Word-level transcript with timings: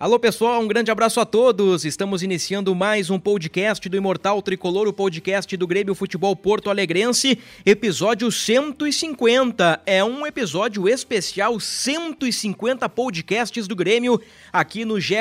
Alô 0.00 0.16
pessoal, 0.16 0.62
um 0.62 0.68
grande 0.68 0.92
abraço 0.92 1.18
a 1.18 1.26
todos. 1.26 1.84
Estamos 1.84 2.22
iniciando 2.22 2.72
mais 2.72 3.10
um 3.10 3.18
podcast 3.18 3.88
do 3.88 3.96
Imortal 3.96 4.40
Tricolor, 4.40 4.86
o 4.86 4.92
podcast 4.92 5.56
do 5.56 5.66
Grêmio 5.66 5.92
Futebol 5.92 6.36
Porto 6.36 6.70
Alegrense, 6.70 7.36
episódio 7.66 8.30
150. 8.30 9.82
É 9.84 10.04
um 10.04 10.24
episódio 10.24 10.88
especial 10.88 11.58
150 11.58 12.88
podcasts 12.88 13.66
do 13.66 13.74
Grêmio 13.74 14.20
aqui 14.52 14.84
no 14.84 15.00
G. 15.00 15.16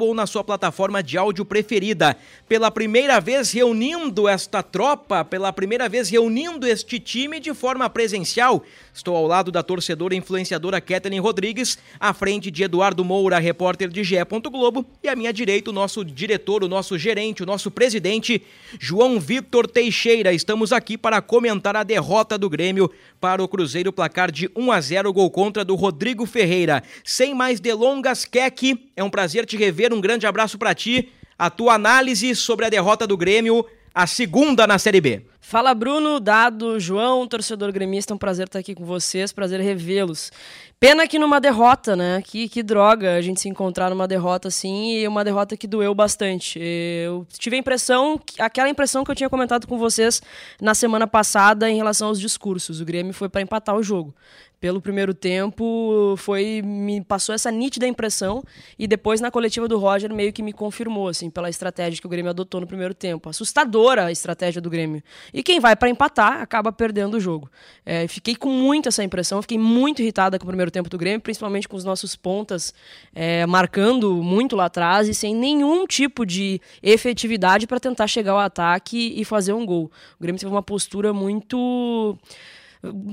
Ou 0.00 0.14
na 0.14 0.26
sua 0.26 0.44
plataforma 0.44 1.02
de 1.02 1.16
áudio 1.16 1.46
preferida. 1.46 2.14
Pela 2.46 2.70
primeira 2.70 3.18
vez 3.20 3.50
reunindo 3.50 4.28
esta 4.28 4.62
tropa, 4.62 5.24
pela 5.24 5.50
primeira 5.50 5.88
vez 5.88 6.10
reunindo 6.10 6.66
este 6.66 7.00
time 7.00 7.40
de 7.40 7.54
forma 7.54 7.88
presencial. 7.88 8.62
Estou 8.92 9.16
ao 9.16 9.26
lado 9.26 9.50
da 9.50 9.62
torcedora 9.62 10.14
e 10.14 10.18
influenciadora 10.18 10.78
Kathleen 10.78 11.20
Rodrigues, 11.20 11.78
à 11.98 12.12
frente 12.12 12.50
de 12.50 12.62
Eduardo 12.62 13.02
Moura, 13.02 13.38
repórter 13.38 13.88
de 13.88 14.09
GE. 14.10 14.50
Globo, 14.50 14.84
e 15.02 15.08
à 15.08 15.14
minha 15.14 15.32
direita 15.32 15.70
o 15.70 15.72
nosso 15.72 16.04
diretor, 16.04 16.64
o 16.64 16.68
nosso 16.68 16.98
gerente, 16.98 17.42
o 17.42 17.46
nosso 17.46 17.70
presidente, 17.70 18.42
João 18.78 19.20
Vitor 19.20 19.68
Teixeira. 19.68 20.32
Estamos 20.32 20.72
aqui 20.72 20.98
para 20.98 21.22
comentar 21.22 21.76
a 21.76 21.84
derrota 21.84 22.36
do 22.36 22.50
Grêmio 22.50 22.90
para 23.20 23.42
o 23.42 23.46
Cruzeiro, 23.46 23.92
placar 23.92 24.32
de 24.32 24.50
1 24.56 24.72
a 24.72 24.80
0, 24.80 25.12
gol 25.12 25.30
contra 25.30 25.64
do 25.64 25.76
Rodrigo 25.76 26.26
Ferreira. 26.26 26.82
Sem 27.04 27.34
mais 27.34 27.60
delongas, 27.60 28.24
Keck, 28.24 28.90
é 28.96 29.04
um 29.04 29.10
prazer 29.10 29.46
te 29.46 29.56
rever, 29.56 29.94
um 29.94 30.00
grande 30.00 30.26
abraço 30.26 30.58
para 30.58 30.74
ti. 30.74 31.10
A 31.38 31.48
tua 31.48 31.74
análise 31.74 32.34
sobre 32.34 32.66
a 32.66 32.68
derrota 32.68 33.06
do 33.06 33.16
Grêmio, 33.16 33.64
a 33.94 34.06
segunda 34.06 34.66
na 34.66 34.78
Série 34.78 35.00
B. 35.00 35.22
Fala 35.40 35.74
Bruno, 35.74 36.20
Dado, 36.20 36.78
João, 36.78 37.26
torcedor 37.26 37.72
gremista, 37.72 38.12
é 38.12 38.14
um 38.14 38.18
prazer 38.18 38.46
estar 38.46 38.60
aqui 38.60 38.74
com 38.74 38.84
vocês, 38.84 39.32
prazer 39.32 39.60
revê-los. 39.60 40.30
Pena 40.78 41.08
que 41.08 41.18
numa 41.18 41.40
derrota, 41.40 41.96
né? 41.96 42.22
Que, 42.24 42.48
que 42.48 42.62
droga 42.62 43.16
a 43.16 43.20
gente 43.20 43.40
se 43.40 43.48
encontrar 43.48 43.90
numa 43.90 44.06
derrota 44.06 44.48
assim 44.48 44.92
e 44.92 45.08
uma 45.08 45.24
derrota 45.24 45.56
que 45.56 45.66
doeu 45.66 45.94
bastante. 45.94 46.60
Eu 46.60 47.26
tive 47.36 47.56
a 47.56 47.58
impressão, 47.58 48.20
aquela 48.38 48.68
impressão 48.68 49.02
que 49.02 49.10
eu 49.10 49.14
tinha 49.14 49.28
comentado 49.28 49.66
com 49.66 49.76
vocês 49.76 50.22
na 50.60 50.74
semana 50.74 51.06
passada 51.06 51.68
em 51.68 51.76
relação 51.76 52.08
aos 52.08 52.20
discursos. 52.20 52.80
O 52.80 52.84
Grêmio 52.84 53.12
foi 53.12 53.28
para 53.28 53.40
empatar 53.40 53.74
o 53.74 53.82
jogo 53.82 54.14
pelo 54.60 54.80
primeiro 54.80 55.14
tempo 55.14 56.14
foi 56.18 56.60
me 56.62 57.00
passou 57.02 57.34
essa 57.34 57.50
nítida 57.50 57.86
impressão 57.86 58.44
e 58.78 58.86
depois 58.86 59.20
na 59.20 59.30
coletiva 59.30 59.66
do 59.66 59.78
Roger 59.78 60.12
meio 60.12 60.32
que 60.32 60.42
me 60.42 60.52
confirmou 60.52 61.08
assim 61.08 61.30
pela 61.30 61.48
estratégia 61.48 61.98
que 61.98 62.06
o 62.06 62.10
Grêmio 62.10 62.30
adotou 62.30 62.60
no 62.60 62.66
primeiro 62.66 62.92
tempo. 62.92 63.28
Assustadora 63.30 64.04
a 64.04 64.12
estratégia 64.12 64.60
do 64.60 64.68
Grêmio. 64.68 65.02
E 65.32 65.42
quem 65.42 65.58
vai 65.58 65.74
para 65.74 65.88
empatar 65.88 66.42
acaba 66.42 66.70
perdendo 66.70 67.16
o 67.16 67.20
jogo. 67.20 67.50
É, 67.86 68.06
fiquei 68.06 68.36
com 68.36 68.50
muito 68.50 68.88
essa 68.88 69.02
impressão 69.02 69.40
fiquei 69.40 69.58
muito 69.58 70.02
irritada 70.02 70.38
com 70.38 70.44
o 70.44 70.48
primeiro 70.48 70.70
tempo 70.70 70.90
do 70.90 70.98
Grêmio 70.98 71.20
principalmente 71.20 71.66
com 71.66 71.76
os 71.76 71.84
nossos 71.84 72.14
pontas 72.14 72.74
é, 73.14 73.46
marcando 73.46 74.22
muito 74.22 74.54
lá 74.54 74.66
atrás 74.66 75.08
e 75.08 75.14
sem 75.14 75.34
nenhum 75.34 75.86
tipo 75.86 76.26
de 76.26 76.60
efetividade 76.82 77.66
para 77.66 77.80
tentar 77.80 78.06
chegar 78.06 78.32
ao 78.32 78.38
ataque 78.38 79.14
e 79.16 79.24
fazer 79.24 79.54
um 79.54 79.64
gol. 79.64 79.90
O 80.18 80.22
Grêmio 80.22 80.38
teve 80.38 80.52
uma 80.52 80.62
postura 80.62 81.14
muito 81.14 82.18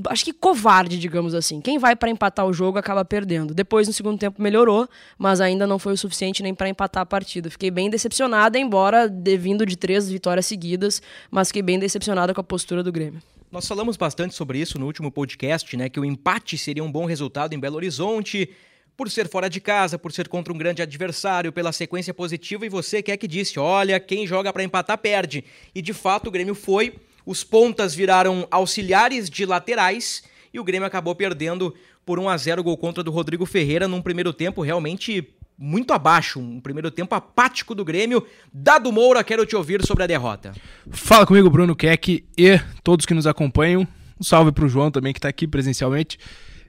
acho 0.10 0.24
que 0.24 0.34
covarde, 0.34 0.98
digamos 0.98 1.34
assim. 1.34 1.60
Quem 1.60 1.78
vai 1.78 1.96
para 1.96 2.10
empatar 2.10 2.46
o 2.46 2.54
jogo 2.54 2.78
acaba 2.78 3.04
perdendo. 3.04 3.54
Depois, 3.54 3.88
no 3.88 3.94
segundo 3.94 4.18
tempo, 4.18 4.42
melhorou, 4.42 4.88
mas 5.18 5.42
ainda 5.42 5.68
não 5.68 5.78
foi 5.78 5.94
o 5.94 5.98
suficiente 5.98 6.42
nem 6.42 6.54
para 6.54 6.70
empatar 6.70 7.04
a 7.04 7.06
partida. 7.06 7.50
Fiquei 7.50 7.70
bem 7.70 7.90
decepcionada, 7.90 8.58
embora 8.58 9.08
vindo 9.38 9.66
de 9.66 9.76
três 9.76 10.10
vitórias 10.10 10.46
seguidas, 10.46 11.02
mas 11.30 11.50
fiquei 11.50 11.62
bem 11.62 11.78
decepcionada 11.78 12.34
com 12.34 12.42
a 12.42 12.44
postura 12.44 12.82
do 12.82 12.92
Grêmio. 12.92 13.22
Nós 13.52 13.68
falamos 13.68 13.98
bastante 13.98 14.36
sobre 14.36 14.60
isso 14.60 14.78
no 14.78 14.86
último 14.86 15.12
podcast, 15.12 15.76
né? 15.78 15.90
Que 15.90 16.00
o 16.00 16.06
empate 16.06 16.58
seria 16.58 16.84
um 16.84 16.92
bom 16.92 17.06
resultado 17.06 17.54
em 17.54 17.60
Belo 17.60 17.76
Horizonte, 17.78 18.50
por 18.98 19.12
ser 19.12 19.30
fora 19.30 19.50
de 19.50 19.62
casa, 19.62 20.00
por 20.00 20.12
ser 20.12 20.28
contra 20.28 20.52
um 20.52 20.58
grande 20.58 20.82
adversário, 20.82 21.52
pela 21.52 21.72
sequência 21.72 22.14
positiva, 22.14 22.66
e 22.66 22.70
você 22.70 23.04
quer 23.04 23.16
que 23.16 23.28
disse: 23.28 23.60
olha, 23.60 24.00
quem 24.00 24.26
joga 24.26 24.52
para 24.52 24.64
empatar 24.64 24.98
perde. 24.98 25.46
E 25.74 25.82
de 25.82 25.94
fato 25.94 26.28
o 26.28 26.32
Grêmio 26.32 26.56
foi 26.56 26.96
os 27.28 27.44
pontas 27.44 27.94
viraram 27.94 28.48
auxiliares 28.50 29.30
de 29.30 29.46
laterais 29.46 30.24
e 30.54 30.60
o 30.62 30.64
Grêmio 30.64 30.88
acabou 30.88 31.14
perdendo 31.14 31.76
por 32.06 32.18
1 32.18 32.30
a 32.30 32.38
0 32.38 32.62
o 32.62 32.64
gol 32.64 32.78
contra 32.78 33.04
do 33.04 33.12
Rodrigo 33.12 33.46
Ferreira 33.46 33.86
num 33.86 34.02
primeiro 34.02 34.32
tempo 34.32 34.62
realmente 34.62 35.28
muito 35.58 35.92
abaixo, 35.92 36.40
um 36.40 36.62
primeiro 36.62 36.90
tempo 36.90 37.14
apático 37.14 37.76
do 37.76 37.84
Grêmio. 37.84 38.26
Dado 38.54 38.94
Moura, 38.94 39.26
quero 39.26 39.46
te 39.46 39.58
ouvir 39.58 39.86
sobre 39.86 40.06
a 40.06 40.08
derrota. 40.08 40.54
Fala 40.90 41.26
comigo, 41.26 41.50
Bruno 41.50 41.76
Keck 41.76 42.24
e 42.38 42.62
todos 42.82 43.06
que 43.06 43.14
nos 43.14 43.28
acompanham. 43.28 43.86
Um 44.18 44.24
salve 44.24 44.54
para 44.54 44.64
o 44.64 44.70
João 44.70 44.90
também, 44.90 45.12
que 45.12 45.20
está 45.20 45.28
aqui 45.28 45.46
presencialmente. 45.46 46.18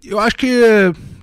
Eu 0.02 0.18
acho 0.18 0.34
que 0.34 0.60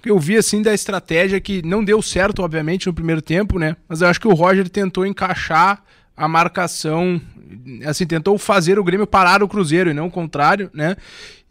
eu 0.05 0.17
vi 0.17 0.37
assim 0.37 0.61
da 0.61 0.73
estratégia 0.73 1.41
que 1.41 1.61
não 1.61 1.83
deu 1.83 2.01
certo, 2.01 2.41
obviamente, 2.41 2.87
no 2.87 2.93
primeiro 2.93 3.21
tempo, 3.21 3.59
né? 3.59 3.75
Mas 3.89 3.99
eu 3.99 4.07
acho 4.07 4.19
que 4.19 4.27
o 4.29 4.33
Roger 4.33 4.69
tentou 4.69 5.05
encaixar 5.05 5.83
a 6.15 6.27
marcação, 6.27 7.19
assim, 7.85 8.05
tentou 8.05 8.37
fazer 8.37 8.79
o 8.79 8.83
Grêmio 8.83 9.07
parar 9.07 9.43
o 9.43 9.47
Cruzeiro 9.47 9.89
e 9.89 9.93
não 9.93 10.07
o 10.07 10.11
contrário, 10.11 10.69
né? 10.73 10.95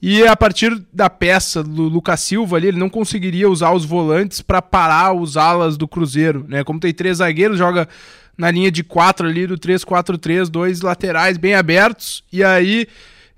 E 0.00 0.26
a 0.26 0.36
partir 0.36 0.82
da 0.92 1.08
peça 1.08 1.62
do 1.62 1.84
Lucas 1.84 2.20
Silva 2.20 2.56
ali, 2.56 2.68
ele 2.68 2.78
não 2.78 2.90
conseguiria 2.90 3.48
usar 3.48 3.72
os 3.72 3.84
volantes 3.84 4.42
para 4.42 4.60
parar 4.60 5.14
os 5.14 5.36
alas 5.36 5.76
do 5.76 5.88
Cruzeiro, 5.88 6.44
né? 6.46 6.62
Como 6.62 6.78
tem 6.78 6.92
três 6.92 7.18
zagueiros, 7.18 7.56
joga 7.56 7.88
na 8.36 8.50
linha 8.50 8.70
de 8.70 8.82
quatro 8.82 9.26
ali 9.26 9.46
do 9.46 9.56
3-4-3, 9.56 10.48
dois 10.48 10.80
laterais 10.80 11.38
bem 11.38 11.54
abertos, 11.54 12.24
e 12.32 12.42
aí 12.42 12.86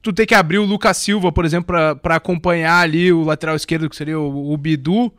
tu 0.02 0.12
tem 0.12 0.26
que 0.26 0.34
abrir 0.34 0.58
o 0.58 0.64
Lucas 0.64 0.96
Silva, 0.96 1.30
por 1.30 1.44
exemplo, 1.44 1.74
para 2.02 2.16
acompanhar 2.16 2.80
ali 2.80 3.12
o 3.12 3.22
lateral 3.22 3.56
esquerdo, 3.56 3.90
que 3.90 3.96
seria 3.96 4.18
o, 4.18 4.52
o 4.52 4.56
Bidu, 4.56 5.12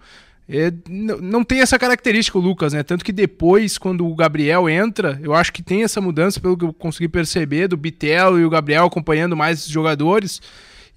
é, 0.50 0.72
não 0.88 1.44
tem 1.44 1.60
essa 1.60 1.78
característica 1.78 2.38
o 2.38 2.42
Lucas, 2.42 2.72
né? 2.72 2.82
Tanto 2.82 3.04
que 3.04 3.12
depois, 3.12 3.78
quando 3.78 4.08
o 4.08 4.16
Gabriel 4.16 4.70
entra, 4.70 5.20
eu 5.22 5.34
acho 5.34 5.52
que 5.52 5.62
tem 5.62 5.84
essa 5.84 6.00
mudança, 6.00 6.40
pelo 6.40 6.58
que 6.58 6.64
eu 6.64 6.74
consegui 6.74 7.10
perceber, 7.10 7.68
do 7.68 7.76
Bitelo 7.76 8.40
e 8.40 8.46
o 8.46 8.50
Gabriel 8.50 8.86
acompanhando 8.86 9.36
mais 9.36 9.66
os 9.66 9.72
jogadores. 9.72 10.42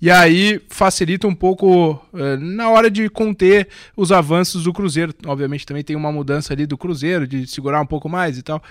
E 0.00 0.10
aí 0.10 0.60
facilita 0.68 1.28
um 1.28 1.34
pouco 1.34 2.00
é, 2.14 2.36
na 2.38 2.70
hora 2.70 2.90
de 2.90 3.08
conter 3.10 3.68
os 3.94 4.10
avanços 4.10 4.64
do 4.64 4.72
Cruzeiro. 4.72 5.14
Obviamente 5.26 5.66
também 5.66 5.84
tem 5.84 5.94
uma 5.94 6.10
mudança 6.10 6.54
ali 6.54 6.64
do 6.64 6.78
Cruzeiro, 6.78 7.26
de 7.26 7.46
segurar 7.46 7.82
um 7.82 7.86
pouco 7.86 8.08
mais 8.08 8.38
e 8.38 8.42
tal. 8.42 8.62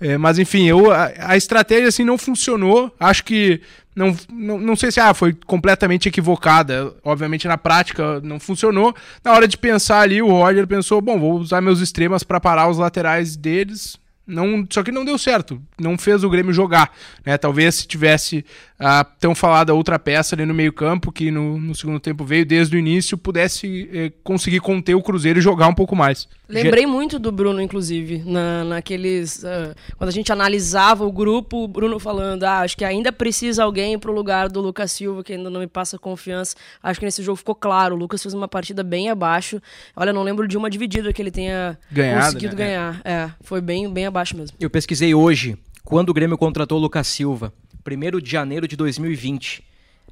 É, 0.00 0.18
mas 0.18 0.40
enfim, 0.40 0.66
eu, 0.66 0.90
a, 0.90 1.12
a, 1.18 1.36
estratégia 1.36 1.86
assim 1.86 2.02
não 2.02 2.18
funcionou. 2.18 2.92
Acho 2.98 3.22
que 3.22 3.60
não, 3.94 4.16
não, 4.28 4.58
não 4.58 4.74
sei 4.74 4.90
se 4.90 4.98
ah, 4.98 5.14
foi 5.14 5.32
completamente 5.46 6.08
equivocada. 6.08 6.92
Obviamente 7.04 7.46
na 7.46 7.56
prática 7.56 8.20
não 8.20 8.40
funcionou. 8.40 8.92
Na 9.22 9.32
hora 9.32 9.46
de 9.46 9.56
pensar 9.56 10.00
ali, 10.00 10.20
o 10.20 10.26
Roger 10.26 10.66
pensou: 10.66 11.00
bom, 11.00 11.16
vou 11.16 11.38
usar 11.38 11.60
meus 11.60 11.80
extremas 11.80 12.24
para 12.24 12.40
parar 12.40 12.68
os 12.68 12.78
laterais 12.78 13.36
deles. 13.36 14.01
Não, 14.26 14.64
só 14.70 14.82
que 14.82 14.92
não 14.92 15.04
deu 15.04 15.18
certo, 15.18 15.60
não 15.80 15.98
fez 15.98 16.22
o 16.22 16.30
Grêmio 16.30 16.52
jogar. 16.52 16.92
Né? 17.26 17.36
Talvez 17.36 17.74
se 17.74 17.86
tivesse 17.88 18.44
ah, 18.78 19.04
tão 19.04 19.34
falada 19.34 19.74
outra 19.74 19.98
peça 19.98 20.34
ali 20.34 20.46
no 20.46 20.54
meio-campo, 20.54 21.10
que 21.10 21.30
no, 21.30 21.58
no, 21.58 21.74
segundo 21.74 21.98
tempo 21.98 22.24
veio 22.24 22.46
desde 22.46 22.76
o 22.76 22.78
início, 22.78 23.18
pudesse 23.18 23.88
eh, 23.92 24.12
conseguir 24.22 24.60
conter 24.60 24.94
o 24.94 25.02
Cruzeiro 25.02 25.38
e 25.38 25.42
jogar 25.42 25.68
um 25.68 25.74
pouco 25.74 25.96
mais. 25.96 26.28
Lembrei 26.48 26.84
muito 26.84 27.18
do 27.18 27.32
Bruno, 27.32 27.60
inclusive, 27.62 28.22
na, 28.26 28.62
naqueles. 28.64 29.42
Uh, 29.42 29.74
quando 29.96 30.08
a 30.08 30.12
gente 30.12 30.30
analisava 30.30 31.04
o 31.06 31.10
grupo, 31.10 31.64
o 31.64 31.68
Bruno 31.68 31.98
falando: 31.98 32.44
ah, 32.44 32.60
acho 32.60 32.76
que 32.76 32.84
ainda 32.84 33.10
precisa 33.10 33.64
alguém 33.64 33.98
para 33.98 34.10
o 34.10 34.14
lugar 34.14 34.50
do 34.50 34.60
Lucas 34.60 34.92
Silva, 34.92 35.24
que 35.24 35.32
ainda 35.32 35.48
não 35.48 35.60
me 35.60 35.66
passa 35.66 35.98
confiança. 35.98 36.54
Acho 36.82 37.00
que 37.00 37.06
nesse 37.06 37.22
jogo 37.22 37.36
ficou 37.36 37.54
claro. 37.54 37.94
O 37.94 37.98
Lucas 37.98 38.22
fez 38.22 38.34
uma 38.34 38.48
partida 38.48 38.82
bem 38.82 39.08
abaixo. 39.08 39.62
Olha, 39.96 40.12
não 40.12 40.22
lembro 40.22 40.46
de 40.46 40.56
uma 40.58 40.68
dividida 40.68 41.12
que 41.12 41.22
ele 41.22 41.30
tenha 41.30 41.78
Ganhado, 41.90 42.26
conseguido 42.26 42.56
né? 42.56 42.64
ganhar. 42.66 43.00
É. 43.02 43.12
é, 43.12 43.30
foi 43.40 43.60
bem, 43.60 43.90
bem 43.90 44.06
abaixo 44.12 44.36
mesmo. 44.36 44.56
Eu 44.60 44.68
pesquisei 44.68 45.14
hoje 45.14 45.56
quando 45.82 46.10
o 46.10 46.14
Grêmio 46.14 46.36
contratou 46.36 46.78
o 46.78 46.80
Lucas 46.80 47.08
Silva, 47.08 47.52
1 47.84 48.20
de 48.20 48.30
janeiro 48.30 48.68
de 48.68 48.76
2020. 48.76 49.64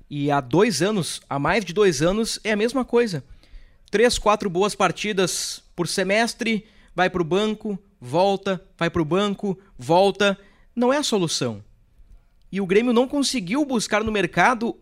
E 0.08 0.30
há 0.30 0.40
dois 0.40 0.82
anos, 0.82 1.20
há 1.28 1.38
mais 1.38 1.64
de 1.64 1.72
dois 1.72 2.02
anos, 2.02 2.40
é 2.42 2.52
a 2.52 2.56
mesma 2.56 2.84
coisa. 2.84 3.22
três, 3.90 4.18
quatro 4.18 4.48
boas 4.48 4.74
partidas 4.74 5.62
por 5.76 5.86
semestre, 5.86 6.64
vai 6.94 7.08
para 7.10 7.22
o 7.22 7.24
banco, 7.24 7.78
volta, 8.00 8.60
vai 8.78 8.88
para 8.90 9.02
o 9.02 9.04
banco, 9.04 9.58
volta. 9.78 10.38
Não 10.74 10.92
é 10.92 10.96
a 10.96 11.02
solução. 11.02 11.62
E 12.50 12.60
o 12.60 12.66
Grêmio 12.66 12.92
não 12.92 13.06
conseguiu 13.06 13.64
buscar 13.64 14.02
no 14.02 14.10
mercado 14.10 14.76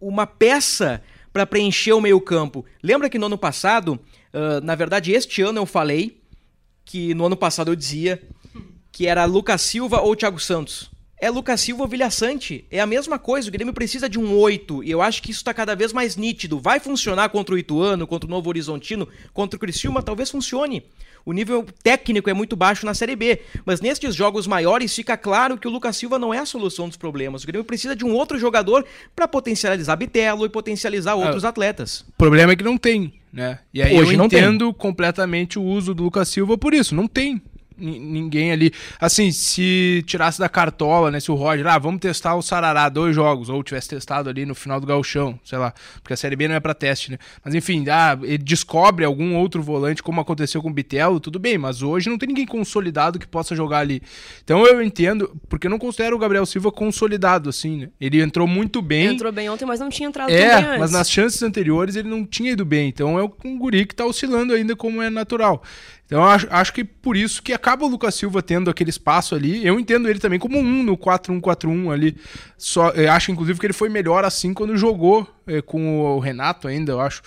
uma 0.00 0.26
peça 0.26 1.02
para 1.32 1.46
preencher 1.46 1.92
o 1.92 2.00
meio-campo. 2.00 2.64
Lembra 2.82 3.08
que 3.08 3.18
no 3.18 3.26
ano 3.26 3.38
passado, 3.38 3.98
uh, 4.34 4.60
na 4.62 4.74
verdade, 4.74 5.12
este 5.12 5.40
ano 5.40 5.58
eu 5.58 5.66
falei 5.66 6.20
que 6.84 7.14
no 7.14 7.26
ano 7.26 7.36
passado 7.36 7.70
eu 7.70 7.76
dizia 7.76 8.20
que 9.00 9.06
era 9.06 9.24
Lucas 9.24 9.62
Silva 9.62 10.02
ou 10.02 10.14
Thiago 10.14 10.38
Santos. 10.38 10.90
É 11.18 11.30
Lucas 11.30 11.62
Silva 11.62 11.84
ou 11.84 11.88
Vilhaçante. 11.88 12.66
É 12.70 12.80
a 12.80 12.86
mesma 12.86 13.18
coisa. 13.18 13.48
O 13.48 13.50
Grêmio 13.50 13.72
precisa 13.72 14.10
de 14.10 14.18
um 14.18 14.36
8. 14.36 14.84
E 14.84 14.90
eu 14.90 15.00
acho 15.00 15.22
que 15.22 15.30
isso 15.30 15.40
está 15.40 15.54
cada 15.54 15.74
vez 15.74 15.90
mais 15.90 16.16
nítido. 16.16 16.60
Vai 16.60 16.78
funcionar 16.78 17.30
contra 17.30 17.54
o 17.54 17.58
Ituano, 17.58 18.06
contra 18.06 18.26
o 18.26 18.30
Novo 18.30 18.50
Horizontino, 18.50 19.08
contra 19.32 19.56
o 19.56 19.58
Criciúma? 19.58 20.02
Talvez 20.02 20.30
funcione. 20.30 20.84
O 21.24 21.32
nível 21.32 21.64
técnico 21.82 22.28
é 22.28 22.34
muito 22.34 22.56
baixo 22.56 22.84
na 22.84 22.92
Série 22.92 23.16
B. 23.16 23.40
Mas 23.64 23.80
nestes 23.80 24.14
jogos 24.14 24.46
maiores 24.46 24.94
fica 24.94 25.16
claro 25.16 25.56
que 25.56 25.66
o 25.66 25.70
Lucas 25.70 25.96
Silva 25.96 26.18
não 26.18 26.34
é 26.34 26.38
a 26.38 26.44
solução 26.44 26.86
dos 26.86 26.98
problemas. 26.98 27.42
O 27.42 27.46
Grêmio 27.46 27.64
precisa 27.64 27.96
de 27.96 28.04
um 28.04 28.12
outro 28.12 28.38
jogador 28.38 28.84
para 29.16 29.26
potencializar 29.26 29.96
Bitelo 29.96 30.44
e 30.44 30.50
potencializar 30.50 31.14
outros 31.14 31.46
ah, 31.46 31.48
atletas. 31.48 32.00
O 32.00 32.18
problema 32.18 32.52
é 32.52 32.56
que 32.56 32.64
não 32.64 32.76
tem, 32.76 33.14
né? 33.32 33.60
E 33.72 33.80
aí 33.80 33.98
Hoje 33.98 34.14
eu 34.14 34.24
entendo 34.26 34.74
completamente 34.74 35.58
o 35.58 35.62
uso 35.62 35.94
do 35.94 36.02
Lucas 36.02 36.28
Silva 36.28 36.58
por 36.58 36.74
isso. 36.74 36.94
Não 36.94 37.08
tem 37.08 37.40
ninguém 37.80 38.52
ali. 38.52 38.72
Assim, 39.00 39.32
se 39.32 40.02
tirasse 40.06 40.38
da 40.38 40.48
cartola, 40.48 41.10
né? 41.10 41.20
Se 41.20 41.30
o 41.30 41.34
Roger, 41.34 41.66
ah, 41.66 41.78
vamos 41.78 42.00
testar 42.00 42.34
o 42.34 42.42
Sarará 42.42 42.88
dois 42.88 43.14
jogos, 43.14 43.48
ou 43.48 43.62
tivesse 43.62 43.88
testado 43.88 44.28
ali 44.28 44.44
no 44.44 44.54
final 44.54 44.80
do 44.80 44.86
Galchão, 44.86 45.38
sei 45.44 45.58
lá, 45.58 45.72
porque 46.02 46.12
a 46.12 46.16
Série 46.16 46.36
B 46.36 46.48
não 46.48 46.54
é 46.54 46.60
para 46.60 46.74
teste, 46.74 47.10
né? 47.10 47.18
Mas 47.44 47.54
enfim, 47.54 47.84
ah, 47.88 48.18
ele 48.22 48.38
descobre 48.38 49.04
algum 49.04 49.36
outro 49.36 49.62
volante, 49.62 50.02
como 50.02 50.20
aconteceu 50.20 50.60
com 50.60 50.68
o 50.68 50.72
Bitelo, 50.72 51.20
tudo 51.20 51.38
bem, 51.38 51.56
mas 51.56 51.82
hoje 51.82 52.10
não 52.10 52.18
tem 52.18 52.28
ninguém 52.28 52.46
consolidado 52.46 53.18
que 53.18 53.26
possa 53.26 53.54
jogar 53.54 53.78
ali. 53.78 54.02
Então 54.42 54.66
eu 54.66 54.82
entendo, 54.82 55.34
porque 55.48 55.66
eu 55.66 55.70
não 55.70 55.78
considero 55.78 56.16
o 56.16 56.18
Gabriel 56.18 56.44
Silva 56.44 56.70
consolidado, 56.72 57.48
assim, 57.48 57.78
né? 57.78 57.88
Ele 58.00 58.20
entrou 58.20 58.46
muito 58.46 58.82
bem. 58.82 59.04
Ele 59.04 59.14
entrou 59.14 59.32
bem 59.32 59.48
ontem, 59.48 59.64
mas 59.64 59.80
não 59.80 59.88
tinha 59.88 60.08
entrado 60.08 60.30
é, 60.30 60.50
tão 60.50 60.70
bem 60.70 60.80
mas 60.80 60.92
nas 60.92 61.10
chances 61.10 61.42
anteriores 61.42 61.96
ele 61.96 62.08
não 62.08 62.24
tinha 62.24 62.52
ido 62.52 62.64
bem. 62.64 62.88
Então 62.88 63.18
é 63.18 63.24
um 63.44 63.58
guri 63.58 63.86
que 63.86 63.94
tá 63.94 64.04
oscilando 64.04 64.52
ainda 64.52 64.74
como 64.74 65.02
é 65.02 65.10
natural. 65.10 65.62
Então 66.10 66.24
acho, 66.24 66.48
acho 66.50 66.72
que 66.72 66.82
por 66.82 67.16
isso 67.16 67.40
que 67.40 67.52
acaba 67.52 67.84
o 67.84 67.88
Lucas 67.88 68.16
Silva 68.16 68.42
tendo 68.42 68.68
aquele 68.68 68.90
espaço 68.90 69.32
ali. 69.32 69.64
Eu 69.64 69.78
entendo 69.78 70.08
ele 70.08 70.18
também 70.18 70.40
como 70.40 70.58
um 70.58 70.82
no 70.82 70.98
4-1-4-1 70.98 71.92
ali. 71.92 72.16
Só, 72.58 72.92
acho 73.12 73.30
inclusive 73.30 73.60
que 73.60 73.66
ele 73.66 73.72
foi 73.72 73.88
melhor 73.88 74.24
assim 74.24 74.52
quando 74.52 74.76
jogou 74.76 75.24
é, 75.46 75.62
com 75.62 76.00
o 76.00 76.18
Renato 76.18 76.66
ainda, 76.66 76.90
eu 76.90 77.00
acho. 77.00 77.22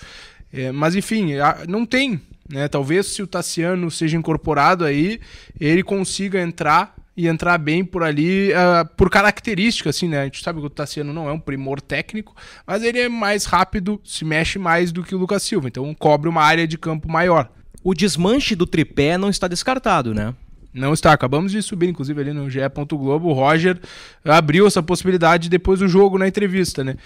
É, 0.52 0.70
mas 0.70 0.94
enfim, 0.94 1.30
não 1.66 1.86
tem. 1.86 2.20
Né? 2.46 2.68
Talvez 2.68 3.06
se 3.06 3.22
o 3.22 3.26
Tassiano 3.26 3.90
seja 3.90 4.18
incorporado 4.18 4.84
aí, 4.84 5.18
ele 5.58 5.82
consiga 5.82 6.38
entrar 6.38 6.94
e 7.16 7.26
entrar 7.26 7.56
bem 7.56 7.82
por 7.82 8.02
ali, 8.02 8.50
uh, 8.50 8.86
por 8.96 9.08
característica, 9.08 9.88
assim, 9.88 10.08
né? 10.08 10.20
A 10.20 10.24
gente 10.24 10.42
sabe 10.42 10.60
que 10.60 10.66
o 10.66 10.70
Tassiano 10.70 11.12
não 11.12 11.28
é 11.28 11.32
um 11.32 11.38
primor 11.38 11.80
técnico, 11.80 12.34
mas 12.66 12.82
ele 12.82 12.98
é 12.98 13.08
mais 13.08 13.44
rápido, 13.44 14.00
se 14.04 14.24
mexe 14.24 14.58
mais 14.58 14.90
do 14.90 15.02
que 15.02 15.14
o 15.14 15.18
Lucas 15.18 15.42
Silva, 15.44 15.68
então 15.68 15.94
cobre 15.94 16.28
uma 16.28 16.42
área 16.42 16.66
de 16.66 16.76
campo 16.76 17.08
maior. 17.08 17.48
O 17.84 17.92
desmanche 17.92 18.56
do 18.56 18.66
tripé 18.66 19.18
não 19.18 19.28
está 19.28 19.46
descartado, 19.46 20.14
né? 20.14 20.34
Não 20.72 20.94
está. 20.94 21.12
Acabamos 21.12 21.52
de 21.52 21.60
subir, 21.62 21.88
inclusive, 21.88 22.18
ali 22.20 22.32
no 22.32 22.48
GE. 22.48 22.58
Globo. 22.90 23.28
O 23.28 23.32
Roger 23.34 23.78
abriu 24.24 24.66
essa 24.66 24.82
possibilidade 24.82 25.50
depois 25.50 25.80
do 25.80 25.86
jogo 25.86 26.18
na 26.18 26.26
entrevista, 26.26 26.82
né? 26.82 26.96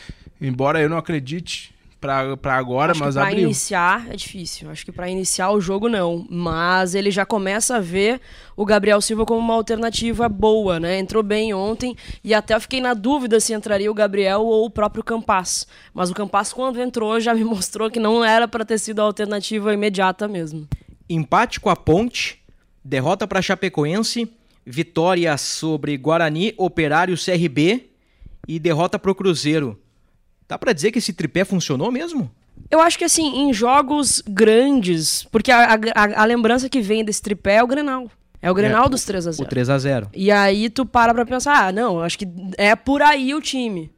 Embora 0.40 0.80
eu 0.80 0.88
não 0.88 0.96
acredite 0.96 1.74
para 2.00 2.54
agora, 2.54 2.92
Acho 2.92 3.00
mas 3.00 3.14
que 3.14 3.20
pra 3.20 3.28
abriu. 3.28 3.44
iniciar 3.44 4.06
é 4.08 4.16
difícil. 4.16 4.70
Acho 4.70 4.84
que 4.84 4.92
para 4.92 5.08
iniciar 5.08 5.50
o 5.50 5.60
jogo 5.60 5.88
não, 5.88 6.24
mas 6.30 6.94
ele 6.94 7.10
já 7.10 7.26
começa 7.26 7.76
a 7.76 7.80
ver 7.80 8.20
o 8.56 8.64
Gabriel 8.64 9.00
Silva 9.00 9.26
como 9.26 9.40
uma 9.40 9.54
alternativa 9.54 10.28
boa, 10.28 10.78
né? 10.78 10.98
Entrou 10.98 11.22
bem 11.22 11.52
ontem 11.52 11.96
e 12.22 12.32
até 12.32 12.54
eu 12.54 12.60
fiquei 12.60 12.80
na 12.80 12.94
dúvida 12.94 13.40
se 13.40 13.52
entraria 13.52 13.90
o 13.90 13.94
Gabriel 13.94 14.42
ou 14.42 14.66
o 14.66 14.70
próprio 14.70 15.02
Campas. 15.02 15.66
Mas 15.92 16.10
o 16.10 16.14
Campas 16.14 16.52
quando 16.52 16.80
entrou 16.80 17.18
já 17.18 17.34
me 17.34 17.42
mostrou 17.44 17.90
que 17.90 17.98
não 17.98 18.24
era 18.24 18.46
para 18.46 18.64
ter 18.64 18.78
sido 18.78 19.00
a 19.00 19.04
alternativa 19.04 19.74
imediata 19.74 20.28
mesmo. 20.28 20.68
Empate 21.08 21.58
com 21.58 21.70
a 21.70 21.76
Ponte, 21.76 22.38
derrota 22.84 23.26
para 23.26 23.42
Chapecoense, 23.42 24.30
vitória 24.64 25.36
sobre 25.36 25.96
Guarani, 25.96 26.54
Operário, 26.56 27.16
CRB 27.16 27.88
e 28.46 28.58
derrota 28.58 28.98
para 28.98 29.10
o 29.10 29.14
Cruzeiro. 29.14 29.78
Dá 30.48 30.58
para 30.58 30.72
dizer 30.72 30.90
que 30.90 30.98
esse 30.98 31.12
tripé 31.12 31.44
funcionou 31.44 31.92
mesmo? 31.92 32.30
Eu 32.70 32.80
acho 32.80 32.98
que 32.98 33.04
assim, 33.04 33.42
em 33.42 33.52
jogos 33.52 34.22
grandes, 34.26 35.24
porque 35.30 35.52
a, 35.52 35.74
a, 35.74 36.22
a 36.22 36.24
lembrança 36.24 36.68
que 36.68 36.80
vem 36.80 37.04
desse 37.04 37.22
tripé 37.22 37.56
é 37.56 37.62
o 37.62 37.66
Grenal. 37.66 38.10
É 38.40 38.50
o 38.50 38.54
Grenal 38.54 38.86
é, 38.86 38.88
dos 38.88 39.04
3 39.04 39.26
a 39.26 39.32
0 39.32 39.44
O 39.44 39.48
3 39.48 39.68
a 39.68 39.78
0 39.78 40.10
E 40.14 40.30
aí 40.30 40.70
tu 40.70 40.86
para 40.86 41.12
pra 41.12 41.26
pensar, 41.26 41.66
ah, 41.66 41.72
não, 41.72 42.00
acho 42.00 42.18
que 42.18 42.26
é 42.56 42.74
por 42.74 43.02
aí 43.02 43.34
o 43.34 43.40
time. 43.40 43.90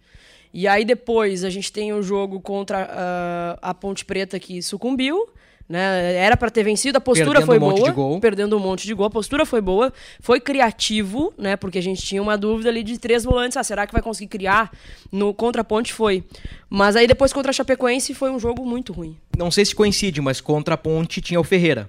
E 0.52 0.66
aí 0.66 0.84
depois 0.84 1.44
a 1.44 1.50
gente 1.50 1.70
tem 1.70 1.92
o 1.92 2.02
jogo 2.02 2.40
contra 2.40 2.84
uh, 2.84 3.58
a 3.62 3.72
Ponte 3.72 4.04
Preta 4.04 4.38
que 4.40 4.62
sucumbiu. 4.62 5.28
Né? 5.70 6.16
Era 6.16 6.36
para 6.36 6.50
ter 6.50 6.64
vencido, 6.64 6.98
a 6.98 7.00
postura 7.00 7.38
perdendo 7.40 7.46
foi 7.46 7.56
um 7.56 7.94
boa, 7.94 8.20
perdendo 8.20 8.56
um 8.56 8.58
monte 8.58 8.88
de 8.88 8.92
gol, 8.92 9.06
a 9.06 9.10
postura 9.10 9.46
foi 9.46 9.60
boa, 9.60 9.92
foi 10.18 10.40
criativo, 10.40 11.32
né? 11.38 11.54
Porque 11.54 11.78
a 11.78 11.80
gente 11.80 12.02
tinha 12.02 12.20
uma 12.20 12.36
dúvida 12.36 12.68
ali 12.68 12.82
de 12.82 12.98
três 12.98 13.22
volantes, 13.22 13.56
ah, 13.56 13.62
será 13.62 13.86
que 13.86 13.92
vai 13.92 14.02
conseguir 14.02 14.26
criar? 14.26 14.72
No 15.12 15.32
contra 15.32 15.60
a 15.60 15.64
Ponte 15.64 15.92
foi. 15.92 16.24
Mas 16.68 16.96
aí 16.96 17.06
depois 17.06 17.32
contra 17.32 17.50
a 17.50 17.52
Chapecoense 17.52 18.12
foi 18.14 18.32
um 18.32 18.38
jogo 18.40 18.66
muito 18.66 18.92
ruim. 18.92 19.16
Não 19.38 19.48
sei 19.48 19.64
se 19.64 19.72
coincide, 19.72 20.20
mas 20.20 20.40
contra 20.40 20.74
a 20.74 20.76
Ponte 20.76 21.20
tinha 21.20 21.38
o 21.38 21.44
Ferreira. 21.44 21.88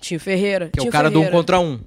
Tinha 0.00 0.16
o 0.16 0.20
Ferreira. 0.20 0.70
Que 0.72 0.80
é 0.80 0.82
o 0.82 0.90
cara 0.90 1.10
Ferreira. 1.10 1.30
do 1.30 1.36
um 1.36 1.38
contra 1.38 1.60
um. 1.60 1.80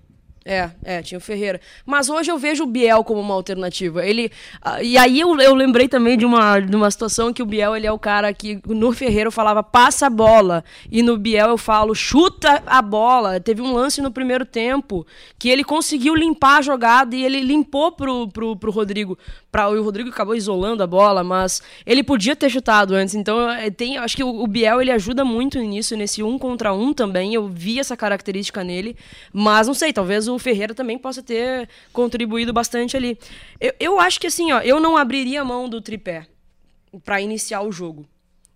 É, 0.48 0.70
é, 0.84 1.02
tinha 1.02 1.18
o 1.18 1.22
Ferreira. 1.22 1.60
Mas 1.88 2.08
hoje 2.08 2.30
eu 2.30 2.38
vejo 2.38 2.66
o 2.66 2.68
Biel 2.68 3.04
como 3.04 3.20
uma 3.20 3.34
alternativa. 3.34 4.06
Ele, 4.06 4.32
uh, 4.64 4.80
e 4.80 4.96
aí 4.96 5.20
eu, 5.20 5.36
eu 5.40 5.56
lembrei 5.56 5.88
também 5.88 6.16
de 6.16 6.24
uma, 6.24 6.60
de 6.60 6.76
uma 6.76 6.92
situação 6.92 7.34
que 7.34 7.42
o 7.42 7.46
Biel 7.48 7.76
ele 7.76 7.88
é 7.88 7.92
o 7.92 7.98
cara 7.98 8.32
que 8.32 8.62
no 8.68 8.92
Ferreira 8.92 9.28
eu 9.28 9.32
falava 9.32 9.64
passa 9.64 10.06
a 10.06 10.10
bola 10.10 10.64
e 10.92 11.02
no 11.02 11.18
Biel 11.18 11.50
eu 11.50 11.58
falo 11.58 11.96
chuta 11.96 12.62
a 12.68 12.80
bola. 12.80 13.40
Teve 13.40 13.60
um 13.64 13.74
lance 13.74 14.04
no 14.04 14.12
primeiro 14.12 14.46
tempo 14.46 15.04
que 15.40 15.50
ele 15.50 15.64
conseguiu 15.64 16.14
limpar 16.14 16.60
a 16.60 16.62
jogada 16.62 17.16
e 17.16 17.26
ele 17.26 17.40
limpou 17.40 17.94
pro, 17.94 18.28
pro, 18.28 18.56
pro 18.56 18.72
Rodrigo. 18.72 19.18
Pra, 19.52 19.68
o 19.68 19.82
Rodrigo 19.82 20.10
acabou 20.10 20.36
isolando 20.36 20.84
a 20.84 20.88
bola, 20.88 21.24
mas 21.24 21.60
ele 21.88 22.04
podia 22.04 22.36
ter 22.36 22.52
chutado 22.52 22.94
antes. 22.94 23.16
Então 23.16 23.48
tem, 23.76 23.98
acho 23.98 24.16
que 24.16 24.24
o, 24.24 24.44
o 24.44 24.46
Biel 24.46 24.80
ele 24.80 24.92
ajuda 24.92 25.26
muito 25.26 25.58
nisso, 25.58 25.96
nesse 25.96 26.22
um 26.22 26.38
contra 26.38 26.72
um 26.72 26.94
também. 26.94 27.34
Eu 27.34 27.48
vi 27.48 27.80
essa 27.80 27.98
característica 27.98 28.64
nele, 28.64 28.96
mas 29.34 29.66
não 29.66 29.74
sei, 29.74 29.92
talvez 29.92 30.28
o 30.28 30.35
o 30.36 30.40
Ferreira 30.40 30.74
também 30.74 30.98
possa 30.98 31.24
ter 31.24 31.68
contribuído 31.92 32.54
bastante 32.54 32.96
ali. 32.96 33.18
Eu, 33.60 33.74
eu 33.80 34.00
acho 34.00 34.20
que 34.20 34.28
assim, 34.28 34.52
ó, 34.52 34.60
eu 34.60 34.80
não 34.80 34.98
abriria 34.98 35.42
a 35.42 35.46
mão 35.46 35.68
do 35.68 35.82
tripé 35.82 36.28
para 37.04 37.22
iniciar 37.22 37.62
o 37.62 37.72
jogo. 37.72 38.06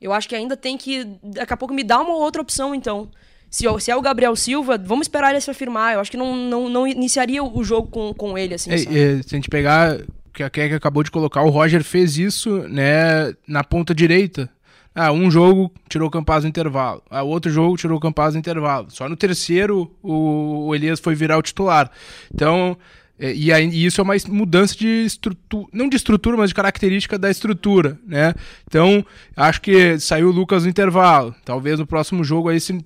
Eu 0.02 0.14
acho 0.14 0.30
que 0.30 0.36
ainda 0.36 0.56
tem 0.56 0.78
que, 0.78 1.06
daqui 1.24 1.54
a 1.54 1.58
pouco, 1.58 1.74
me 1.74 1.84
dar 1.84 2.00
uma 2.00 2.16
outra 2.16 2.42
opção, 2.42 2.74
então. 2.74 3.10
Se, 3.50 3.66
se 3.80 3.92
é 3.92 3.96
o 3.96 4.02
Gabriel 4.02 4.36
Silva, 4.36 4.78
vamos 4.78 5.06
esperar 5.06 5.32
ele 5.32 5.42
se 5.42 5.50
afirmar. 5.50 5.96
Eu 5.96 6.00
acho 6.00 6.12
que 6.12 6.18
não, 6.18 6.36
não, 6.36 6.70
não 6.70 6.88
iniciaria 6.88 7.44
o 7.44 7.64
jogo 7.64 7.88
com, 7.88 8.14
com 8.14 8.38
ele, 8.38 8.54
assim. 8.54 8.72
É, 8.72 8.76
é, 8.76 9.24
se 9.24 9.34
a 9.34 9.36
gente 9.36 9.50
pegar 9.50 9.98
que 10.34 10.44
a 10.44 10.50
Keck 10.50 10.74
acabou 10.74 11.04
de 11.04 11.12
colocar, 11.12 11.44
o 11.44 11.50
Roger 11.50 11.84
fez 11.84 12.18
isso, 12.18 12.60
né, 12.70 13.34
na 13.48 13.64
ponta 13.64 13.94
direita. 13.94 14.50
Ah, 14.94 15.12
um 15.12 15.30
jogo 15.30 15.72
tirou 15.88 16.08
o 16.08 16.12
Campaz 16.12 16.44
no 16.44 16.50
intervalo. 16.50 17.02
Ah, 17.10 17.24
outro 17.24 17.52
jogo 17.52 17.78
tirou 17.78 17.98
o 17.98 18.02
Campaz 18.02 18.34
no 18.34 18.40
intervalo. 18.40 18.88
Só 18.90 19.08
no 19.08 19.16
terceiro 19.16 19.92
o, 20.02 20.68
o 20.68 20.76
Elias 20.76 21.00
foi 21.00 21.16
virar 21.16 21.38
o 21.38 21.42
titular. 21.42 21.90
Então, 22.34 22.78
é, 23.20 23.34
e, 23.34 23.52
aí, 23.52 23.68
e 23.68 23.86
isso 23.86 24.00
é 24.00 24.04
uma 24.04 24.16
mudança 24.30 24.76
de 24.76 25.06
estrutura, 25.06 25.68
não 25.74 25.90
de 25.90 25.98
estrutura, 25.98 26.38
mas 26.38 26.50
de 26.50 26.56
característica 26.56 27.20
da 27.20 27.30
estrutura, 27.30 28.00
né? 28.08 28.34
Então, 28.66 29.06
acho 29.36 29.62
que 29.62 30.00
saiu 30.00 30.30
o 30.30 30.32
Lucas 30.32 30.64
no 30.64 30.70
intervalo. 30.70 31.36
Talvez 31.44 31.78
no 31.78 31.86
próximo 31.86 32.24
jogo 32.24 32.48
aí 32.48 32.60
se 32.60 32.80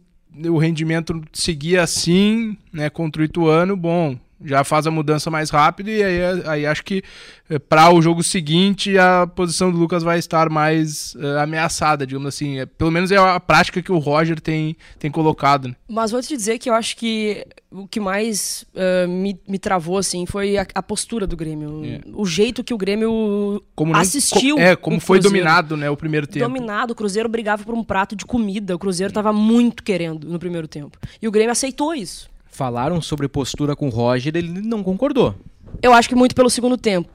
o 0.50 0.58
rendimento 0.58 1.22
seguir 1.32 1.78
assim, 1.78 2.58
né, 2.72 2.90
contra 2.90 3.22
o 3.22 3.26
Ituano, 3.26 3.78
bom, 3.78 4.18
já 4.44 4.64
faz 4.64 4.88
a 4.88 4.92
mudança 4.92 5.30
mais 5.30 5.50
rápido 5.50 5.90
e 5.90 6.04
aí, 6.04 6.20
aí 6.46 6.66
acho 6.66 6.84
que 6.84 7.04
eh, 7.50 7.60
para 7.60 7.92
o 7.94 8.02
jogo 8.02 8.24
seguinte 8.24 8.98
a 8.98 9.28
posição 9.28 9.72
do 9.72 9.78
Lucas 9.78 10.04
vai 10.04 10.18
estar 10.18 10.50
mais 10.50 11.14
uh, 11.16 11.40
ameaçada, 11.40 12.06
digamos 12.06 12.28
assim. 12.28 12.60
É, 12.60 12.66
pelo 12.66 12.92
menos 12.92 13.12
é 13.12 13.18
a 13.18 13.40
prática 13.40 13.82
que 13.82 13.92
o 13.92 13.98
Roger 13.98 14.40
tem, 14.40 14.76
tem 15.00 15.12
colocado. 15.12 15.68
Né? 15.68 15.76
Mas 15.88 16.12
vou 16.12 16.22
te 16.22 16.36
dizer 16.36 16.58
que 16.58 16.70
eu 16.70 16.74
acho 16.74 16.96
que 16.98 17.46
o 17.72 17.88
que 17.88 18.00
mais 18.00 18.66
uh, 18.74 19.08
me, 19.08 19.40
me 19.48 19.58
travou 19.60 19.98
assim 19.98 20.26
foi 20.26 20.58
a, 20.58 20.66
a 20.76 20.84
postura 20.84 21.26
do 21.26 21.36
Grêmio. 21.36 21.84
É. 21.86 22.02
O 22.14 22.26
jeito 22.26 22.64
que 22.64 22.74
o 22.74 22.78
Grêmio 22.78 23.64
como 23.76 23.96
assistiu. 23.96 24.58
é, 24.58 24.76
como 24.76 25.00
foi 25.00 25.20
dominado 25.20 25.76
né, 25.76 25.90
o 25.90 25.98
primeiro 25.98 26.28
tempo. 26.28 26.46
Dominado. 26.46 26.94
O 26.94 26.96
Cruzeiro 26.96 27.28
brigava 27.30 27.64
por 27.64 27.74
um 27.74 27.84
prato 27.84 28.16
de 28.16 28.26
comida. 28.26 28.76
O 28.76 28.80
Cruzeiro 28.80 29.12
estava 29.12 29.34
muito 29.34 29.84
querendo 29.84 30.28
no 30.28 30.40
primeiro 30.40 30.68
tempo. 30.68 30.98
E 31.22 31.28
o 31.28 31.32
Grêmio 31.32 31.52
aceitou 31.52 31.94
isso 31.94 32.33
falaram 32.54 33.02
sobre 33.02 33.28
postura 33.28 33.76
com 33.76 33.88
o 33.88 33.90
Roger, 33.90 34.34
ele 34.36 34.62
não 34.62 34.84
concordou. 34.84 35.36
Eu 35.82 35.94
acho 35.94 36.08
que 36.08 36.16
muito 36.16 36.36
pelo 36.36 36.50
segundo 36.50 36.78
tempo. 36.78 37.10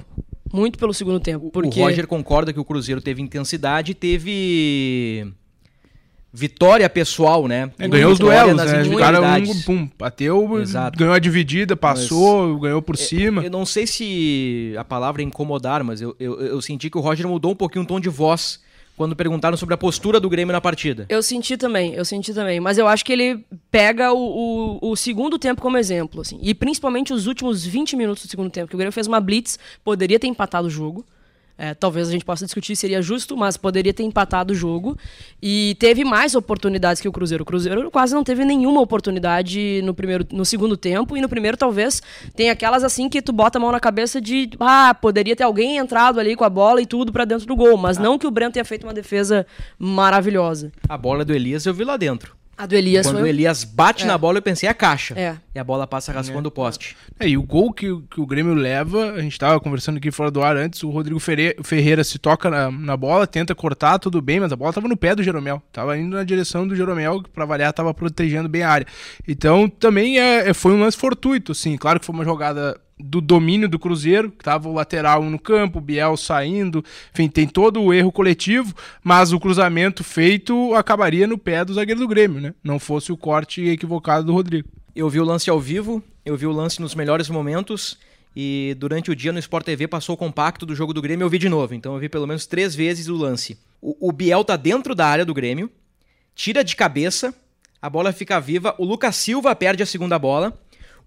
Muito 0.53 0.79
pelo 0.79 0.93
segundo 0.93 1.21
tempo. 1.21 1.51
Porque... 1.51 1.81
O 1.81 1.85
Roger 1.85 2.07
concorda 2.07 2.53
que 2.53 2.61
o 2.61 2.65
Cruzeiro 2.65 3.01
teve 3.01 3.23
intensidade 3.23 3.93
e 3.93 3.95
teve 3.95 5.33
vitória 6.33 6.89
pessoal, 6.89 7.47
né? 7.47 7.71
É, 7.79 7.89
ganhou 7.89 8.13
os 8.13 8.19
duelos, 8.19 8.57
né? 8.57 8.83
O 8.83 8.97
cara 8.99 9.21
um, 9.21 9.63
pum, 9.63 9.89
bateu, 9.99 10.61
Exato. 10.61 10.99
ganhou 10.99 11.15
a 11.15 11.19
dividida, 11.19 11.77
passou, 11.77 12.59
ganhou 12.61 12.83
por 12.83 12.97
cima. 12.97 13.43
Eu 13.43 13.51
não 13.51 13.65
sei 13.65 13.87
se 13.87 14.75
a 14.79 14.85
palavra 14.85 15.23
é 15.23 15.25
incomodar, 15.25 15.83
mas 15.83 16.01
eu, 16.01 16.15
eu, 16.19 16.41
eu 16.41 16.61
senti 16.63 16.91
que 16.91 16.99
o 16.99 17.01
Roger 17.01 17.27
mudou 17.27 17.53
um 17.53 17.57
pouquinho 17.57 17.85
o 17.85 17.87
tom 17.87 18.01
de 18.01 18.09
voz 18.09 18.61
quando 18.99 19.17
perguntaram 19.17 19.57
sobre 19.57 19.75
a 19.75 19.79
postura 19.79 20.19
do 20.19 20.29
Grêmio 20.29 20.53
na 20.53 20.61
partida. 20.61 21.07
Eu 21.09 21.23
senti 21.23 21.57
também, 21.57 21.95
eu 21.95 22.05
senti 22.05 22.35
também. 22.35 22.59
Mas 22.59 22.77
eu 22.77 22.89
acho 22.89 23.05
que 23.05 23.13
ele 23.13 23.45
pega 23.71 24.13
o, 24.13 24.79
o, 24.83 24.91
o 24.91 24.97
segundo 24.97 25.39
tempo 25.39 25.63
como 25.63 25.79
exemplo, 25.79 26.21
assim. 26.21 26.39
E 26.43 26.53
principalmente 26.53 27.13
os 27.13 27.29
últimos 27.29 27.65
20 27.65 27.97
minutos 27.97 28.27
do 28.27 28.29
segundo 28.29 28.51
tempo, 28.51 28.69
que 28.69 28.75
o 28.75 28.79
Grêmio 28.79 28.93
fez 28.93 29.07
uma 29.07 29.21
blitz, 29.21 29.59
poderia 29.85 30.19
ter 30.19 30.27
empatado 30.27 30.67
o 30.67 30.71
jogo. 30.71 31.07
É, 31.59 31.75
talvez 31.75 32.09
a 32.09 32.13
gente 32.13 32.25
possa 32.25 32.45
discutir 32.45 32.77
se 32.77 32.83
seria 32.83 33.03
justo, 33.03 33.37
mas 33.37 33.57
poderia 33.57 33.93
ter 33.93 34.05
empatado 34.05 34.53
o 34.53 34.57
jogo. 34.57 34.97
E 35.43 35.77
teve 35.81 36.05
mais 36.05 36.37
oportunidades 36.37 37.03
que 37.03 37.09
o 37.09 37.13
Cruzeiro. 37.13 37.43
O 37.43 37.45
Cruzeiro 37.45 37.91
quase 37.91 38.15
não 38.15 38.23
teve 38.23 38.45
nenhuma 38.45 38.81
oportunidade 38.81 39.83
no, 39.83 39.93
primeiro, 39.93 40.25
no 40.33 40.45
segundo 40.45 40.77
tempo. 40.77 41.17
E 41.17 41.21
no 41.21 41.29
primeiro, 41.29 41.57
talvez, 41.57 42.01
tem 42.37 42.49
aquelas 42.49 42.85
assim 42.85 43.09
que 43.09 43.21
tu 43.21 43.33
bota 43.33 43.59
a 43.59 43.61
mão 43.61 43.73
na 43.73 43.81
cabeça 43.81 44.21
de 44.21 44.51
ah, 44.61 44.95
poderia 44.95 45.35
ter 45.35 45.43
alguém 45.43 45.79
entrado 45.79 46.21
ali 46.21 46.37
com 46.37 46.45
a 46.45 46.51
bola 46.51 46.81
e 46.81 46.87
tudo 46.87 47.13
pra 47.13 47.25
dentro 47.25 47.47
do 47.47 47.57
gol. 47.57 47.77
Mas 47.77 47.99
não 47.99 48.19
que 48.19 48.27
o 48.27 48.31
Breno 48.31 48.53
tenha 48.53 48.65
feito 48.65 48.85
uma 48.85 48.95
defesa 48.95 49.45
maravilhosa. 49.77 50.71
A 50.89 50.97
bola 50.97 51.25
do 51.25 51.35
Elias 51.35 51.67
eu 51.67 51.75
vi 51.75 51.83
lá 51.83 51.97
dentro. 51.97 52.38
A 52.59 52.67
do 52.67 52.75
Elias 52.75 53.07
Quando 53.07 53.21
foi. 53.21 53.23
o 53.23 53.27
Elias 53.29 53.63
bate 53.63 54.03
É. 54.03 54.07
na 54.07 54.19
bola, 54.19 54.39
eu 54.39 54.43
pensei, 54.43 54.67
é 54.69 54.73
a 54.73 54.75
caixa. 54.75 55.15
É. 55.17 55.37
E 55.55 55.59
a 55.61 55.63
bola 55.63 55.87
passa 55.87 56.11
raspando 56.13 56.49
o 56.49 56.51
poste. 56.51 56.97
É, 57.21 57.29
e 57.29 57.39
o 57.39 57.43
gol 57.43 57.73
que, 57.73 57.89
o- 57.89 58.03
que 58.03 58.21
o 58.21 58.27
Grêmio 58.27 58.53
leva, 58.53 59.13
a 59.13 59.21
gente 59.21 59.39
tava 59.39 59.61
conversando 59.61 59.99
aqui 59.99 60.11
fora 60.11 60.29
do 60.29 60.43
ar 60.43 60.57
antes, 60.57 60.83
o 60.83 60.91
Rodrigo 60.91 61.21
Ferre- 61.21 61.55
Ferreira 61.63 62.03
se 62.03 62.19
toca 62.19 62.51
na, 62.51 62.69
na 62.69 62.97
bola, 62.97 63.29
tenta 63.29 63.55
cortar, 63.55 64.01
tudo 64.01 64.21
bem, 64.21 64.41
mas 64.41 64.53
a 64.53 64.57
bola 64.57 64.73
tava 64.73 64.89
no 64.89 64.97
pé 64.97 65.15
do 65.15 65.23
Jeromel. 65.23 65.63
Tava 65.73 65.97
indo 65.97 66.17
na 66.17 66.25
direção 66.25 66.67
do 66.67 66.75
Jeromel, 66.75 67.23
que 67.23 67.31
pra 67.31 67.45
variar 67.45 67.73
tava 67.73 67.95
protegendo 67.95 68.49
bem 68.49 68.63
a 68.65 68.71
área. 68.71 68.87
Então 69.27 69.69
também 69.69 70.19
é, 70.19 70.49
é- 70.49 70.55
foi 70.55 70.73
um 70.73 70.81
lance 70.81 70.97
fortuito, 70.97 71.53
assim. 71.53 71.77
Claro 71.77 72.01
que 72.01 72.07
foi 72.07 72.15
uma 72.15 72.25
jogada 72.25 72.77
do 72.99 73.21
domínio 73.21 73.69
do 73.69 73.79
Cruzeiro, 73.79 74.31
que 74.31 74.45
tava 74.45 74.69
o 74.69 74.73
lateral 74.73 75.23
no 75.23 75.39
campo, 75.39 75.79
o 75.79 75.81
Biel 75.81 76.17
saindo, 76.17 76.85
enfim, 77.13 77.29
tem 77.29 77.47
todo 77.47 77.81
o 77.81 77.95
erro 77.95 78.11
coletivo, 78.11 78.75
mas 79.03 79.33
o 79.33 79.39
cruzamento 79.39 80.03
feito 80.03 80.75
acabaria 80.75 81.27
no 81.27 81.39
pé 81.39 81.65
do 81.65 81.75
zagueiro 81.75 82.01
do 82.01 82.09
Grêmio, 82.09 82.41
né? 82.41 82.55
Não 82.63 82.79
fosse 82.79 83.13
o 83.13 83.17
corte 83.17 83.63
equivocado 83.63 84.27
do 84.27 84.33
Rodrigo. 84.33 84.69
Eu 84.95 85.09
vi 85.09 85.21
o 85.21 85.25
lance 85.25 85.49
ao 85.49 85.61
vivo, 85.61 86.03
eu 86.25 86.37
vi 86.37 86.47
o 86.47 86.53
lance 86.53 86.81
nos 86.81 86.95
melhores 86.95 87.29
momentos 87.29 87.97
e 88.35 88.77
durante 88.79 89.11
o 89.11 89.17
dia 89.17 89.33
no 89.33 89.39
Sport 89.39 89.65
TV 89.65 89.89
passou 89.89 90.15
o 90.15 90.19
compacto 90.19 90.67
do 90.67 90.75
jogo 90.75 90.93
do 90.93 91.03
Grêmio 91.03 91.25
eu 91.25 91.31
vi 91.31 91.39
de 91.39 91.49
novo. 91.49 91.75
Então 91.75 91.95
eu 91.95 92.01
vi 92.01 92.09
pelo 92.09 92.27
menos 92.27 92.47
três 92.47 92.75
vezes 92.75 93.09
o 93.09 93.17
lance. 93.17 93.59
O, 93.81 94.09
o 94.09 94.13
Biel 94.13 94.45
tá 94.45 94.57
dentro 94.57 94.95
da 94.95 95.07
área 95.07 95.25
do 95.25 95.35
Grêmio, 95.35 95.71
tira 96.35 96.65
de 96.65 96.75
cabeça, 96.75 97.35
a 97.81 97.89
bola 97.89 98.13
fica 98.13 98.41
viva, 98.41 98.75
o 98.79 98.85
Lucas 98.85 99.17
Silva 99.17 99.55
perde 99.55 99.83
a 99.83 99.87
segunda 99.87 100.19
bola, 100.19 100.59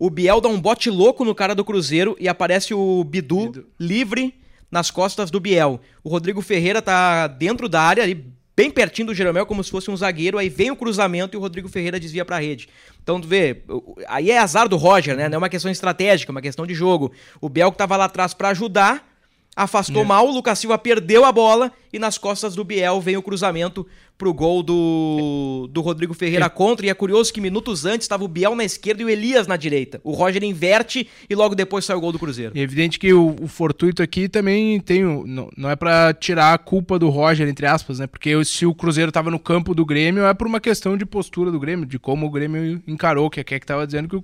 o 0.02 0.10
Biel 0.10 0.42
dá 0.42 0.50
um 0.50 0.60
bote 0.60 0.90
louco 0.90 1.24
no 1.24 1.36
cara 1.36 1.54
do 1.54 1.64
Cruzeiro 1.64 2.18
e 2.20 2.28
aparece 2.28 2.74
o 2.74 3.04
Bidu, 3.04 3.68
livre 3.80 4.34
nas 4.72 4.90
costas 4.90 5.30
do 5.30 5.40
Biel. 5.40 5.80
O 6.04 6.10
Rodrigo 6.10 6.42
Ferreira 6.42 6.82
tá 6.82 7.28
dentro 7.28 7.70
da 7.70 7.84
área 7.84 8.02
ali, 8.02 8.26
bem 8.56 8.72
pertinho 8.72 9.10
do 9.10 9.14
Jeromel, 9.14 9.46
como 9.46 9.64
se 9.64 9.70
fosse 9.70 9.92
um 9.92 9.96
zagueiro, 9.96 10.40
aí 10.40 10.50
vem 10.50 10.72
o 10.72 10.76
cruzamento 10.76 11.36
e 11.36 11.38
o 11.38 11.40
Rodrigo 11.40 11.70
Ferreira 11.70 12.00
desvia 12.00 12.26
pra 12.26 12.40
rede. 12.40 12.68
Então, 13.04 13.22
tu 13.22 13.28
vê, 13.28 13.62
aí 14.08 14.32
é 14.32 14.40
azar 14.40 14.68
do 14.68 14.76
Roger, 14.76 15.16
né? 15.16 15.30
Não 15.30 15.36
é 15.36 15.38
uma 15.38 15.50
questão 15.50 15.70
estratégica, 15.70 16.32
é 16.32 16.34
uma 16.34 16.42
questão 16.42 16.66
de 16.66 16.74
jogo. 16.74 17.12
O 17.40 17.48
Biel 17.48 17.72
que 17.72 17.78
tava 17.78 17.96
lá 17.96 18.06
atrás 18.06 18.34
pra 18.34 18.50
ajudar, 18.50 19.08
afastou 19.56 20.04
mal, 20.04 20.28
o 20.28 20.32
Lucas 20.32 20.58
Silva 20.58 20.80
perdeu 20.80 21.26
a 21.26 21.32
bola 21.32 21.72
e 21.94 22.00
nas 22.00 22.18
costas 22.18 22.56
do 22.56 22.64
Biel 22.64 23.00
vem 23.02 23.18
o 23.18 23.22
cruzamento 23.22 23.86
pro 24.22 24.32
gol 24.36 24.62
do, 24.62 25.68
do 25.72 25.82
Rodrigo 25.82 26.14
Ferreira 26.14 26.48
contra. 26.48 26.86
E 26.86 26.90
é 26.90 26.94
curioso 26.94 27.34
que 27.34 27.42
minutos 27.42 27.86
antes 27.86 28.06
estava 28.06 28.24
o 28.24 28.28
Biel 28.28 28.54
na 28.56 28.64
esquerda 28.64 29.02
e 29.02 29.06
o 29.06 29.10
Elias 29.10 29.48
na 29.48 29.58
direita. 29.58 30.00
O 30.04 30.12
Roger 30.12 30.44
inverte 30.44 31.08
e 31.28 31.34
logo 31.34 31.56
depois 31.56 31.86
sai 31.86 31.96
o 31.96 32.00
gol 32.00 32.12
do 32.12 32.20
Cruzeiro. 32.20 32.52
E 32.56 32.60
é 32.60 32.62
evidente 32.62 33.00
que 33.00 33.12
o, 33.12 33.36
o 33.42 33.48
fortuito 33.48 34.04
aqui 34.04 34.30
também 34.30 34.80
tem. 34.80 35.04
o- 35.04 35.26
Não, 35.26 35.50
não 35.58 35.72
é 35.72 35.76
pra 35.76 36.14
tirar 36.14 36.54
a 36.54 36.58
culpa 36.60 37.00
do 37.00 37.10
Roger, 37.10 37.48
entre 37.48 37.66
aspas, 37.66 37.98
né? 37.98 38.06
Porque 38.06 38.46
se 38.46 38.64
o 38.64 38.76
Cruzeiro 38.76 39.12
tava 39.12 39.32
no 39.32 39.40
campo 39.40 39.74
do 39.74 39.84
Grêmio, 39.84 40.24
é 40.24 40.34
por 40.36 40.46
uma 40.46 40.60
questão 40.60 40.96
de 40.96 41.04
postura 41.04 41.50
do 41.50 41.60
Grêmio, 41.60 41.88
de 41.88 41.98
como 41.98 42.28
o 42.28 42.30
Grêmio 42.30 42.80
encarou, 42.88 43.28
que 43.28 43.40
é 43.40 43.44
que 43.44 43.66
tava 43.66 43.88
dizendo 43.88 44.08
que 44.08 44.16
o 44.18 44.24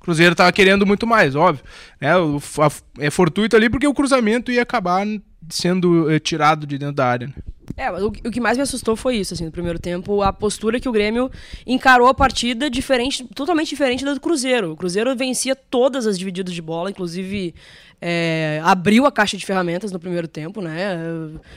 Cruzeiro 0.00 0.34
tava 0.34 0.50
querendo 0.50 0.84
muito 0.84 1.06
mais, 1.06 1.36
óbvio. 1.36 1.64
A- 2.00 2.70
é 2.98 3.10
fortuito 3.10 3.54
ali 3.54 3.70
porque 3.70 3.86
o 3.86 3.94
cruzamento 3.94 4.50
ia 4.50 4.62
acabar 4.62 5.06
sendo 5.48 6.10
eh, 6.10 6.18
tirado 6.18 6.66
de 6.66 6.76
dentro 6.78 6.96
da 6.96 7.06
área. 7.06 7.28
Né? 7.28 7.34
É, 7.76 7.90
o, 7.90 8.08
o 8.08 8.12
que 8.12 8.40
mais 8.40 8.56
me 8.56 8.62
assustou 8.62 8.94
foi 8.96 9.16
isso, 9.16 9.34
assim, 9.34 9.44
no 9.44 9.50
primeiro 9.50 9.78
tempo, 9.78 10.22
a 10.22 10.32
postura 10.32 10.78
que 10.78 10.88
o 10.88 10.92
Grêmio 10.92 11.30
encarou 11.66 12.08
a 12.08 12.14
partida 12.14 12.68
diferente, 12.68 13.24
totalmente 13.34 13.68
diferente 13.68 14.04
da 14.04 14.14
do 14.14 14.20
Cruzeiro. 14.20 14.72
O 14.72 14.76
Cruzeiro 14.76 15.14
vencia 15.16 15.56
todas 15.56 16.06
as 16.06 16.18
divididas 16.18 16.54
de 16.54 16.62
bola, 16.62 16.90
inclusive 16.90 17.54
é, 18.00 18.60
abriu 18.62 19.06
a 19.06 19.12
caixa 19.12 19.36
de 19.38 19.44
ferramentas 19.46 19.90
no 19.90 19.98
primeiro 19.98 20.28
tempo, 20.28 20.60
né? 20.60 20.98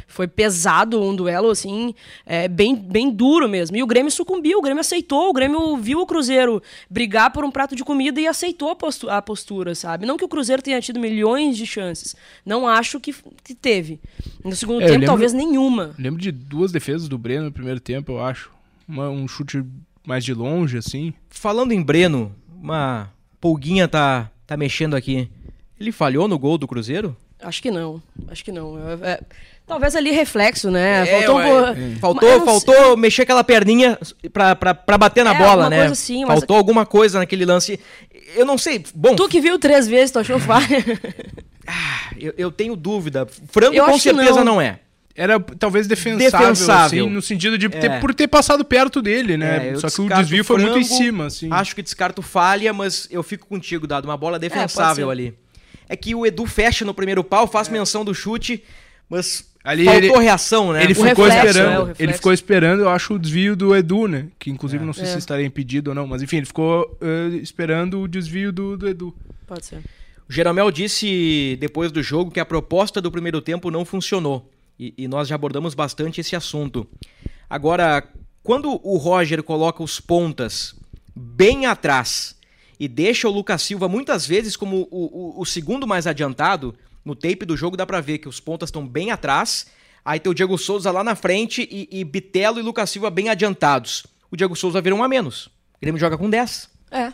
Foi 0.08 0.26
pesado 0.28 1.02
um 1.02 1.14
duelo, 1.16 1.50
assim, 1.50 1.94
é, 2.26 2.48
bem, 2.48 2.74
bem 2.76 3.10
duro 3.12 3.48
mesmo. 3.50 3.76
E 3.76 3.84
o 3.84 3.88
Grêmio 3.88 4.12
sucumbiu, 4.12 4.58
o 4.60 4.62
Grêmio 4.62 4.80
aceitou, 4.80 5.30
o 5.30 5.34
Grêmio 5.34 5.76
viu 5.78 6.00
o 6.00 6.06
Cruzeiro 6.06 6.62
brigar 6.90 7.32
por 7.32 7.44
um 7.44 7.52
prato 7.52 7.76
de 7.76 7.84
comida 7.84 8.20
e 8.22 8.28
aceitou 8.28 8.70
a 8.70 8.76
postu- 8.76 9.10
a 9.10 9.22
postura, 9.22 9.76
sabe? 9.76 10.06
Não 10.06 10.18
que 10.18 10.24
o 10.24 10.30
Cruzeiro 10.30 10.62
tenha 10.62 10.80
tido 10.82 11.00
milhões 11.00 11.58
de 11.58 11.66
chances. 11.66 12.16
Não 12.46 12.68
acho 12.68 13.00
que, 13.02 13.14
que 13.44 13.54
teve. 13.54 14.00
No 14.44 14.56
segundo 14.56 14.78
É, 14.82 14.86
tempo, 14.86 14.92
lembro- 14.94 15.08
talvez 15.08 15.34
nenhuma. 15.34 15.94
Lembro 16.00 16.22
de 16.22 16.32
duas 16.32 16.72
defesas 16.72 17.10
do 17.10 17.18
Breno 17.18 17.46
no 17.46 17.52
primeiro 17.52 17.80
tempo, 17.80 18.14
eu 18.14 18.24
acho. 18.24 18.50
Uma- 18.88 19.10
um 19.10 19.28
chute 19.28 19.64
mais 20.08 20.24
de 20.24 20.34
longe, 20.34 20.78
assim. 20.78 21.14
Falando 21.30 21.74
em 21.74 21.82
Breno, 21.84 22.34
uma 22.62 23.10
pulguinha 23.42 23.88
tá, 23.88 24.32
tá 24.48 24.56
mexendo 24.56 24.96
aqui. 24.96 25.30
Ele 25.80 25.92
falhou 25.92 26.28
no 26.28 26.40
gol 26.40 26.58
do 26.58 26.68
Cruzeiro? 26.68 27.16
Acho 27.42 27.62
que 27.62 27.70
não. 27.72 28.02
Acho 28.30 28.44
que 28.44 28.52
não. 28.52 28.78
É- 28.78 29.12
é- 29.12 29.20
talvez 29.68 29.96
ali 29.96 30.12
reflexo, 30.12 30.70
né? 30.72 31.06
Faltou 31.06 31.40
um 31.40 31.44
pouco- 31.44 31.68
É, 31.80 31.96
Faltou, 32.00 32.30
Mas 32.40 32.44
faltou 32.44 32.98
mexer 32.98 33.22
aquela 33.24 33.44
perninha 33.44 33.98
pra, 34.34 34.56
pra, 34.56 34.74
pra 34.74 34.98
bater 34.98 35.24
na 35.24 35.34
É, 35.36 35.38
bola, 35.38 35.70
né? 35.70 35.78
coisa 35.80 35.94
assim, 35.94 36.26
mas- 36.26 36.40
Faltou 36.40 36.58
alguma 36.58 36.86
coisa 36.86 37.20
naquele 37.20 37.46
lance. 37.46 37.80
Eu 38.36 38.46
não 38.46 38.58
sei. 38.58 38.84
Bom, 38.96 39.16
Tu 39.16 39.28
que 39.30 39.40
viu 39.42 39.58
três 39.60 39.88
vezes, 39.88 40.12
tu 40.12 40.20
achou 40.20 40.38
falha? 40.40 40.68
eu, 42.18 42.34
eu 42.38 42.52
tenho 42.52 42.76
dúvida. 42.76 43.26
Frango 43.50 43.76
Eu 43.76 43.86
com 43.86 43.98
certeza 43.98 44.44
não. 44.44 44.56
não 44.56 44.62
é. 44.62 44.80
Era 45.22 45.38
talvez 45.38 45.86
defensável, 45.86 46.40
Defensável. 46.52 47.04
assim, 47.06 47.14
no 47.14 47.22
sentido 47.22 47.58
de 47.58 47.66
É. 47.66 47.70
ter, 47.70 48.00
por 48.00 48.14
ter 48.14 48.28
passado 48.30 48.64
perto 48.64 49.02
dele, 49.02 49.34
É, 49.34 49.38
né? 49.38 49.70
eu 49.74 49.80
Só 49.82 49.90
que 49.90 50.02
o 50.02 50.08
desvio 50.08 50.46
foi 50.46 50.62
muito 50.62 50.78
em 50.78 50.84
cima, 50.86 51.26
assim. 51.26 51.50
Acho 51.52 51.76
que 51.76 51.82
descarto 51.82 52.22
falha, 52.22 52.72
mas 52.72 53.06
eu 53.12 53.22
fico 53.22 53.46
contigo, 53.46 53.86
dado 53.86 54.06
uma 54.06 54.16
bola 54.16 54.40
defensável 54.40 55.08
pode 55.08 55.22
ali. 55.22 55.34
É 55.90 55.98
que 55.98 56.16
o 56.16 56.26
Edu 56.26 56.46
fecha 56.46 56.86
no 56.86 56.94
primeiro 56.94 57.22
pau, 57.22 57.48
faz 57.48 57.68
menção 57.68 58.06
do 58.06 58.14
chute, 58.14 58.64
mas 59.10 59.46
Ali 59.62 59.84
faltou 59.84 60.02
ele- 60.04 60.20
reação, 60.24 60.72
né? 60.72 60.84
Ele 60.86 60.94
O 60.94 60.96
ficou 60.96 61.26
reflexo, 61.26 61.48
esperando, 61.48 61.90
é, 61.90 61.92
o 61.92 61.96
ele 62.00 62.14
ficou 62.14 62.32
esperando, 62.34 62.80
eu 62.84 62.90
acho, 62.90 63.14
o 63.16 63.20
desvio 63.20 63.56
do 63.58 63.76
Edu, 63.76 64.08
né? 64.08 64.28
Que 64.40 64.50
inclusive 64.50 64.86
não 64.86 64.94
sei 64.94 65.04
É. 65.04 65.08
se 65.08 65.18
estaria 65.18 65.46
impedido 65.46 65.92
ou 65.92 65.96
não, 65.96 66.08
mas 66.08 66.22
enfim, 66.22 66.38
ele 66.38 66.46
ficou 66.46 66.98
eh, 67.02 67.36
esperando 67.42 68.00
o 68.00 68.08
desvio 68.08 68.54
do, 68.54 68.78
do 68.78 68.88
Edu. 68.88 69.14
Pode 69.46 69.66
ser. 69.66 69.80
O 70.30 70.32
Jeromel 70.32 70.72
disse 70.72 71.58
depois 71.60 71.92
do 71.92 72.02
jogo 72.02 72.32
que 72.32 72.40
a 72.40 72.46
proposta 72.46 73.02
do 73.02 73.12
primeiro 73.12 73.42
tempo 73.42 73.70
não 73.70 73.84
funcionou. 73.84 74.50
E, 74.80 74.94
e 74.98 75.08
nós 75.08 75.28
já 75.28 75.36
abordamos 75.36 75.74
bastante 75.74 76.22
esse 76.22 76.36
assunto. 76.36 76.88
Agora, 77.50 78.08
quando 78.44 78.80
o 78.84 78.98
Roger 78.98 79.44
coloca 79.44 79.84
os 79.84 80.00
pontas 80.00 80.76
bem 81.16 81.66
atrás 81.66 82.36
e 82.80 82.88
deixa 82.88 83.28
o 83.28 83.32
Lucas 83.32 83.62
Silva 83.62 83.90
muitas 83.90 84.26
vezes 84.26 84.56
como 84.56 84.88
o, 84.90 85.38
o- 85.38 85.42
o 85.42 85.46
segundo 85.46 85.86
mais 85.86 86.08
adiantado, 86.08 86.74
no 87.04 87.16
tape 87.16 87.46
do 87.46 87.58
jogo 87.58 87.76
dá 87.76 87.86
pra 87.86 88.00
ver 88.02 88.20
que 88.20 88.30
os 88.30 88.40
pontas 88.40 88.68
estão 88.70 88.88
bem 88.88 89.12
atrás. 89.12 89.68
Aí 90.06 90.20
tem 90.20 90.32
o 90.32 90.36
Diego 90.36 90.58
Souza 90.58 90.92
lá 90.92 91.04
na 91.04 91.16
frente 91.16 91.68
e, 91.70 91.90
e 91.92 92.04
Bitelo 92.06 92.60
e 92.60 92.62
Lucas 92.64 92.90
Silva 92.90 93.10
bem 93.10 93.28
adiantados. 93.30 94.06
O 94.32 94.38
Diego 94.38 94.56
Souza 94.56 94.80
vira 94.82 94.96
um 94.96 95.04
a 95.04 95.08
menos. 95.10 95.48
O 95.48 95.82
Grêmio 95.82 96.00
joga 96.00 96.18
com 96.18 96.30
10. 96.30 96.70
É, 96.92 97.12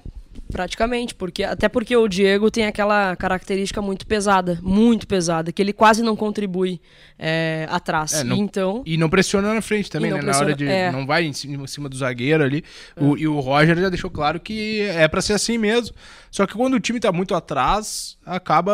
praticamente, 0.51 1.13
porque 1.15 1.43
até 1.43 1.67
porque 1.67 1.95
o 1.95 2.07
Diego 2.07 2.49
tem 2.51 2.65
aquela 2.65 3.15
característica 3.15 3.81
muito 3.81 4.05
pesada, 4.07 4.59
muito 4.61 5.07
pesada, 5.07 5.51
que 5.51 5.61
ele 5.61 5.73
quase 5.73 6.01
não 6.03 6.15
contribui 6.15 6.79
é, 7.17 7.67
atrás. 7.69 8.13
É, 8.13 8.23
não- 8.23 8.35
Então, 8.37 8.83
E 8.85 8.97
não 8.97 9.09
pressiona 9.09 9.53
na 9.53 9.61
frente 9.61 9.89
também, 9.89 10.11
né? 10.11 10.21
Na 10.21 10.37
hora 10.37 10.55
de. 10.55 10.67
é. 10.67 10.91
Não 10.91 11.05
vai 11.05 11.25
em 11.25 11.33
cima, 11.33 11.63
em 11.63 11.67
cima 11.67 11.89
do 11.89 11.97
zagueiro 11.97 12.43
ali. 12.43 12.63
O- 12.95 13.17
e 13.17 13.27
o 13.27 13.39
Roger 13.39 13.77
já 13.77 13.89
deixou 13.89 14.09
claro 14.09 14.39
que 14.39 14.81
é 14.81 15.07
pra 15.07 15.21
ser 15.21 15.33
assim 15.33 15.57
mesmo. 15.57 15.95
Só 16.31 16.45
que 16.45 16.53
quando 16.53 16.73
o 16.75 16.79
time 16.79 16.99
tá 16.99 17.11
muito 17.11 17.33
atrás, 17.35 18.17
acaba. 18.25 18.73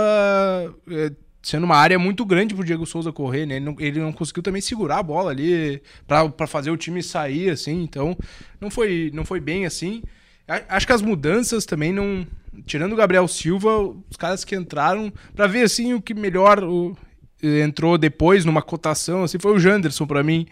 eh, 0.90 1.12
Sendo 1.44 1.64
uma 1.64 1.76
área 1.76 1.98
muito 1.98 2.24
grande 2.24 2.54
pro 2.54 2.64
Diego 2.64 2.86
Souza 2.86 3.12
correr, 3.12 3.48
né? 3.48 3.56
Ele 3.56 3.66
não, 3.66 3.76
ele 3.80 4.00
não 4.00 4.14
conseguiu 4.14 4.44
também 4.44 4.62
segurar 4.62 5.00
a 5.00 5.04
bola 5.04 5.32
ali 5.32 5.82
pra 6.08 6.46
fazer 6.46 6.70
o 6.70 6.78
time 6.78 7.02
sair, 7.02 7.50
assim. 7.50 7.82
Então, 7.82 8.16
não 8.60 8.70
foi, 8.70 9.10
não 9.12 9.26
foi 9.26 9.40
bem 9.40 9.66
assim. 9.66 10.04
Acho 10.48 10.86
que 10.86 10.94
as 10.94 11.02
mudanças 11.02 11.66
também 11.66 11.94
não. 11.94 12.26
Tirando 12.66 12.94
o 12.94 12.98
Gabriel 12.98 13.28
Silva, 13.28 13.80
os 14.10 14.18
caras 14.18 14.44
que 14.44 14.56
entraram, 14.56 15.12
pra 15.34 15.48
ver 15.48 15.64
assim 15.64 15.94
o 15.94 16.02
que 16.02 16.14
melhor. 16.14 16.64
O, 16.64 16.96
entrou 17.42 17.98
depois 17.98 18.46
numa 18.46 18.62
cotação, 18.62 19.24
assim, 19.24 19.40
foi 19.40 19.52
o 19.54 19.60
Janderson 19.60 20.06
para 20.06 20.24
mim. 20.24 20.46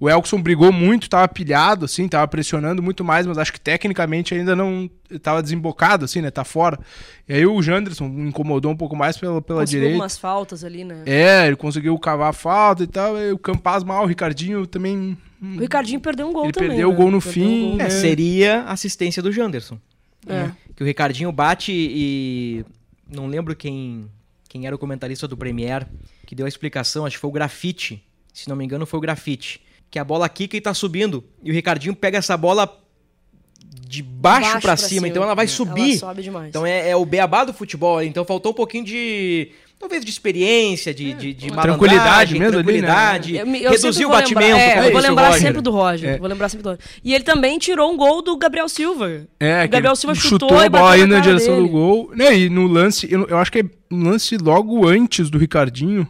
O 0.00 0.08
Elkson 0.08 0.40
brigou 0.40 0.72
muito, 0.72 1.08
tava 1.08 1.28
pilhado, 1.28 1.84
assim, 1.84 2.08
tava 2.08 2.26
pressionando 2.26 2.82
muito 2.82 3.04
mais, 3.04 3.26
mas 3.26 3.38
acho 3.38 3.52
que 3.52 3.60
tecnicamente 3.60 4.34
ainda 4.34 4.56
não 4.56 4.90
tava 5.22 5.42
desembocado, 5.42 6.04
assim, 6.06 6.20
né? 6.20 6.30
Tá 6.30 6.44
fora. 6.44 6.78
E 7.28 7.34
aí 7.34 7.46
o 7.46 7.60
Janderson 7.62 8.06
incomodou 8.06 8.72
um 8.72 8.76
pouco 8.76 8.96
mais 8.96 9.16
pela, 9.18 9.40
pela 9.42 9.60
Conseguiu 9.60 9.80
direita. 9.82 10.02
umas 10.02 10.18
faltas 10.18 10.64
ali, 10.64 10.82
né? 10.84 11.02
É, 11.06 11.46
ele 11.46 11.56
conseguiu 11.56 11.96
cavar 11.98 12.30
a 12.30 12.32
falta 12.32 12.82
e 12.82 12.86
tal. 12.86 13.16
E 13.18 13.30
o 13.32 13.38
Campaz 13.38 13.84
mal, 13.84 14.04
o 14.04 14.06
Ricardinho 14.06 14.66
também. 14.66 15.16
O 15.40 15.58
Ricardinho 15.60 16.00
perdeu 16.00 16.28
um 16.28 16.32
gol 16.32 16.44
Ele 16.44 16.52
também. 16.52 16.68
perdeu 16.70 16.88
o 16.88 16.92
né? 16.92 16.96
gol 16.96 17.10
no 17.10 17.20
Perdeu 17.20 17.42
um 17.42 17.46
fim, 17.46 17.68
gol. 17.70 17.76
né? 17.76 17.86
É, 17.86 17.90
seria 17.90 18.62
assistência 18.64 19.22
do 19.22 19.30
Janderson. 19.30 19.78
É. 20.26 20.50
Que 20.74 20.82
o 20.82 20.86
Ricardinho 20.86 21.30
bate 21.30 21.72
e. 21.72 22.64
Não 23.12 23.26
lembro 23.26 23.54
quem, 23.54 24.08
quem 24.52 24.66
era 24.66 24.76
o 24.76 24.78
comentarista 24.78 25.26
do 25.26 25.34
Premier 25.34 25.88
que 26.26 26.34
deu 26.34 26.44
a 26.44 26.48
explicação, 26.48 27.06
acho 27.06 27.16
que 27.16 27.20
foi 27.22 27.30
o 27.30 27.32
Grafite. 27.32 28.06
Se 28.34 28.50
não 28.50 28.54
me 28.54 28.62
engano, 28.62 28.84
foi 28.84 28.98
o 28.98 29.00
Grafite. 29.00 29.62
Que 29.90 29.98
a 29.98 30.04
bola 30.04 30.28
quica 30.28 30.54
e 30.54 30.60
tá 30.60 30.74
subindo. 30.74 31.24
E 31.42 31.50
o 31.50 31.54
Ricardinho 31.54 31.96
pega 31.96 32.18
essa 32.18 32.36
bola 32.36 32.70
de 33.64 34.02
baixo, 34.02 34.52
Baixo 34.52 34.60
pra, 34.60 34.76
cima, 34.76 35.08
então 35.08 35.22
ela 35.22 35.34
vai 35.34 35.48
subir. 35.48 35.92
Ela 35.92 35.98
sobe 36.00 36.22
demais. 36.22 36.48
Então 36.50 36.66
é, 36.66 36.90
é 36.90 36.94
o 36.94 37.06
beabá 37.06 37.44
do 37.44 37.54
futebol. 37.54 38.02
Então 38.02 38.26
faltou 38.26 38.52
um 38.52 38.54
pouquinho 38.54 38.84
de. 38.84 39.52
Talvez 39.82 40.04
de 40.04 40.10
experiência, 40.12 40.94
de, 40.94 41.12
de, 41.12 41.34
de 41.34 41.50
Tranquilidade 41.50 42.38
mesmo 42.38 42.46
ali, 42.60 42.80
né? 42.80 42.86
tranquilidade, 42.86 43.36
Eu 43.36 43.46
eu 43.46 43.70
reduzir 43.72 44.06
o 44.06 44.10
batimento. 44.10 44.52
Lembrar, 44.56 44.84
é, 44.84 44.86
eu 44.88 44.92
vou 44.92 45.00
lembrar 45.00 45.26
Roger. 45.26 45.42
sempre 45.42 45.60
do 45.60 45.70
Roger. 45.72 46.10
É. 46.10 46.18
Vou 46.18 46.28
lembrar 46.28 46.48
sempre 46.48 46.62
do 46.62 46.68
Roger. 46.68 46.84
E 47.02 47.12
ele 47.12 47.24
também 47.24 47.58
tirou 47.58 47.92
um 47.92 47.96
gol 47.96 48.22
do 48.22 48.36
Gabriel 48.36 48.68
Silva. 48.68 49.26
É, 49.40 49.64
o 49.64 49.68
Gabriel 49.68 49.96
Silva 49.96 50.14
chutou, 50.14 50.50
chutou, 50.50 50.58
a 50.60 50.66
e 50.66 50.68
bola 50.68 50.96
na 50.98 51.06
na 51.16 51.18
direção 51.18 51.56
dele. 51.56 51.66
do 51.66 51.72
gol. 51.72 52.12
Né, 52.14 52.38
e 52.38 52.48
no 52.48 52.68
lance, 52.68 53.12
eu, 53.12 53.26
eu 53.26 53.38
acho 53.38 53.50
que 53.50 53.58
é 53.58 53.64
no 53.90 54.08
lance 54.08 54.38
logo 54.38 54.86
antes 54.86 55.28
do 55.28 55.36
Ricardinho. 55.36 56.06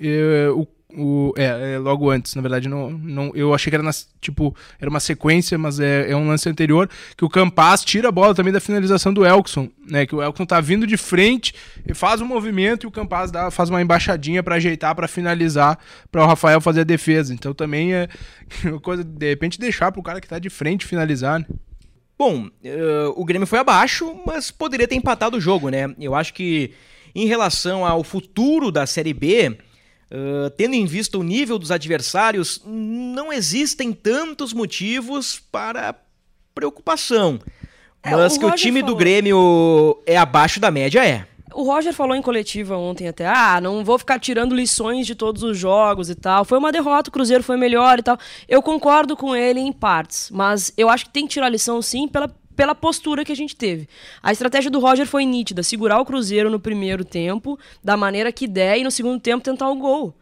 é, 0.00 0.48
o, 0.54 0.66
o- 0.96 1.32
é, 1.36 1.74
é, 1.74 1.78
logo 1.78 2.10
antes, 2.10 2.34
na 2.34 2.42
verdade. 2.42 2.68
Não, 2.68 2.90
não, 2.90 3.32
eu 3.34 3.54
achei 3.54 3.70
que 3.70 3.76
era 3.76 3.82
na, 3.82 3.90
tipo, 4.20 4.54
era 4.80 4.88
uma 4.90 5.00
sequência, 5.00 5.56
mas 5.58 5.80
é, 5.80 6.10
é 6.10 6.16
um 6.16 6.28
lance 6.28 6.48
anterior. 6.48 6.88
Que 7.16 7.24
o 7.24 7.28
Campaz 7.28 7.84
tira 7.84 8.08
a 8.08 8.12
bola 8.12 8.34
também 8.34 8.52
da 8.52 8.60
finalização 8.60 9.12
do 9.12 9.24
Elkson. 9.24 9.68
Né, 9.88 10.06
que 10.06 10.14
o 10.14 10.22
Elkson 10.22 10.44
tá 10.46 10.60
vindo 10.60 10.86
de 10.86 10.96
frente, 10.96 11.52
e 11.84 11.92
faz 11.94 12.20
um 12.20 12.24
movimento 12.26 12.84
e 12.84 12.86
o 12.86 12.90
Campaz 12.92 13.30
dá, 13.32 13.50
faz 13.50 13.70
uma 13.70 13.82
embaixadinha 13.82 14.40
pra 14.42 14.54
ajeitar, 14.54 14.94
pra 14.94 15.08
finalizar, 15.08 15.78
pra 16.12 16.22
o 16.22 16.26
Rafael 16.26 16.60
fazer 16.60 16.82
a 16.82 16.84
defesa. 16.84 17.34
Então 17.34 17.52
também 17.52 17.92
é 17.94 18.08
coisa, 18.82 19.02
de 19.02 19.28
repente, 19.28 19.58
deixar 19.58 19.90
pro 19.90 20.02
cara 20.02 20.20
que 20.20 20.28
tá 20.28 20.38
de 20.38 20.48
frente 20.48 20.86
finalizar. 20.86 21.40
Né? 21.40 21.46
Bom, 22.18 22.48
eh, 22.62 23.12
o 23.16 23.24
Grêmio 23.24 23.46
foi 23.46 23.58
abaixo, 23.58 24.14
mas 24.26 24.50
poderia 24.50 24.86
ter 24.86 24.94
empatado 24.94 25.38
o 25.38 25.40
jogo, 25.40 25.70
né? 25.70 25.92
Eu 25.98 26.14
acho 26.14 26.34
que 26.34 26.70
em 27.14 27.26
relação 27.26 27.84
ao 27.84 28.04
futuro 28.04 28.70
da 28.70 28.86
Série 28.86 29.14
B, 29.14 29.56
eh, 30.10 30.50
tendo 30.56 30.74
em 30.74 30.84
vista 30.86 31.16
o 31.16 31.22
nível 31.22 31.58
dos 31.58 31.70
adversários, 31.70 32.60
não 32.66 33.32
existem 33.32 33.92
tantos 33.92 34.52
motivos 34.52 35.40
para 35.52 35.94
preocupação. 36.54 37.38
É, 38.02 38.10
Mas 38.10 38.34
o 38.34 38.38
que 38.40 38.44
o 38.44 38.48
Roger 38.48 38.64
time 38.66 38.80
do 38.80 38.86
falou. 38.86 38.98
Grêmio 38.98 40.02
é 40.04 40.16
abaixo 40.16 40.58
da 40.58 40.70
média, 40.70 41.06
é. 41.06 41.26
O 41.52 41.64
Roger 41.64 41.92
falou 41.92 42.16
em 42.16 42.22
coletiva 42.22 42.76
ontem 42.76 43.08
até, 43.08 43.26
ah, 43.26 43.60
não 43.60 43.84
vou 43.84 43.98
ficar 43.98 44.18
tirando 44.18 44.54
lições 44.54 45.06
de 45.06 45.14
todos 45.14 45.42
os 45.42 45.58
jogos 45.58 46.08
e 46.08 46.14
tal. 46.14 46.44
Foi 46.44 46.58
uma 46.58 46.70
derrota, 46.70 47.10
o 47.10 47.12
Cruzeiro 47.12 47.42
foi 47.42 47.56
melhor 47.56 47.98
e 47.98 48.02
tal. 48.02 48.18
Eu 48.48 48.62
concordo 48.62 49.16
com 49.16 49.34
ele 49.34 49.60
em 49.60 49.72
partes, 49.72 50.30
mas 50.30 50.72
eu 50.76 50.88
acho 50.88 51.06
que 51.06 51.12
tem 51.12 51.26
que 51.26 51.32
tirar 51.34 51.48
lição 51.48 51.82
sim 51.82 52.06
pela, 52.06 52.32
pela 52.60 52.74
postura 52.74 53.24
que 53.24 53.32
a 53.32 53.34
gente 53.34 53.56
teve. 53.56 53.88
A 54.22 54.30
estratégia 54.32 54.70
do 54.70 54.78
Roger 54.80 55.06
foi 55.06 55.24
nítida, 55.24 55.62
segurar 55.62 55.98
o 55.98 56.04
Cruzeiro 56.04 56.50
no 56.50 56.60
primeiro 56.60 57.06
tempo, 57.06 57.58
da 57.82 57.96
maneira 57.96 58.30
que 58.30 58.46
der, 58.46 58.76
e 58.78 58.84
no 58.84 58.90
segundo 58.90 59.18
tempo 59.18 59.42
tentar 59.42 59.70
o 59.70 59.76
gol. 59.76 60.14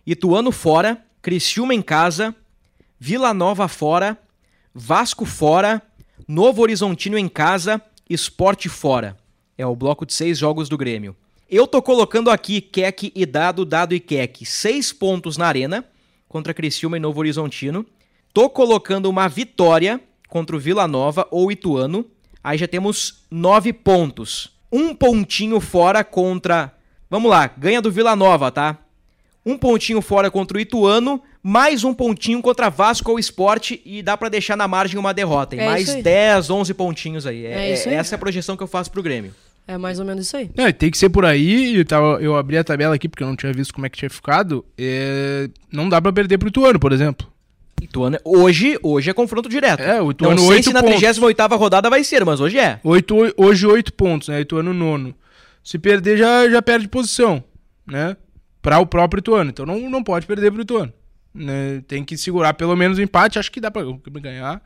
Ituano 0.07 0.53
fora, 0.53 0.99
Criciúma 1.23 1.75
em 1.75 1.83
casa, 1.83 2.35
Vila 2.99 3.33
Nova 3.33 3.67
fora, 3.69 4.19
Vasco 4.75 5.25
fora, 5.25 5.83
Novo 6.29 6.63
Horizontino 6.63 7.19
em 7.19 7.29
casa, 7.29 7.83
Esporte 8.09 8.69
fora. 8.69 9.17
É 9.59 9.67
o 9.67 9.75
bloco 9.75 10.07
de 10.07 10.13
seis 10.13 10.39
jogos 10.39 10.69
do 10.69 10.79
Grêmio. 10.79 11.17
Eu 11.49 11.67
tô 11.67 11.83
colocando 11.83 12.31
aqui 12.31 12.61
Keck 12.61 13.13
e 13.15 13.27
Dado, 13.27 13.65
Dado 13.65 13.95
e 13.95 14.01
Keck. 14.01 14.47
Seis 14.47 14.93
pontos 14.93 15.37
na 15.37 15.47
arena 15.47 15.85
contra 16.29 16.55
Criciúma 16.55 16.97
e 16.97 17.01
Novo 17.01 17.19
Horizontino. 17.19 17.85
Tô 18.33 18.49
colocando 18.49 19.11
uma 19.11 19.27
vitória 19.29 20.01
contra 20.29 20.55
o 20.55 20.61
Vila 20.61 20.87
Nova 20.87 21.27
ou 21.33 21.51
Ituano. 21.51 22.07
Aí 22.43 22.57
já 22.57 22.69
temos 22.69 23.25
nove 23.29 23.73
pontos. 23.73 24.57
Um 24.71 24.95
pontinho 24.95 25.61
fora 25.61 26.05
contra. 26.05 26.73
Vamos 27.11 27.29
lá, 27.29 27.49
ganha 27.49 27.83
do 27.83 27.91
Vila 27.91 28.15
Nova, 28.15 28.53
tá? 28.53 28.79
Um 29.45 29.59
pontinho 29.59 30.01
fora 30.01 30.31
contra 30.31 30.57
o 30.57 30.61
Ituano, 30.61 31.21
mais 31.43 31.85
um 31.85 31.95
pontinho 31.95 32.41
contra 32.43 32.69
Vasco 32.69 33.11
ou 33.11 33.19
Esporte 33.19 33.81
e 33.85 34.03
dá 34.03 34.17
pra 34.17 34.29
deixar 34.29 34.57
na 34.57 34.69
margem 34.69 34.99
uma 34.99 35.15
derrota. 35.15 35.57
E 35.57 35.61
É 35.61 35.65
mais 35.65 35.89
isso 35.89 35.97
aí. 35.97 36.03
10, 36.03 36.51
11 36.51 36.75
pontinhos 36.75 37.27
aí. 37.27 37.47
É, 37.47 37.71
É 37.71 37.73
isso 37.75 37.89
é- 37.89 37.93
aí. 37.93 37.99
Essa 37.99 38.15
é 38.15 38.17
a 38.17 38.19
projeção 38.19 38.57
que 38.57 38.63
eu 38.63 38.67
faço 38.67 38.91
pro 38.91 39.03
Grêmio. 39.03 39.35
É 39.67 39.79
mais 39.79 39.99
ou 40.01 40.05
menos 40.05 40.27
isso 40.27 40.37
aí. 40.37 40.51
Não, 40.57 40.67
e 40.67 40.73
tem 40.73 40.91
que 40.91 40.99
ser 40.99 41.09
por 41.11 41.25
aí. 41.25 41.77
Eu, 41.77 41.85
tava, 41.85 42.19
eu 42.21 42.37
abri 42.37 42.59
a 42.59 42.65
tabela 42.65 42.95
aqui 42.95 43.09
porque 43.09 43.23
eu 43.23 43.29
não 43.29 43.37
tinha 43.37 43.53
visto 43.53 43.73
como 43.73 43.87
é 43.87 43.89
que 43.89 43.97
tinha 43.99 44.11
ficado. 44.11 44.65
É, 44.77 45.49
não 45.73 45.89
dá 45.89 46.01
pra 46.03 46.13
perder 46.13 46.39
pro 46.39 46.49
Ituano, 46.49 46.79
por 46.79 46.93
exemplo. 46.93 47.27
Ituano, 47.81 48.19
hoje, 48.25 48.79
hoje 48.83 49.09
é 49.09 49.15
confronto 49.15 49.49
direto. 49.49 49.81
É, 49.81 50.03
o 50.03 50.11
Ituano 50.11 50.35
Não 50.35 50.43
sei 50.43 50.57
oito 50.57 50.65
se 50.65 50.73
na 50.73 50.83
pontos. 50.83 51.01
38ª 51.01 51.57
rodada 51.57 51.89
vai 51.89 52.03
ser, 52.05 52.25
mas 52.25 52.41
hoje 52.41 52.59
é. 52.59 52.79
Oito, 52.85 53.17
hoje 53.37 53.67
oito 53.67 53.93
pontos, 53.95 54.29
né? 54.29 54.41
Ituano 54.41 54.75
nono. 54.75 55.15
Se 55.65 55.79
perder, 55.79 56.19
já, 56.19 56.49
já 56.51 56.61
perde 56.61 56.89
posição, 56.89 57.43
né? 57.87 58.17
Pra 58.61 58.79
o 58.81 58.87
próprio 58.87 59.21
Ituano. 59.21 59.51
Então 59.51 59.65
não, 59.65 59.89
não 59.89 60.03
pode 60.03 60.27
perder 60.27 60.51
pro 60.51 60.63
Ituano. 60.63 60.93
Né? 61.35 61.83
Tem 61.87 62.05
que 62.05 62.17
segurar 62.17 62.55
pelo 62.55 62.75
menos 62.77 62.99
o 62.99 63.03
empate. 63.03 63.39
Acho 63.39 63.51
que 63.53 63.61
dá 63.61 63.71
pra 63.71 63.83
ganhar, 64.21 64.61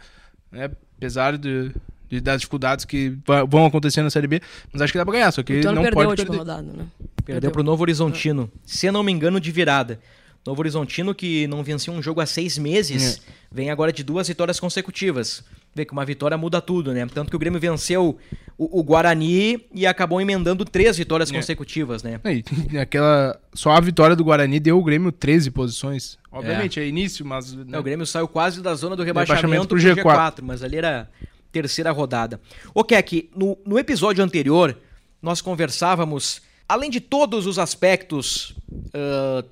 né? 0.51 0.71
Apesar 0.97 1.37
de, 1.37 1.71
de- 2.09 2.21
das 2.21 2.41
dificuldades 2.41 2.85
que 2.85 3.17
vão 3.49 3.67
acontecer 3.67 4.03
na 4.03 4.11
Série 4.11 4.27
B. 4.27 4.41
Mas 4.73 4.81
acho 4.83 4.93
que 4.93 4.99
dá 4.99 5.05
pra 5.05 5.13
ganhar, 5.13 5.31
só 5.33 5.43
que 5.43 5.61
O 5.61 5.73
não 5.73 5.83
perdeu 5.83 6.01
a 6.01 6.05
pode 6.07 6.23
última 6.23 6.27
perder. 6.27 6.39
rodada, 6.39 6.73
né? 6.73 6.87
Perdeu 7.25 7.51
pro 7.51 7.63
Novo 7.63 7.83
Horizontino. 7.83 8.51
Se 8.65 8.87
eu 8.87 8.93
não 8.93 9.03
me 9.03 9.13
engano, 9.13 9.39
de 9.41 9.51
virada. 9.51 10.01
Novo 10.47 10.61
Horizontino, 10.61 11.15
que 11.15 11.47
não 11.47 11.63
vencia 11.63 11.93
um 11.93 12.03
jogo 12.03 12.21
há 12.21 12.27
seis 12.27 12.59
meses, 12.59 13.17
É. 13.19 13.21
vem 13.51 13.71
agora 13.71 13.93
de 13.93 14.03
duas 14.05 14.29
vitórias 14.29 14.61
consecutivas. 14.61 15.43
Vê 15.75 15.85
que 15.85 15.93
uma 15.93 16.05
vitória 16.05 16.37
muda 16.39 16.61
tudo, 16.61 16.93
né? 16.93 17.05
Tanto 17.07 17.31
que 17.31 17.37
o 17.37 17.39
Grêmio 17.39 17.59
venceu 17.59 18.17
o, 18.57 18.81
o 18.81 18.83
Guarani 18.85 19.67
e 19.75 19.87
acabou 19.87 20.21
emendando 20.21 20.65
três 20.65 20.97
vitórias 20.97 21.31
É. 21.31 21.35
consecutivas, 21.35 22.03
né? 22.03 22.21
É, 22.23 22.43
e 22.71 22.79
aquela, 22.79 23.41
só 23.53 23.71
a 23.73 23.81
vitória 23.81 24.15
do 24.15 24.23
Guarani 24.23 24.61
deu 24.61 24.79
o 24.79 24.85
Grêmio 24.85 25.11
13 25.11 25.51
posições. 25.51 26.17
Obviamente 26.31 26.79
é, 26.79 26.87
início, 26.87 27.27
mas. 27.27 27.53
né, 27.53 27.65
Não, 27.67 27.81
o 27.81 27.83
Grêmio 27.83 28.07
saiu 28.07 28.29
quase 28.29 28.63
da 28.63 28.75
zona 28.75 28.95
do 28.95 29.03
Rebaixamento 29.03 29.47
rebaixamento 29.47 29.69
pro 29.69 30.03
pro 30.03 30.11
G4. 30.13 30.37
G4, 30.37 30.43
mas 30.43 30.63
ali 30.63 30.77
era 30.77 31.11
terceira 31.51 31.91
rodada. 31.91 32.41
O 32.73 32.85
Keck, 32.85 33.31
no, 33.35 33.59
no 33.67 33.79
episódio 33.79 34.23
anterior, 34.23 34.77
nós 35.21 35.41
conversávamos, 35.41 36.41
além 36.69 36.91
de 36.91 37.01
todos 37.01 37.47
os 37.47 37.59
aspectos 37.59 38.55
ah, 38.93 39.45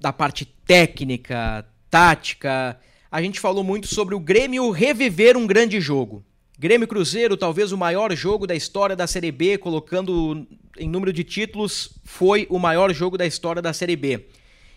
da 0.00 0.12
parte 0.12 0.44
técnica, 0.66 1.64
tática, 1.90 2.76
a 3.10 3.22
gente 3.22 3.40
falou 3.40 3.64
muito 3.64 3.86
sobre 3.86 4.14
o 4.14 4.20
Grêmio 4.20 4.70
reviver 4.70 5.36
um 5.36 5.46
grande 5.46 5.80
jogo. 5.80 6.24
Grêmio 6.58 6.88
Cruzeiro, 6.88 7.36
talvez 7.36 7.72
o 7.72 7.78
maior 7.78 8.14
jogo 8.14 8.46
da 8.46 8.54
história 8.54 8.96
da 8.96 9.06
Série 9.06 9.30
B, 9.30 9.58
colocando 9.58 10.46
em 10.76 10.88
número 10.88 11.12
de 11.12 11.22
títulos, 11.22 11.90
foi 12.04 12.46
o 12.50 12.58
maior 12.58 12.92
jogo 12.92 13.16
da 13.16 13.26
história 13.26 13.62
da 13.62 13.72
Série 13.72 13.96
B. 13.96 14.26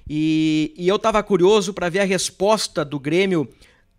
E, 0.08 0.74
e 0.78 0.88
eu 0.88 1.00
tava 1.00 1.22
curioso 1.24 1.74
para 1.74 1.90
ver 1.90 2.00
a 2.00 2.06
resposta 2.06 2.86
do 2.86 3.00
Grêmio 3.00 3.48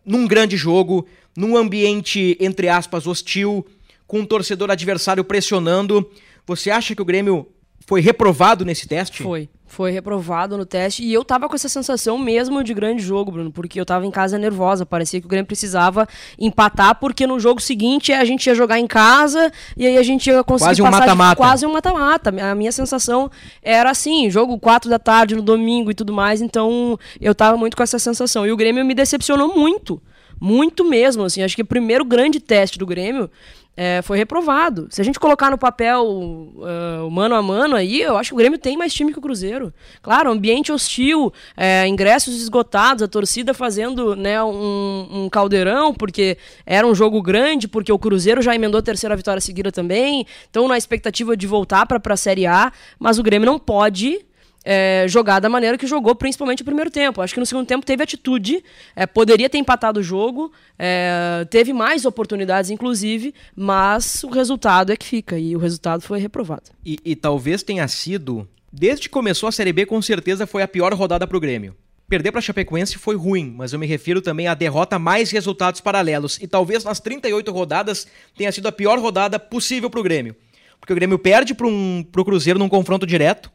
num 0.04 0.26
grande 0.26 0.56
jogo, 0.56 1.06
num 1.36 1.56
ambiente, 1.56 2.36
entre 2.40 2.68
aspas, 2.68 3.06
hostil, 3.06 3.66
com 4.06 4.20
um 4.20 4.26
torcedor 4.26 4.70
adversário 4.70 5.24
pressionando. 5.24 6.08
Você 6.46 6.70
acha 6.70 6.94
que 6.94 7.02
o 7.02 7.04
Grêmio 7.04 7.48
foi 7.86 8.00
reprovado 8.00 8.64
nesse 8.64 8.86
teste? 8.86 9.22
Foi. 9.22 9.48
Foi 9.72 9.90
reprovado 9.90 10.58
no 10.58 10.66
teste. 10.66 11.02
E 11.02 11.10
eu 11.14 11.24
tava 11.24 11.48
com 11.48 11.54
essa 11.54 11.66
sensação 11.66 12.18
mesmo 12.18 12.62
de 12.62 12.74
grande 12.74 13.02
jogo, 13.02 13.32
Bruno, 13.32 13.50
porque 13.50 13.80
eu 13.80 13.86
tava 13.86 14.04
em 14.04 14.10
casa 14.10 14.36
nervosa. 14.38 14.84
Parecia 14.84 15.18
que 15.18 15.24
o 15.24 15.28
Grêmio 15.30 15.46
precisava 15.46 16.06
empatar, 16.38 16.94
porque 17.00 17.26
no 17.26 17.40
jogo 17.40 17.58
seguinte 17.58 18.12
a 18.12 18.22
gente 18.22 18.46
ia 18.48 18.54
jogar 18.54 18.78
em 18.78 18.86
casa 18.86 19.50
e 19.74 19.86
aí 19.86 19.96
a 19.96 20.02
gente 20.02 20.26
ia 20.28 20.44
conseguir 20.44 20.68
Quase 20.68 20.82
um 20.82 20.84
passar 20.84 21.00
de- 21.00 21.06
mata-mata. 21.06 21.36
quase 21.36 21.66
um 21.66 21.72
mata-mata. 21.72 22.50
A 22.50 22.54
minha 22.54 22.70
sensação 22.70 23.30
era 23.62 23.88
assim, 23.90 24.28
jogo 24.28 24.58
4 24.58 24.90
da 24.90 24.98
tarde 24.98 25.34
no 25.34 25.40
domingo 25.42 25.90
e 25.90 25.94
tudo 25.94 26.12
mais, 26.12 26.42
então 26.42 26.98
eu 27.18 27.34
tava 27.34 27.56
muito 27.56 27.74
com 27.74 27.82
essa 27.82 27.98
sensação. 27.98 28.46
E 28.46 28.52
o 28.52 28.56
Grêmio 28.58 28.84
me 28.84 28.92
decepcionou 28.94 29.56
muito. 29.56 30.02
Muito 30.38 30.84
mesmo, 30.84 31.22
assim. 31.22 31.42
Acho 31.42 31.54
que 31.54 31.62
o 31.62 31.66
primeiro 31.66 32.04
grande 32.04 32.40
teste 32.40 32.76
do 32.78 32.84
Grêmio 32.84 33.30
é, 33.76 34.02
foi 34.02 34.18
reprovado. 34.18 34.86
Se 34.90 35.00
a 35.00 35.04
gente 35.04 35.18
colocar 35.18 35.50
no 35.50 35.56
papel 35.56 36.04
uh, 36.04 37.10
mano 37.10 37.34
a 37.34 37.42
mano 37.42 37.74
aí, 37.74 38.00
eu 38.00 38.16
acho 38.16 38.30
que 38.30 38.34
o 38.34 38.36
Grêmio 38.36 38.58
tem 38.58 38.76
mais 38.76 38.92
time 38.92 39.12
que 39.12 39.18
o 39.18 39.22
Cruzeiro. 39.22 39.72
Claro, 40.02 40.30
ambiente 40.30 40.70
hostil, 40.70 41.32
é, 41.56 41.86
ingressos 41.86 42.40
esgotados, 42.40 43.02
a 43.02 43.08
torcida 43.08 43.54
fazendo 43.54 44.14
né, 44.14 44.42
um, 44.42 45.08
um 45.10 45.28
caldeirão, 45.30 45.94
porque 45.94 46.36
era 46.66 46.86
um 46.86 46.94
jogo 46.94 47.22
grande, 47.22 47.66
porque 47.66 47.92
o 47.92 47.98
Cruzeiro 47.98 48.42
já 48.42 48.54
emendou 48.54 48.78
a 48.78 48.82
terceira 48.82 49.16
vitória 49.16 49.40
seguida 49.40 49.72
também, 49.72 50.26
então 50.50 50.68
na 50.68 50.76
expectativa 50.76 51.36
de 51.36 51.46
voltar 51.46 51.86
para 51.86 52.00
a 52.04 52.16
Série 52.16 52.46
A, 52.46 52.72
mas 52.98 53.18
o 53.18 53.22
Grêmio 53.22 53.46
não 53.46 53.58
pode 53.58 54.20
é, 54.64 55.06
jogar 55.08 55.40
da 55.40 55.48
maneira 55.48 55.76
que 55.76 55.86
jogou, 55.86 56.14
principalmente 56.14 56.62
o 56.62 56.64
primeiro 56.64 56.90
tempo. 56.90 57.20
Acho 57.20 57.34
que 57.34 57.40
no 57.40 57.46
segundo 57.46 57.66
tempo 57.66 57.84
teve 57.84 58.02
atitude, 58.02 58.62
é, 58.94 59.06
poderia 59.06 59.48
ter 59.48 59.58
empatado 59.58 60.00
o 60.00 60.02
jogo, 60.02 60.52
é, 60.78 61.46
teve 61.50 61.72
mais 61.72 62.04
oportunidades, 62.04 62.70
inclusive, 62.70 63.34
mas 63.56 64.22
o 64.24 64.28
resultado 64.28 64.92
é 64.92 64.96
que 64.96 65.06
fica, 65.06 65.38
e 65.38 65.56
o 65.56 65.58
resultado 65.58 66.02
foi 66.02 66.18
reprovado. 66.18 66.70
E, 66.84 66.98
e 67.04 67.16
talvez 67.16 67.62
tenha 67.62 67.86
sido, 67.88 68.48
desde 68.72 69.08
que 69.08 69.08
começou 69.08 69.48
a 69.48 69.52
Série 69.52 69.72
B, 69.72 69.86
com 69.86 70.00
certeza 70.00 70.46
foi 70.46 70.62
a 70.62 70.68
pior 70.68 70.92
rodada 70.94 71.26
pro 71.26 71.40
Grêmio. 71.40 71.74
Perder 72.08 72.30
para 72.30 72.42
Chapecoense 72.42 72.98
foi 72.98 73.16
ruim, 73.16 73.54
mas 73.56 73.72
eu 73.72 73.78
me 73.78 73.86
refiro 73.86 74.20
também 74.20 74.46
à 74.46 74.52
derrota 74.52 74.98
mais 74.98 75.30
resultados 75.30 75.80
paralelos. 75.80 76.38
E 76.42 76.46
talvez 76.46 76.84
nas 76.84 77.00
38 77.00 77.50
rodadas 77.50 78.06
tenha 78.36 78.52
sido 78.52 78.66
a 78.66 78.72
pior 78.72 78.98
rodada 78.98 79.38
possível 79.38 79.88
pro 79.88 80.02
Grêmio. 80.02 80.36
Porque 80.78 80.92
o 80.92 80.96
Grêmio 80.96 81.18
perde 81.18 81.54
pro, 81.54 81.68
um, 81.68 82.04
pro 82.12 82.22
Cruzeiro 82.22 82.58
num 82.58 82.68
confronto 82.68 83.06
direto, 83.06 83.50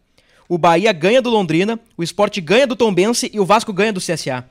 o 0.48 0.58
Bahia 0.58 0.92
ganha 0.94 1.22
do 1.22 1.30
Londrina, 1.30 1.80
o 1.98 2.04
Sport 2.04 2.40
ganha 2.40 2.68
do 2.68 2.76
Tombense 2.76 3.30
e 3.34 3.40
o 3.40 3.46
Vasco 3.46 3.74
ganha 3.74 3.94
do 3.94 4.00
CSA. 4.00 4.46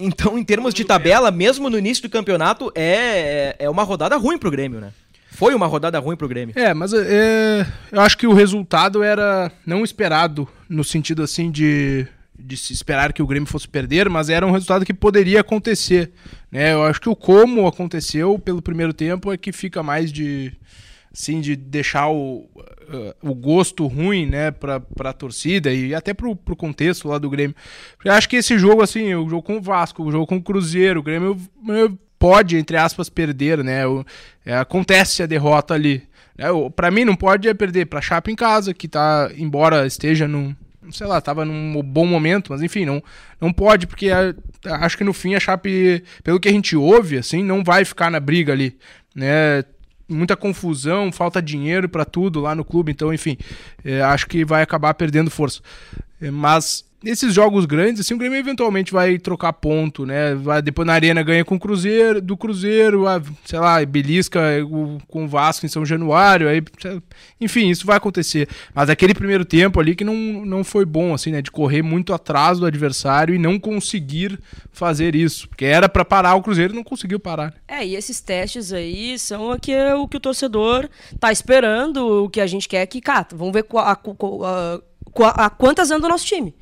Então, 0.00 0.38
em 0.38 0.44
termos 0.44 0.72
de 0.72 0.84
tabela, 0.84 1.30
mesmo 1.30 1.68
no 1.68 1.78
início 1.78 2.02
do 2.02 2.08
campeonato, 2.08 2.72
é, 2.74 3.54
é 3.58 3.68
uma 3.68 3.82
rodada 3.82 4.16
ruim 4.16 4.38
pro 4.38 4.50
Grêmio, 4.50 4.80
né? 4.80 4.90
Foi 5.30 5.54
uma 5.54 5.66
rodada 5.66 5.98
ruim 5.98 6.16
pro 6.16 6.26
Grêmio. 6.26 6.58
É, 6.58 6.72
mas 6.72 6.94
é, 6.94 7.66
eu 7.92 8.00
acho 8.00 8.16
que 8.16 8.26
o 8.26 8.32
resultado 8.32 9.02
era 9.02 9.52
não 9.66 9.84
esperado, 9.84 10.48
no 10.66 10.82
sentido 10.82 11.22
assim 11.22 11.50
de, 11.50 12.06
de 12.38 12.56
se 12.56 12.72
esperar 12.72 13.12
que 13.12 13.22
o 13.22 13.26
Grêmio 13.26 13.46
fosse 13.46 13.68
perder, 13.68 14.08
mas 14.08 14.30
era 14.30 14.46
um 14.46 14.50
resultado 14.50 14.86
que 14.86 14.94
poderia 14.94 15.40
acontecer. 15.40 16.10
Né? 16.50 16.72
Eu 16.72 16.84
acho 16.84 16.98
que 16.98 17.10
o 17.10 17.14
como 17.14 17.66
aconteceu 17.66 18.38
pelo 18.38 18.62
primeiro 18.62 18.94
tempo 18.94 19.30
é 19.30 19.36
que 19.36 19.52
fica 19.52 19.82
mais 19.82 20.10
de. 20.10 20.52
Assim, 21.18 21.40
de 21.40 21.56
deixar 21.56 22.08
o, 22.08 22.40
uh, 22.54 23.14
o 23.22 23.34
gosto 23.34 23.86
ruim, 23.86 24.26
né, 24.26 24.50
pra, 24.50 24.78
pra 24.80 25.14
torcida 25.14 25.72
e 25.72 25.94
até 25.94 26.12
pro, 26.12 26.36
pro 26.36 26.54
contexto 26.54 27.08
lá 27.08 27.16
do 27.16 27.30
Grêmio. 27.30 27.56
Eu 28.04 28.12
acho 28.12 28.28
que 28.28 28.36
esse 28.36 28.58
jogo, 28.58 28.82
assim, 28.82 29.14
o 29.14 29.26
jogo 29.26 29.42
com 29.42 29.56
o 29.56 29.62
Vasco, 29.62 30.02
o 30.02 30.12
jogo 30.12 30.26
com 30.26 30.36
o 30.36 30.42
Cruzeiro, 30.42 31.00
o 31.00 31.02
Grêmio 31.02 31.34
eh, 31.70 31.90
pode, 32.18 32.58
entre 32.58 32.76
aspas, 32.76 33.08
perder, 33.08 33.64
né? 33.64 33.80
É, 34.44 34.58
acontece 34.58 35.22
a 35.22 35.26
derrota 35.26 35.72
ali. 35.72 36.02
Né? 36.36 36.48
Pra 36.74 36.90
mim, 36.90 37.06
não 37.06 37.16
pode 37.16 37.48
é 37.48 37.54
perder 37.54 37.86
pra 37.86 38.02
Chapa 38.02 38.30
em 38.30 38.36
casa, 38.36 38.74
que 38.74 38.86
tá, 38.86 39.30
embora 39.38 39.86
esteja 39.86 40.28
num. 40.28 40.54
Sei 40.92 41.06
lá, 41.06 41.18
tava 41.18 41.46
num 41.46 41.82
bom 41.82 42.04
momento, 42.04 42.52
mas 42.52 42.62
enfim, 42.62 42.84
não, 42.84 43.02
não 43.40 43.52
pode, 43.52 43.86
porque 43.86 44.10
a- 44.10 44.34
acho 44.82 44.96
que 44.98 45.02
no 45.02 45.12
fim 45.14 45.34
a 45.34 45.40
Chape, 45.40 46.04
pelo 46.22 46.38
que 46.38 46.48
a 46.48 46.52
gente 46.52 46.76
ouve, 46.76 47.16
assim, 47.16 47.42
não 47.42 47.64
vai 47.64 47.84
ficar 47.86 48.08
na 48.10 48.20
briga 48.20 48.52
ali, 48.52 48.76
né? 49.14 49.64
Muita 50.08 50.36
confusão, 50.36 51.10
falta 51.10 51.42
dinheiro 51.42 51.88
pra 51.88 52.04
tudo 52.04 52.40
lá 52.40 52.54
no 52.54 52.64
clube, 52.64 52.92
então, 52.92 53.12
enfim, 53.12 53.36
é, 53.84 54.02
acho 54.02 54.26
que 54.28 54.44
vai 54.44 54.62
acabar 54.62 54.94
perdendo 54.94 55.30
força. 55.30 55.60
É, 56.20 56.30
mas 56.30 56.85
nesses 57.02 57.32
jogos 57.34 57.66
grandes, 57.66 58.00
assim, 58.00 58.14
o 58.14 58.18
Grêmio 58.18 58.38
eventualmente 58.38 58.92
vai 58.92 59.18
trocar 59.18 59.52
ponto, 59.52 60.04
né? 60.06 60.34
Vai, 60.34 60.60
depois 60.62 60.86
na 60.86 60.94
Arena 60.94 61.22
ganha 61.22 61.44
com 61.44 61.54
o 61.54 61.60
Cruzeiro, 61.60 62.20
do 62.20 62.36
Cruzeiro, 62.36 63.02
vai, 63.02 63.22
sei 63.44 63.58
lá, 63.58 63.84
belisca 63.84 64.40
o- 64.68 64.98
com 65.06 65.24
o 65.24 65.28
Vasco 65.28 65.64
em 65.66 65.68
São 65.68 65.84
Januário, 65.86 66.48
aí, 66.48 66.62
enfim, 67.40 67.68
isso 67.68 67.86
vai 67.86 67.96
acontecer. 67.96 68.48
Mas 68.74 68.88
aquele 68.90 69.14
primeiro 69.14 69.44
tempo 69.44 69.78
ali 69.78 69.94
que 69.94 70.04
não, 70.04 70.14
não 70.14 70.64
foi 70.64 70.84
bom, 70.84 71.14
assim, 71.14 71.30
né? 71.30 71.40
De 71.42 71.50
correr 71.50 71.82
muito 71.82 72.12
atrás 72.12 72.58
do 72.58 72.66
adversário 72.66 73.34
e 73.34 73.38
não 73.38 73.58
conseguir 73.58 74.38
fazer 74.72 75.14
isso. 75.14 75.48
Porque 75.48 75.64
era 75.64 75.88
pra 75.88 76.04
parar 76.04 76.34
o 76.34 76.42
Cruzeiro 76.42 76.72
e 76.72 76.76
não 76.76 76.84
conseguiu 76.84 77.20
parar. 77.20 77.54
É, 77.68 77.86
e 77.86 77.94
esses 77.94 78.20
testes 78.20 78.72
aí 78.72 79.18
são 79.18 79.50
o 79.52 79.58
que, 79.60 79.74
o 79.92 80.08
que 80.08 80.16
o 80.16 80.20
torcedor 80.20 80.88
tá 81.20 81.30
esperando, 81.30 82.24
o 82.24 82.28
que 82.30 82.40
a 82.40 82.46
gente 82.46 82.68
quer 82.68 82.84
que, 82.86 83.00
cara, 83.00 83.26
vamos 83.32 83.52
ver 83.52 83.64
a, 83.76 83.92
a- 83.92 85.46
a 85.46 85.50
quantas 85.50 85.90
anda 85.90 86.06
o 86.06 86.10
nosso 86.10 86.26
time. 86.26 86.54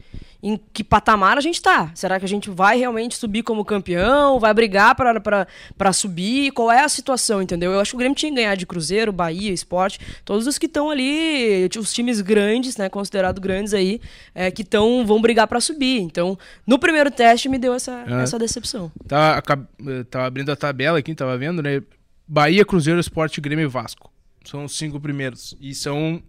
Em 0.46 0.60
que 0.74 0.84
patamar 0.84 1.38
a 1.38 1.40
gente 1.40 1.62
tá? 1.62 1.90
Será 1.94 2.18
que 2.18 2.24
a 2.26 2.28
gente 2.28 2.50
vai 2.50 2.76
realmente 2.78 3.16
subir 3.16 3.42
como 3.42 3.64
campeão? 3.64 4.38
Vai 4.38 4.52
brigar 4.52 4.94
pra 4.94 5.92
subir? 5.94 6.50
Qual 6.52 6.70
é 6.70 6.84
a 6.84 6.88
situação, 6.90 7.40
entendeu? 7.40 7.72
Eu 7.72 7.80
acho 7.80 7.92
que 7.92 7.96
o 7.96 7.98
Grêmio 7.98 8.14
tinha 8.14 8.30
que 8.30 8.36
ganhar 8.36 8.54
de 8.54 8.66
Cruzeiro, 8.66 9.10
Bahia, 9.10 9.50
Esporte, 9.50 9.98
todos 10.22 10.46
os 10.46 10.58
que 10.58 10.66
estão 10.66 10.90
ali, 10.90 11.66
os 11.78 11.94
times 11.94 12.20
grandes, 12.20 12.76
né, 12.76 12.90
considerados 12.90 13.40
grandes 13.40 13.72
aí, 13.72 14.02
é, 14.34 14.50
que 14.50 14.62
tão, 14.62 15.06
vão 15.06 15.18
brigar 15.22 15.46
pra 15.48 15.60
subir. 15.62 16.00
Então, 16.02 16.38
no 16.66 16.78
primeiro 16.78 17.10
teste 17.10 17.48
me 17.48 17.56
deu 17.56 17.72
essa, 17.72 18.04
É. 18.06 18.22
essa 18.22 18.38
decepção. 18.38 18.92
Tava, 19.08 19.38
acab- 19.38 19.66
eh, 19.86 20.04
tava 20.10 20.26
abrindo 20.26 20.52
a 20.52 20.56
tabela 20.56 20.98
aqui, 20.98 21.14
tava 21.14 21.38
vendo, 21.38 21.62
né? 21.62 21.80
Bahia, 22.28 22.66
Cruzeiro, 22.66 23.00
Esporte, 23.00 23.40
Grêmio 23.40 23.64
e 23.64 23.68
Vasco. 23.68 24.10
São 24.44 24.66
os 24.66 24.76
cinco 24.76 25.00
primeiros. 25.00 25.56
E 25.58 25.74
são, 25.74 26.22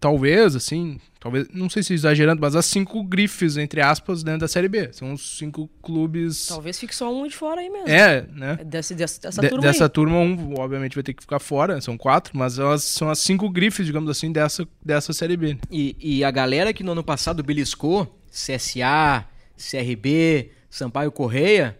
talvez, 0.00 0.54
assim, 0.54 0.98
talvez, 1.18 1.48
não 1.52 1.68
sei 1.70 1.82
se 1.82 1.94
exagerando, 1.94 2.40
mas 2.40 2.54
as 2.54 2.66
cinco 2.66 3.02
grifes, 3.02 3.56
entre 3.56 3.80
aspas, 3.80 4.22
dentro 4.22 4.40
da 4.40 4.48
Série 4.48 4.68
B. 4.68 4.92
São 4.92 5.12
os 5.12 5.38
cinco 5.38 5.68
clubes. 5.82 6.46
Talvez 6.48 6.78
fique 6.78 6.94
só 6.94 7.12
um 7.12 7.26
de 7.26 7.34
fora 7.36 7.60
aí 7.60 7.70
mesmo. 7.70 7.88
É, 7.88 8.26
né? 8.32 8.56
Desse, 8.64 8.94
dessa, 8.94 9.20
dessa 9.20 9.40
De- 9.40 9.48
turma 9.48 9.62
dessa 9.62 9.84
aí. 9.84 9.90
turma, 9.90 10.16
um, 10.18 10.54
obviamente, 10.58 10.94
vai 10.94 11.02
ter 11.02 11.14
que 11.14 11.22
ficar 11.22 11.38
fora, 11.38 11.80
são 11.80 11.96
quatro, 11.96 12.36
mas 12.36 12.58
elas 12.58 12.84
são 12.84 13.08
as 13.08 13.18
cinco 13.18 13.48
grifes, 13.50 13.86
digamos 13.86 14.10
assim, 14.10 14.30
dessa, 14.32 14.66
dessa 14.84 15.12
Série 15.12 15.36
B. 15.36 15.54
né? 15.54 15.60
E, 15.70 15.96
e 16.00 16.24
a 16.24 16.30
galera 16.30 16.72
que 16.72 16.82
no 16.84 16.92
ano 16.92 17.02
passado 17.04 17.42
beliscou, 17.42 18.20
CSA, 18.30 19.24
CRB, 19.56 20.50
Sampaio 20.68 21.10
Correia, 21.10 21.78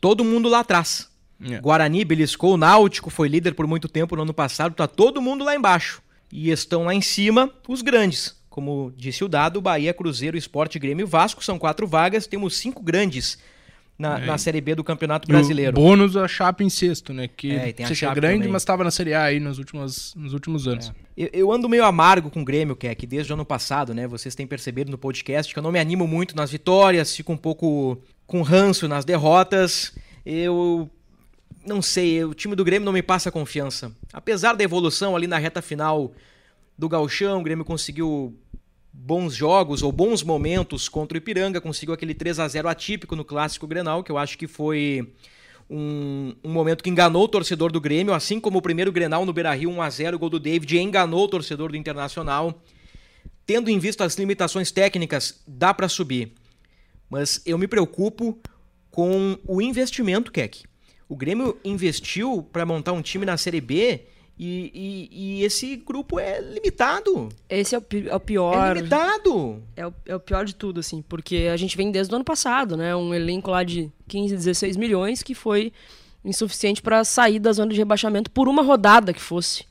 todo 0.00 0.24
mundo 0.24 0.48
lá 0.48 0.60
atrás. 0.60 1.08
É. 1.44 1.60
Guarani 1.60 2.04
beliscou, 2.04 2.54
o 2.54 2.56
Náutico 2.56 3.08
foi 3.10 3.28
líder 3.28 3.54
por 3.54 3.66
muito 3.66 3.88
tempo 3.88 4.14
no 4.16 4.22
ano 4.22 4.34
passado, 4.34 4.74
tá 4.74 4.86
todo 4.86 5.22
mundo 5.22 5.44
lá 5.44 5.54
embaixo. 5.56 6.01
E 6.32 6.50
estão 6.50 6.84
lá 6.84 6.94
em 6.94 7.02
cima 7.02 7.50
os 7.68 7.82
grandes. 7.82 8.34
Como 8.48 8.92
disse 8.96 9.22
o 9.22 9.28
dado, 9.28 9.60
Bahia, 9.60 9.92
Cruzeiro, 9.94 10.36
Esporte, 10.36 10.78
Grêmio 10.78 11.04
e 11.04 11.08
Vasco 11.08 11.44
são 11.44 11.58
quatro 11.58 11.86
vagas, 11.86 12.26
temos 12.26 12.56
cinco 12.56 12.82
grandes 12.82 13.38
na, 13.98 14.18
na 14.18 14.38
Série 14.38 14.60
B 14.60 14.74
do 14.74 14.82
Campeonato 14.82 15.26
É. 15.26 15.30
E 15.30 15.32
o 15.34 15.38
Brasileiro. 15.38 15.72
bônus 15.74 16.16
a 16.16 16.26
Chapa 16.26 16.64
em 16.64 16.68
sexto, 16.70 17.12
né? 17.12 17.28
Que 17.28 17.52
É, 17.52 17.72
tem 17.72 17.84
a 17.84 17.88
sei 17.88 17.96
que 17.96 18.04
é 18.04 18.14
grande, 18.14 18.38
também. 18.38 18.50
mas 18.52 18.62
estava 18.62 18.82
na 18.82 18.90
Série 18.90 19.14
A 19.14 19.24
aí 19.24 19.38
nos 19.38 19.58
últimos, 19.58 20.14
nos 20.16 20.32
últimos 20.32 20.66
anos. 20.66 20.90
Eu, 21.16 21.28
eu 21.32 21.52
ando 21.52 21.68
meio 21.68 21.84
amargo 21.84 22.30
com 22.30 22.40
o 22.42 22.44
Grêmio, 22.44 22.74
que 22.74 22.86
é 22.88 22.94
que 22.94 23.06
desde 23.06 23.32
o 23.32 23.34
ano 23.34 23.44
passado, 23.44 23.94
né? 23.94 24.06
Vocês 24.06 24.34
têm 24.34 24.46
percebido 24.46 24.90
no 24.90 24.98
podcast 24.98 25.52
que 25.52 25.58
eu 25.58 25.62
não 25.62 25.70
me 25.72 25.78
animo 25.78 26.06
muito 26.06 26.34
nas 26.34 26.50
vitórias, 26.50 27.14
fico 27.14 27.32
um 27.32 27.36
pouco 27.36 27.98
com 28.26 28.42
ranço 28.42 28.88
nas 28.88 29.04
derrotas. 29.04 29.92
Eu 30.26 30.90
não 31.64 31.80
sei, 31.80 32.24
o 32.24 32.34
time 32.34 32.54
do 32.54 32.64
Grêmio 32.64 32.84
não 32.84 32.92
me 32.92 33.02
passa 33.02 33.30
confiança. 33.30 33.92
Apesar 34.12 34.54
da 34.54 34.64
evolução 34.64 35.14
ali 35.16 35.26
na 35.26 35.38
reta 35.38 35.62
final 35.62 36.12
do 36.76 36.88
Galchão, 36.88 37.40
o 37.40 37.42
Grêmio 37.42 37.64
conseguiu 37.64 38.36
bons 38.92 39.34
jogos 39.34 39.82
ou 39.82 39.90
bons 39.90 40.22
momentos 40.22 40.88
contra 40.88 41.16
o 41.16 41.18
Ipiranga, 41.18 41.60
conseguiu 41.60 41.94
aquele 41.94 42.14
3 42.14 42.40
a 42.40 42.48
0 42.48 42.68
atípico 42.68 43.16
no 43.16 43.24
clássico 43.24 43.66
Grenal, 43.66 44.02
que 44.02 44.12
eu 44.12 44.18
acho 44.18 44.36
que 44.36 44.46
foi 44.46 45.12
um, 45.70 46.34
um, 46.44 46.50
momento 46.50 46.84
que 46.84 46.90
enganou 46.90 47.24
o 47.24 47.28
torcedor 47.28 47.72
do 47.72 47.80
Grêmio, 47.80 48.12
assim 48.12 48.38
como 48.38 48.58
o 48.58 48.62
primeiro 48.62 48.92
Grenal 48.92 49.24
no 49.24 49.32
Beira-Rio 49.32 49.70
1 49.70 49.82
a 49.82 49.90
0 49.90 50.16
o 50.16 50.18
gol 50.18 50.28
do 50.28 50.38
David 50.38 50.78
enganou 50.78 51.24
o 51.24 51.28
torcedor 51.28 51.70
do 51.70 51.76
Internacional. 51.76 52.62
Tendo 53.46 53.70
em 53.70 53.78
vista 53.78 54.04
as 54.04 54.16
limitações 54.16 54.70
técnicas, 54.70 55.42
dá 55.46 55.72
para 55.72 55.88
subir. 55.88 56.32
Mas 57.08 57.42
eu 57.44 57.58
me 57.58 57.66
preocupo 57.66 58.38
com 58.90 59.38
o 59.46 59.60
investimento, 59.60 60.30
Keck. 60.30 60.64
O 61.08 61.16
Grêmio 61.16 61.58
investiu 61.64 62.46
para 62.52 62.64
montar 62.64 62.92
um 62.92 63.02
time 63.02 63.26
na 63.26 63.36
Série 63.36 63.60
B 63.60 64.00
e, 64.38 64.72
e, 64.74 65.08
e, 65.12 65.44
esse 65.44 65.76
grupo 65.76 66.18
é 66.18 66.40
limitado. 66.40 67.28
Esse 67.48 67.74
é 67.74 67.78
o, 67.78 67.84
é 68.08 68.16
o 68.16 68.20
pior. 68.20 68.70
É 68.70 68.74
limitado. 68.74 69.62
É 69.76 69.86
o, 69.86 69.94
é 70.06 70.16
o 70.16 70.20
pior 70.20 70.44
de 70.44 70.54
tudo, 70.54 70.80
assim, 70.80 71.02
porque 71.02 71.48
a 71.52 71.56
gente 71.56 71.76
vem 71.76 71.92
desde 71.92 72.12
o 72.12 72.16
ano 72.16 72.24
passado, 72.24 72.76
né? 72.76 72.96
Um 72.96 73.14
elenco 73.14 73.50
lá 73.50 73.62
de 73.62 73.90
15, 74.08 74.34
16 74.34 74.76
milhões 74.76 75.22
que 75.22 75.34
foi 75.34 75.72
insuficiente 76.24 76.80
para 76.80 77.04
sair 77.04 77.38
da 77.38 77.52
zona 77.52 77.72
de 77.72 77.78
rebaixamento 77.78 78.30
por 78.30 78.48
uma 78.48 78.62
rodada 78.62 79.12
que 79.12 79.20
fosse. 79.20 79.64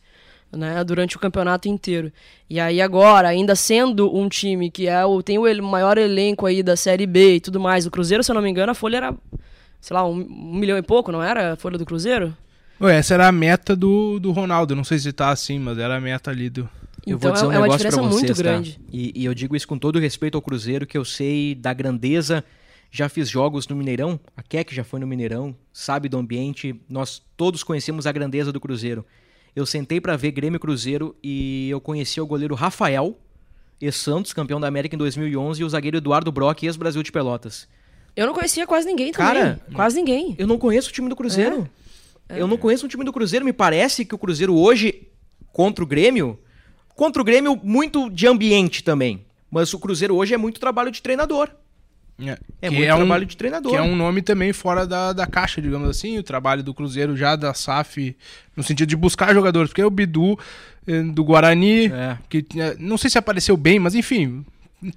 Né, 0.54 0.84
durante 0.84 1.16
o 1.16 1.20
campeonato 1.20 1.70
inteiro. 1.70 2.12
E 2.50 2.60
aí 2.60 2.82
agora, 2.82 3.30
ainda 3.30 3.56
sendo 3.56 4.14
um 4.14 4.28
time 4.28 4.70
que 4.70 4.86
é 4.86 5.06
o, 5.06 5.24
tem 5.24 5.38
o 5.38 5.64
maior 5.64 5.98
elenco 5.98 6.46
aí 6.46 6.62
da 6.62 6.76
Série 6.76 7.08
B 7.08 7.36
e 7.36 7.40
tudo 7.40 7.58
mais, 7.58 7.86
o 7.86 7.90
Cruzeiro, 7.90 8.22
se 8.22 8.32
eu 8.32 8.36
não 8.36 8.42
me 8.42 8.50
engano, 8.50 8.70
a 8.70 8.76
folha 8.76 8.98
era, 8.98 9.18
sei 9.82 9.96
lá, 9.96 10.08
um, 10.08 10.14
um 10.14 10.56
milhão 10.56 10.78
e 10.78 10.82
pouco, 10.82 11.12
não 11.12 11.22
era 11.22 11.54
a 11.54 11.56
folha 11.58 11.78
do 11.78 11.86
Cruzeiro? 11.86 12.38
Essa 12.80 13.16
era 13.16 13.28
a 13.28 13.32
meta 13.32 13.76
do, 13.76 14.20
do 14.20 14.32
Ronaldo. 14.32 14.76
Não 14.76 14.84
sei 14.84 14.98
se 14.98 15.12
tá 15.12 15.30
assim, 15.30 15.60
mas 15.60 15.78
era 15.78 15.98
a 15.98 16.02
meta 16.02 16.32
ali 16.32 16.50
do. 16.50 16.62
Eu 17.06 17.18
então 17.18 17.20
vou 17.20 17.32
dizer 17.32 17.46
um 17.48 17.52
é 17.52 17.58
uma 17.58 17.70
diferença 17.70 17.98
pra 17.98 18.08
vocês, 18.08 18.22
muito 18.22 18.36
tá? 18.36 18.44
grande. 18.44 18.80
E, 18.92 19.12
e, 19.16 19.26
eu 19.26 19.34
digo 19.34 19.56
isso 19.56 19.68
com 19.68 19.78
todo 19.78 20.00
respeito 20.00 20.36
ao 20.36 20.42
Cruzeiro, 20.42 20.86
que 20.86 20.98
eu 20.98 21.04
sei 21.04 21.56
da 21.56 21.74
grandeza. 21.74 22.44
Já 22.94 23.08
fiz 23.08 23.30
jogos 23.30 23.68
no 23.68 23.76
Mineirão, 23.76 24.20
a 24.36 24.44
Keck 24.44 24.76
já 24.76 24.84
foi 24.84 25.00
no 25.00 25.08
Mineirão, 25.08 25.56
sabe 25.72 26.10
do 26.10 26.18
ambiente. 26.18 26.76
Nós 26.90 27.22
todos 27.38 27.64
conhecemos 27.64 28.06
a 28.06 28.12
grandeza 28.12 28.52
do 28.52 28.60
Cruzeiro. 28.60 29.06
Eu 29.56 29.66
sentei 29.66 30.02
para 30.02 30.18
ver 30.18 30.32
Grêmio 30.32 30.60
Cruzeiro 30.60 31.16
e 31.24 31.70
eu 31.70 31.80
conheci 31.80 32.20
o 32.20 32.28
goleiro 32.28 32.54
Rafael, 32.54 33.18
ex-Santos, 33.80 34.34
campeão 34.34 34.60
da 34.60 34.68
América 34.68 34.96
em 34.96 34.98
2011, 35.00 35.62
e 35.62 35.66
o 35.66 35.70
zagueiro 35.70 35.98
Eduardo 35.98 36.32
Brock, 36.32 36.64
ex-Brasil 36.64 37.02
de 37.02 37.12
Pelotas. 37.12 37.68
Eu 38.16 38.28
não 38.28 38.34
conhecia 38.34 38.68
quase 38.68 38.88
ninguém 38.88 39.12
também. 39.12 39.34
Cara, 39.34 39.62
quase 39.74 39.96
ninguém. 39.96 40.36
Eu 40.38 40.48
não 40.48 40.58
conheço 40.58 40.90
o 40.90 40.92
time 40.92 41.10
do 41.10 41.16
Cruzeiro. 41.16 41.70
É. 42.28 42.40
Eu 42.40 42.48
não 42.48 42.58
conheço 42.58 42.86
um 42.86 42.90
time 42.90 43.04
do 43.04 43.12
Cruzeiro, 43.12 43.46
me 43.46 43.54
parece 43.54 44.06
que 44.06 44.16
o 44.16 44.18
Cruzeiro 44.18 44.56
hoje, 44.56 45.08
contra 45.52 45.84
o 45.84 45.88
Grêmio, 45.88 46.40
contra 46.96 47.22
o 47.22 47.26
Grêmio, 47.26 47.60
muito 47.62 48.10
de 48.10 48.28
ambiente 48.28 48.84
também. 48.84 49.26
Mas 49.50 49.74
o 49.74 49.80
Cruzeiro 49.80 50.16
hoje 50.16 50.34
é 50.34 50.38
muito 50.38 50.60
trabalho 50.60 50.92
de 50.92 51.02
treinador. 51.02 51.50
É, 52.20 52.38
é 52.62 52.70
muito 52.70 52.84
é 52.84 52.96
trabalho 52.96 53.24
um, 53.24 53.28
de 53.28 53.38
treinador. 53.38 53.72
Que 53.72 53.78
é 53.78 53.82
um 53.82 53.96
nome 53.96 54.22
também 54.22 54.54
fora 54.54 54.86
da, 54.86 55.12
da 55.12 55.26
caixa, 55.26 55.62
digamos 55.62 55.90
assim, 55.90 56.18
o 56.18 56.24
trabalho 56.24 56.64
do 56.64 56.74
Cruzeiro 56.74 57.18
já 57.18 57.36
da 57.36 57.54
SAF, 57.54 58.16
no 58.56 58.64
sentido 58.64 58.90
de 58.90 58.96
buscar 58.96 59.34
jogadores, 59.34 59.70
porque 59.70 59.82
é 59.82 59.86
o 59.86 59.90
Bidu 59.90 60.38
eh, 60.88 61.02
do 61.02 61.24
Guarani, 61.24 61.88
é. 61.88 62.18
que 62.30 62.46
eh, 62.58 62.76
não 62.80 62.98
sei 62.98 63.10
se 63.10 63.18
apareceu 63.18 63.58
bem, 63.58 63.80
mas 63.80 63.96
enfim, 63.96 64.46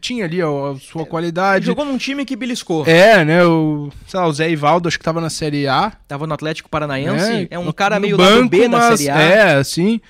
tinha 0.00 0.24
ali 0.24 0.40
a, 0.40 0.46
a 0.46 0.76
sua 0.80 1.02
é, 1.02 1.04
qualidade. 1.04 1.66
Jogou 1.66 1.84
num 1.84 1.98
time 1.98 2.24
que 2.24 2.34
beliscou. 2.34 2.86
É, 2.86 3.24
né? 3.24 3.44
O, 3.44 3.90
sei 4.06 4.18
lá, 4.18 4.26
o 4.26 4.32
Zé 4.32 4.50
Ivaldo, 4.50 4.88
acho 4.88 4.98
que 4.98 5.04
tava 5.04 5.20
na 5.20 5.28
Série 5.28 5.68
A. 5.68 5.92
Tava 6.08 6.26
no 6.26 6.32
Atlético 6.32 6.70
Paranaense. 6.70 7.48
É, 7.50 7.56
é 7.56 7.58
um 7.58 7.70
cara 7.72 8.00
meio 8.00 8.16
banco, 8.16 8.48
B 8.48 8.68
mas, 8.68 8.90
da 8.90 8.96
Série 8.96 9.10
A. 9.10 9.20
É, 9.20 9.54
assim. 9.56 10.00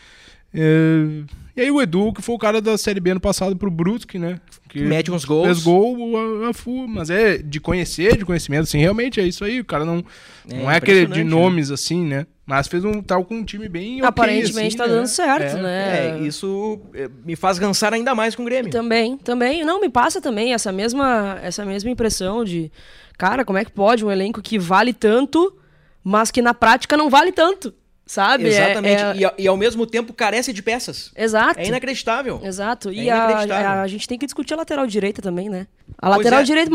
É, 0.55 1.25
e 1.57 1.61
aí 1.61 1.71
o 1.71 1.81
Edu, 1.81 2.13
que 2.13 2.21
foi 2.21 2.35
o 2.35 2.39
cara 2.39 2.61
da 2.61 2.77
Série 2.77 2.99
B 2.99 3.15
no 3.15 3.21
passado 3.21 3.55
pro 3.57 3.71
Brusque, 3.71 4.19
né? 4.19 4.41
Que 4.69 4.81
Mete 4.81 5.13
uns 5.13 5.25
gols. 5.25 5.47
Fez 5.47 5.63
gol, 5.63 6.17
a, 6.17 6.49
a, 6.49 6.51
a, 6.51 6.87
mas 6.89 7.11
é 7.11 7.39
de 7.39 7.61
conhecer, 7.61 8.17
de 8.17 8.25
conhecimento, 8.25 8.65
assim, 8.65 8.79
realmente 8.79 9.21
é 9.21 9.27
isso 9.27 9.45
aí. 9.45 9.61
O 9.61 9.65
cara 9.65 9.85
não 9.85 10.05
é, 10.51 10.57
não 10.57 10.71
é 10.71 10.77
aquele 10.77 11.07
de 11.07 11.23
né? 11.23 11.31
nomes, 11.31 11.69
né? 11.69 11.75
assim, 11.75 12.05
né? 12.05 12.27
Mas 12.45 12.67
fez 12.67 12.85
um 12.85 13.01
tal 13.01 13.25
com 13.25 13.37
um 13.37 13.45
time 13.45 13.69
bem 13.69 13.97
okay, 13.97 14.07
Aparentemente 14.07 14.69
assim, 14.69 14.77
tá 14.77 14.87
né? 14.87 14.95
dando 14.95 15.07
certo, 15.07 15.57
é. 15.57 15.63
né? 15.63 16.09
É, 16.09 16.27
isso 16.27 16.81
é, 16.93 17.09
me 17.25 17.37
faz 17.37 17.59
cansar 17.59 17.95
ainda 17.95 18.15
mais 18.15 18.35
com 18.35 18.43
o 18.43 18.45
Grêmio. 18.45 18.71
Também, 18.71 19.17
também. 19.17 19.65
Não, 19.65 19.81
me 19.81 19.89
passa 19.89 20.21
também 20.21 20.53
essa 20.53 20.73
mesma, 20.73 21.39
essa 21.41 21.65
mesma 21.65 21.89
impressão 21.89 22.45
de, 22.45 22.71
cara, 23.17 23.45
como 23.45 23.59
é 23.59 23.65
que 23.65 23.71
pode 23.71 24.05
um 24.05 24.11
elenco 24.11 24.43
que 24.43 24.59
vale 24.59 24.93
tanto, 24.93 25.57
mas 26.03 26.31
que 26.31 26.43
na 26.43 26.53
prática 26.53 26.97
não 26.97 27.09
vale 27.09 27.33
tanto? 27.33 27.73
Sabe? 28.07 28.49
Exatamente. 28.49 29.03
É, 29.03 29.25
é... 29.25 29.35
E, 29.39 29.43
e, 29.45 29.49
ao 29.49 29.57
mesmo 29.57 29.87
tempo 29.87 30.13
carece 30.13 30.53
de 30.53 30.63
peças. 30.63 31.11
Exato. 31.17 31.59
É 31.59 31.67
inacreditável. 31.67 32.41
Exato. 32.43 32.91
É 32.91 32.93
e 32.93 33.07
inacreditável. 33.07 33.67
A, 33.67 33.73
a, 33.73 33.83
a, 33.83 33.89
gente 33.89 34.07
tem 34.07 34.19
que 34.19 34.27
discutir 34.27 34.53
a 34.53 34.59
lateral 34.59 34.87
direita 34.87 35.23
também, 35.23 35.49
né? 35.49 35.67
A 35.97 36.09
pois 36.09 36.19
lateral 36.19 36.41
é. 36.41 36.43
direita 36.43 36.71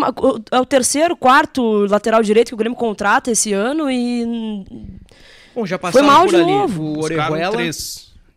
é 0.51 0.59
o 0.59 0.65
terceiro, 0.65 1.15
quarto 1.15 1.85
lateral 1.85 2.23
direito 2.23 2.47
que 2.49 2.53
o 2.55 2.57
Grêmio 2.57 2.77
contrata 2.77 3.29
esse 3.29 3.53
ano 3.53 3.91
e. 3.91 4.65
Bom, 5.53 5.65
já 5.67 5.77
passaram 5.77 6.07
Foi 6.07 6.15
mal 6.15 6.25
por 6.25 6.29
de 6.29 6.35
ali. 6.37 6.51
Novo. 6.51 6.83
O 6.83 7.03
Orejuela, 7.03 7.57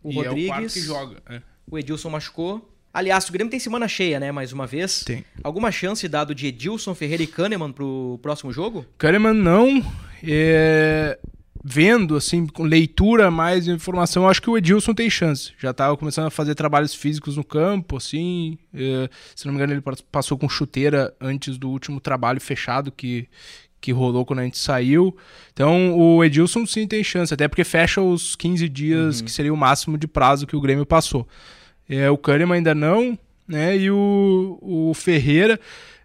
o 0.03 0.11
e 0.11 0.15
Rodrigues, 0.15 0.77
é 0.77 0.79
o, 0.79 0.83
joga, 0.83 1.17
é. 1.29 1.41
o 1.69 1.79
Edilson 1.79 2.09
machucou. 2.09 2.69
Aliás, 2.93 3.27
o 3.27 3.31
Grêmio 3.31 3.49
tem 3.49 3.59
semana 3.59 3.87
cheia, 3.87 4.19
né? 4.19 4.31
Mais 4.31 4.53
uma 4.53 4.67
vez. 4.67 5.03
Tem. 5.03 5.25
Alguma 5.43 5.71
chance 5.71 6.07
dado 6.07 6.35
de 6.35 6.45
Edilson, 6.45 6.93
Ferreira 6.93 7.23
e 7.23 7.27
Kahneman 7.27 7.71
pro 7.71 8.19
próximo 8.21 8.53
jogo? 8.53 8.85
Kahneman 8.99 9.33
não. 9.33 9.83
É 10.23 11.17
vendo, 11.63 12.17
assim, 12.17 12.45
com 12.45 12.63
leitura, 12.63 13.31
mais 13.31 13.67
informação, 13.67 14.27
acho 14.27 14.41
que 14.41 14.49
o 14.49 14.57
Edilson 14.57 14.93
tem 14.93 15.09
chance. 15.09 15.53
Já 15.57 15.71
estava 15.71 15.95
começando 15.95 16.25
a 16.27 16.31
fazer 16.31 16.55
trabalhos 16.55 16.93
físicos 16.93 17.37
no 17.37 17.43
campo, 17.43 17.95
assim. 17.95 18.57
É, 18.73 19.09
se 19.33 19.45
não 19.45 19.53
me 19.53 19.57
engano, 19.57 19.73
ele 19.73 19.97
passou 20.11 20.37
com 20.37 20.49
chuteira 20.49 21.13
antes 21.21 21.57
do 21.57 21.69
último 21.69 22.01
trabalho 22.01 22.41
fechado 22.41 22.91
que, 22.91 23.29
que 23.79 23.93
rolou 23.93 24.25
quando 24.25 24.39
a 24.39 24.43
gente 24.43 24.57
saiu. 24.57 25.15
Então, 25.53 25.97
o 25.97 26.21
Edilson 26.21 26.65
sim 26.65 26.85
tem 26.85 27.01
chance, 27.01 27.33
até 27.33 27.47
porque 27.47 27.63
fecha 27.63 28.01
os 28.01 28.35
15 28.35 28.67
dias, 28.67 29.19
uhum. 29.19 29.25
que 29.25 29.31
seria 29.31 29.53
o 29.53 29.57
máximo 29.57 29.97
de 29.97 30.07
prazo 30.07 30.45
que 30.45 30.57
o 30.57 30.61
Grêmio 30.61 30.85
passou. 30.85 31.25
É, 31.87 32.09
o 32.09 32.17
Kahneman 32.17 32.55
ainda 32.57 32.75
não, 32.75 33.17
né? 33.47 33.77
E 33.77 33.89
o, 33.89 34.59
o 34.61 34.93
Ferreira. 34.93 35.57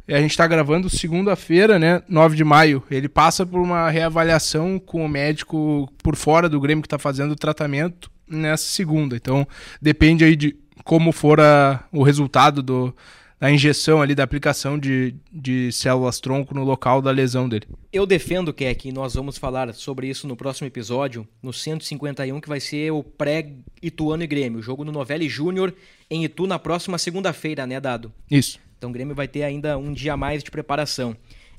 É, 0.09 0.17
a 0.17 0.21
gente 0.23 0.31
está 0.31 0.47
gravando 0.47 0.89
segunda-feira, 0.89 1.79
né? 1.79 2.03
9 2.09 2.35
de 2.35 2.43
maio. 2.43 2.83
Ele 2.91 3.11
passa 3.11 3.45
por 3.45 3.61
uma 3.61 3.91
reavaliação 3.91 4.79
com 4.79 5.05
o 5.05 5.09
médico 5.09 5.87
por 6.03 6.17
fora 6.17 6.49
do 6.49 6.59
Grêmio 6.59 6.81
que 6.81 6.87
está 6.87 6.99
fazendo 6.99 7.33
o 7.33 7.37
tratamento 7.37 8.11
nessa 8.27 8.65
segunda. 8.65 9.15
Então, 9.15 9.47
depende 9.83 10.25
aí 10.25 10.35
de 10.35 10.57
como 10.83 11.13
for 11.13 11.39
a, 11.39 11.85
o 11.93 12.03
resultado 12.03 12.63
do, 12.63 12.95
da 13.39 13.51
injeção 13.51 14.01
ali, 14.01 14.15
da 14.15 14.25
aplicação 14.25 14.79
de, 14.79 15.15
de 15.31 15.71
células 15.73 16.19
tronco 16.19 16.55
no 16.55 16.65
local 16.65 17.03
da 17.03 17.11
lesão 17.11 17.47
dele. 17.47 17.67
Eu 17.93 18.07
defendo, 18.07 18.55
que 18.55 18.65
é 18.65 18.75
que 18.75 18.91
nós 18.91 19.13
vamos 19.13 19.37
falar 19.37 19.75
sobre 19.75 20.09
isso 20.09 20.27
no 20.27 20.37
próximo 20.37 20.67
episódio, 20.67 21.29
no 21.43 21.53
151, 21.53 22.41
que 22.41 22.49
vai 22.49 22.61
ser 22.61 22.91
o 22.93 23.03
pré-Ituano 23.03 24.23
e 24.23 24.27
Grêmio. 24.27 24.63
Jogo 24.63 24.85
no 24.85 24.93
Novelli 24.93 25.29
Júnior 25.29 25.75
em 26.11 26.25
Itu 26.25 26.47
na 26.47 26.59
próxima 26.59 26.97
segunda-feira, 26.97 27.67
né, 27.67 27.79
Dado? 27.79 28.11
Isso. 28.31 28.59
Então 28.79 28.91
o 28.91 28.93
Grêmio 28.93 29.15
vai 29.15 29.27
ter 29.27 29.43
ainda 29.43 29.77
um 29.77 29.93
dia 29.93 30.13
a 30.13 30.17
mais 30.17 30.43
de 30.43 30.51
preparação. 30.51 31.17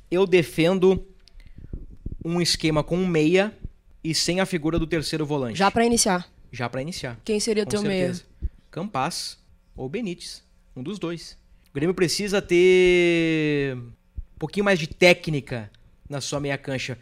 Eu 0.10 0.26
defendo 0.26 1.06
um 2.24 2.42
esquema 2.42 2.82
com 2.82 2.98
um 2.98 3.06
meia 3.06 3.54
e 4.02 4.16
sem 4.16 4.40
a 4.40 4.46
figura 4.46 4.80
do 4.80 4.88
terceiro 4.88 5.26
volante. 5.26 5.60
Já 5.60 5.70
para 5.70 5.86
iniciar. 5.86 6.28
Já 6.52 6.70
para 6.70 6.82
iniciar. 6.82 7.20
Quem 7.24 7.40
seria 7.40 7.66
teu 7.66 7.82
certeza. 7.82 8.24
meia? 8.42 8.52
Campas 8.72 9.38
ou 9.76 9.90
Benítez, 9.90 10.44
um 10.76 10.82
dos 10.82 10.98
dois. 10.98 11.38
O 11.70 11.76
Grêmio 11.76 11.94
precisa 11.94 12.42
ter 12.42 13.76
um 13.76 14.40
pouquinho 14.40 14.64
mais 14.64 14.80
de 14.80 14.88
técnica 14.88 15.70
na 16.08 16.22
sua 16.22 16.40
meia 16.40 16.58
cancha. 16.58 16.98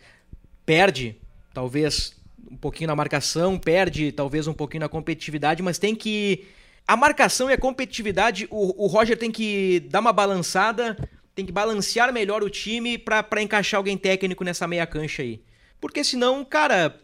Perde, 0.65 1.15
talvez, 1.53 2.13
um 2.51 2.57
pouquinho 2.57 2.87
na 2.87 2.95
marcação, 2.95 3.57
perde 3.57 4.11
talvez 4.11 4.47
um 4.47 4.53
pouquinho 4.53 4.81
na 4.81 4.89
competitividade, 4.89 5.61
mas 5.61 5.77
tem 5.77 5.95
que 5.95 6.45
a 6.87 6.95
marcação 6.95 7.49
e 7.49 7.53
a 7.53 7.57
competitividade, 7.57 8.47
o, 8.49 8.85
o 8.85 8.87
Roger 8.87 9.17
tem 9.17 9.29
que 9.29 9.81
dar 9.89 9.99
uma 9.99 10.13
balançada, 10.13 10.97
tem 11.35 11.45
que 11.45 11.51
balancear 11.51 12.13
melhor 12.13 12.41
o 12.43 12.49
time 12.49 12.97
para 12.97 13.41
encaixar 13.41 13.77
alguém 13.77 13.97
técnico 13.97 14.43
nessa 14.43 14.65
meia 14.67 14.87
cancha 14.87 15.21
aí. 15.21 15.43
Porque 15.81 16.03
senão, 16.03 16.45
cara, 16.45 16.97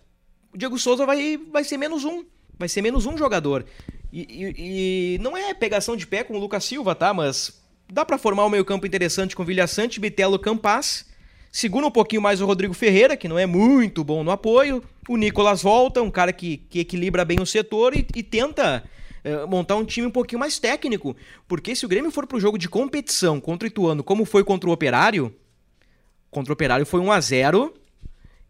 o 0.54 0.58
Diego 0.58 0.80
Souza 0.80 1.06
vai, 1.06 1.38
vai 1.52 1.64
ser 1.64 1.78
menos 1.78 2.06
um. 2.06 2.24
Vai 2.58 2.70
ser 2.70 2.82
menos 2.82 3.06
um 3.06 3.18
jogador. 3.18 3.66
E, 4.12 4.22
e, 4.22 5.16
e 5.16 5.18
não 5.20 5.36
é 5.36 5.54
pegação 5.54 5.98
de 5.98 6.08
pé 6.08 6.24
com 6.24 6.36
o 6.36 6.40
Lucas 6.40 6.64
Silva, 6.64 6.96
tá? 6.96 7.14
Mas 7.14 7.62
dá 7.92 8.06
para 8.06 8.18
formar 8.18 8.46
um 8.46 8.50
meio-campo 8.50 8.88
interessante 8.88 9.36
com 9.36 9.44
Vilha 9.44 9.68
Sante, 9.68 10.00
Bitelo, 10.00 10.40
Campas. 10.40 11.12
Segura 11.52 11.86
um 11.86 11.92
pouquinho 11.92 12.22
mais 12.22 12.42
o 12.42 12.46
Rodrigo 12.46 12.74
Ferreira, 12.74 13.18
que 13.18 13.28
não 13.28 13.38
é 13.38 13.46
muito 13.46 14.04
bom 14.04 14.24
no 14.24 14.32
apoio. 14.32 14.84
O 15.08 15.18
Nicolas 15.18 15.62
volta, 15.62 16.02
um 16.02 16.10
cara 16.10 16.32
que, 16.32 16.58
que 16.58 16.80
equilibra 16.80 17.26
bem 17.26 17.40
o 17.42 17.46
setor 17.46 17.96
e, 17.96 18.08
e 18.16 18.24
tenta 18.24 18.84
montar 19.48 19.76
um 19.76 19.86
time 19.86 20.08
um 20.08 20.12
pouquinho 20.12 20.40
mais 20.40 20.60
técnico. 20.60 21.16
Porque 21.48 21.76
se 21.76 21.86
o 21.86 21.90
Grêmio 21.90 22.12
for 22.12 22.28
pro 22.28 22.40
jogo 22.40 22.58
de 22.58 22.68
competição 22.68 23.40
contra 23.40 23.68
o 23.68 23.70
Ituano, 23.70 24.04
como 24.04 24.26
foi 24.26 24.44
contra 24.44 24.70
o 24.70 24.74
Operário, 24.74 25.34
contra 26.30 26.52
o 26.52 26.54
Operário 26.54 26.86
foi 26.86 27.00
1 27.00 27.12
a 27.12 27.20
0 27.22 27.74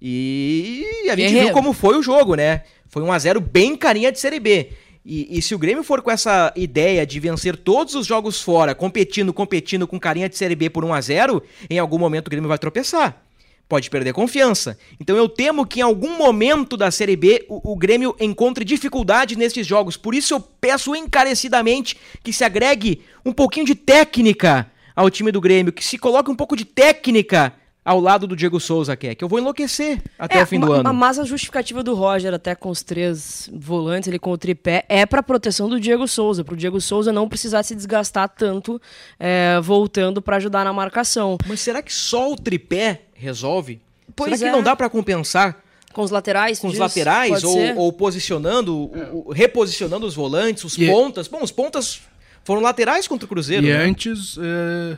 E 0.01 0.85
a 1.05 1.15
gente 1.15 1.27
Guerreiro. 1.27 1.45
viu 1.45 1.53
como 1.53 1.73
foi 1.73 1.97
o 1.97 2.03
jogo, 2.03 2.35
né? 2.35 2.63
Foi 2.87 3.01
um 3.01 3.11
a 3.11 3.19
0 3.19 3.39
bem 3.41 3.75
carinha 3.75 4.11
de 4.11 4.19
Série 4.19 4.39
B. 4.39 4.69
E, 5.05 5.37
e, 5.37 5.41
se 5.41 5.53
o 5.53 5.59
Grêmio 5.59 5.83
for 5.83 6.01
com 6.01 6.09
essa 6.09 6.53
ideia 6.55 7.05
de 7.05 7.19
vencer 7.19 7.57
todos 7.57 7.93
os 7.93 8.07
jogos 8.07 8.41
fora, 8.41 8.73
competindo, 8.73 9.33
competindo 9.33 9.85
com 9.85 9.99
carinha 9.99 10.29
de 10.29 10.37
Série 10.37 10.55
B 10.55 10.69
por 10.69 10.85
1 10.85 10.93
a 10.93 11.01
0 11.01 11.43
em 11.69 11.77
algum 11.77 11.97
momento 11.97 12.27
o 12.27 12.29
Grêmio 12.29 12.47
vai 12.47 12.57
tropeçar. 12.57 13.21
Pode 13.67 13.89
perder 13.89 14.13
confiança. 14.13 14.77
Então 14.99 15.15
eu 15.15 15.27
temo 15.27 15.65
que 15.65 15.79
em 15.79 15.83
algum 15.83 16.17
momento 16.17 16.77
da 16.77 16.91
Série 16.91 17.15
B 17.15 17.45
o, 17.49 17.73
o 17.73 17.75
Grêmio 17.75 18.15
encontre 18.19 18.63
dificuldade 18.63 19.35
nesses 19.35 19.65
jogos. 19.65 19.97
Por 19.97 20.13
isso 20.13 20.33
eu 20.33 20.39
peço 20.39 20.95
encarecidamente 20.95 21.97
que 22.23 22.33
se 22.33 22.43
agregue 22.43 23.01
um 23.25 23.31
pouquinho 23.31 23.65
de 23.65 23.75
técnica 23.75 24.69
ao 24.95 25.09
time 25.09 25.31
do 25.31 25.41
Grêmio, 25.41 25.73
que 25.73 25.83
se 25.83 25.97
coloque 25.97 26.29
um 26.29 26.35
pouco 26.35 26.55
de 26.55 26.65
técnica 26.65 27.53
ao 27.83 27.99
lado 27.99 28.25
do 28.25 28.35
Diego 28.35 28.59
Souza 28.59 28.95
quer, 28.95 29.15
que 29.15 29.23
eu 29.23 29.27
vou 29.27 29.39
enlouquecer 29.39 30.01
até 30.17 30.39
é, 30.39 30.43
o 30.43 30.47
fim 30.47 30.59
do 30.59 30.71
ano. 30.71 30.93
Mas 30.93 31.19
a 31.19 31.25
justificativa 31.25 31.83
do 31.83 31.93
Roger, 31.93 32.33
até 32.33 32.55
com 32.55 32.69
os 32.69 32.81
três 32.81 33.49
volantes, 33.53 34.07
ele 34.07 34.19
com 34.19 34.31
o 34.31 34.37
tripé, 34.37 34.85
é 34.87 35.05
para 35.05 35.21
proteção 35.21 35.67
do 35.67 35.79
Diego 35.79 36.07
Souza, 36.07 36.43
para 36.43 36.53
o 36.53 36.57
Diego 36.57 36.79
Souza 36.79 37.11
não 37.11 37.27
precisar 37.27 37.63
se 37.63 37.75
desgastar 37.75 38.29
tanto 38.29 38.81
é, 39.19 39.59
voltando 39.61 40.21
para 40.21 40.37
ajudar 40.37 40.63
na 40.63 40.71
marcação. 40.71 41.37
Mas 41.47 41.59
será 41.59 41.81
que 41.81 41.93
só 41.93 42.31
o 42.31 42.35
tripé 42.35 43.01
resolve? 43.23 43.81
Pois 44.15 44.37
será 44.37 44.49
é. 44.49 44.51
que 44.51 44.57
não 44.57 44.63
dá 44.63 44.75
para 44.75 44.89
compensar? 44.89 45.61
Com 45.93 46.01
os 46.01 46.11
laterais? 46.11 46.59
Com 46.59 46.67
os 46.67 46.77
laterais, 46.77 47.43
ou, 47.43 47.77
ou, 47.77 47.93
posicionando, 47.93 48.91
é. 48.93 49.33
reposicionando 49.33 50.05
os 50.05 50.15
volantes, 50.15 50.63
os 50.63 50.77
e 50.77 50.87
pontas. 50.87 51.27
Bom, 51.27 51.43
os 51.43 51.51
pontas 51.51 52.01
foram 52.43 52.61
laterais 52.61 53.07
contra 53.07 53.25
o 53.25 53.29
Cruzeiro. 53.29 53.65
E 53.65 53.69
né? 53.69 53.77
antes. 53.77 54.37
É 54.37 54.97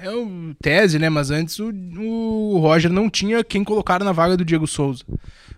é 0.00 0.10
o 0.10 0.54
tese, 0.60 0.98
né? 0.98 1.08
Mas 1.08 1.30
antes 1.30 1.58
o, 1.58 1.70
o 1.70 2.58
Roger 2.58 2.92
não 2.92 3.10
tinha 3.10 3.42
quem 3.42 3.64
colocar 3.64 4.02
na 4.02 4.12
vaga 4.12 4.36
do 4.36 4.44
Diego 4.44 4.66
Souza. 4.66 5.04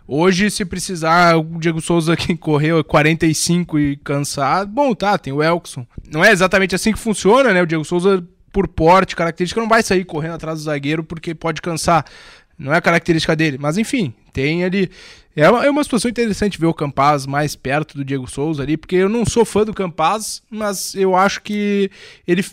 Hoje, 0.06 0.50
se 0.50 0.64
precisar, 0.64 1.36
o 1.36 1.44
Diego 1.58 1.80
Souza 1.80 2.16
que 2.16 2.36
correu 2.36 2.82
45 2.82 3.78
e 3.78 3.96
cansar, 3.96 4.66
bom, 4.66 4.94
tá, 4.94 5.16
tem 5.16 5.32
o 5.32 5.42
Elkson. 5.42 5.86
Não 6.10 6.24
é 6.24 6.32
exatamente 6.32 6.74
assim 6.74 6.92
que 6.92 6.98
funciona, 6.98 7.52
né? 7.52 7.62
O 7.62 7.66
Diego 7.66 7.84
Souza, 7.84 8.26
por 8.52 8.68
porte, 8.68 9.16
característica, 9.16 9.60
não 9.60 9.68
vai 9.68 9.82
sair 9.82 10.04
correndo 10.04 10.34
atrás 10.34 10.58
do 10.58 10.64
zagueiro 10.64 11.04
porque 11.04 11.34
pode 11.34 11.62
cansar. 11.62 12.04
Não 12.58 12.72
é 12.72 12.76
a 12.76 12.82
característica 12.82 13.34
dele. 13.34 13.58
Mas 13.58 13.78
enfim, 13.78 14.12
tem 14.32 14.64
ali. 14.64 14.90
É 15.34 15.48
uma, 15.48 15.64
é 15.64 15.70
uma 15.70 15.82
situação 15.82 16.10
interessante 16.10 16.58
ver 16.58 16.66
o 16.66 16.74
Campaz 16.74 17.24
mais 17.26 17.56
perto 17.56 17.96
do 17.96 18.04
Diego 18.04 18.28
Souza 18.28 18.62
ali, 18.62 18.76
porque 18.76 18.96
eu 18.96 19.08
não 19.08 19.24
sou 19.24 19.44
fã 19.44 19.64
do 19.64 19.72
Campaz, 19.72 20.42
mas 20.50 20.94
eu 20.94 21.16
acho 21.16 21.40
que 21.40 21.90
ele 22.26 22.44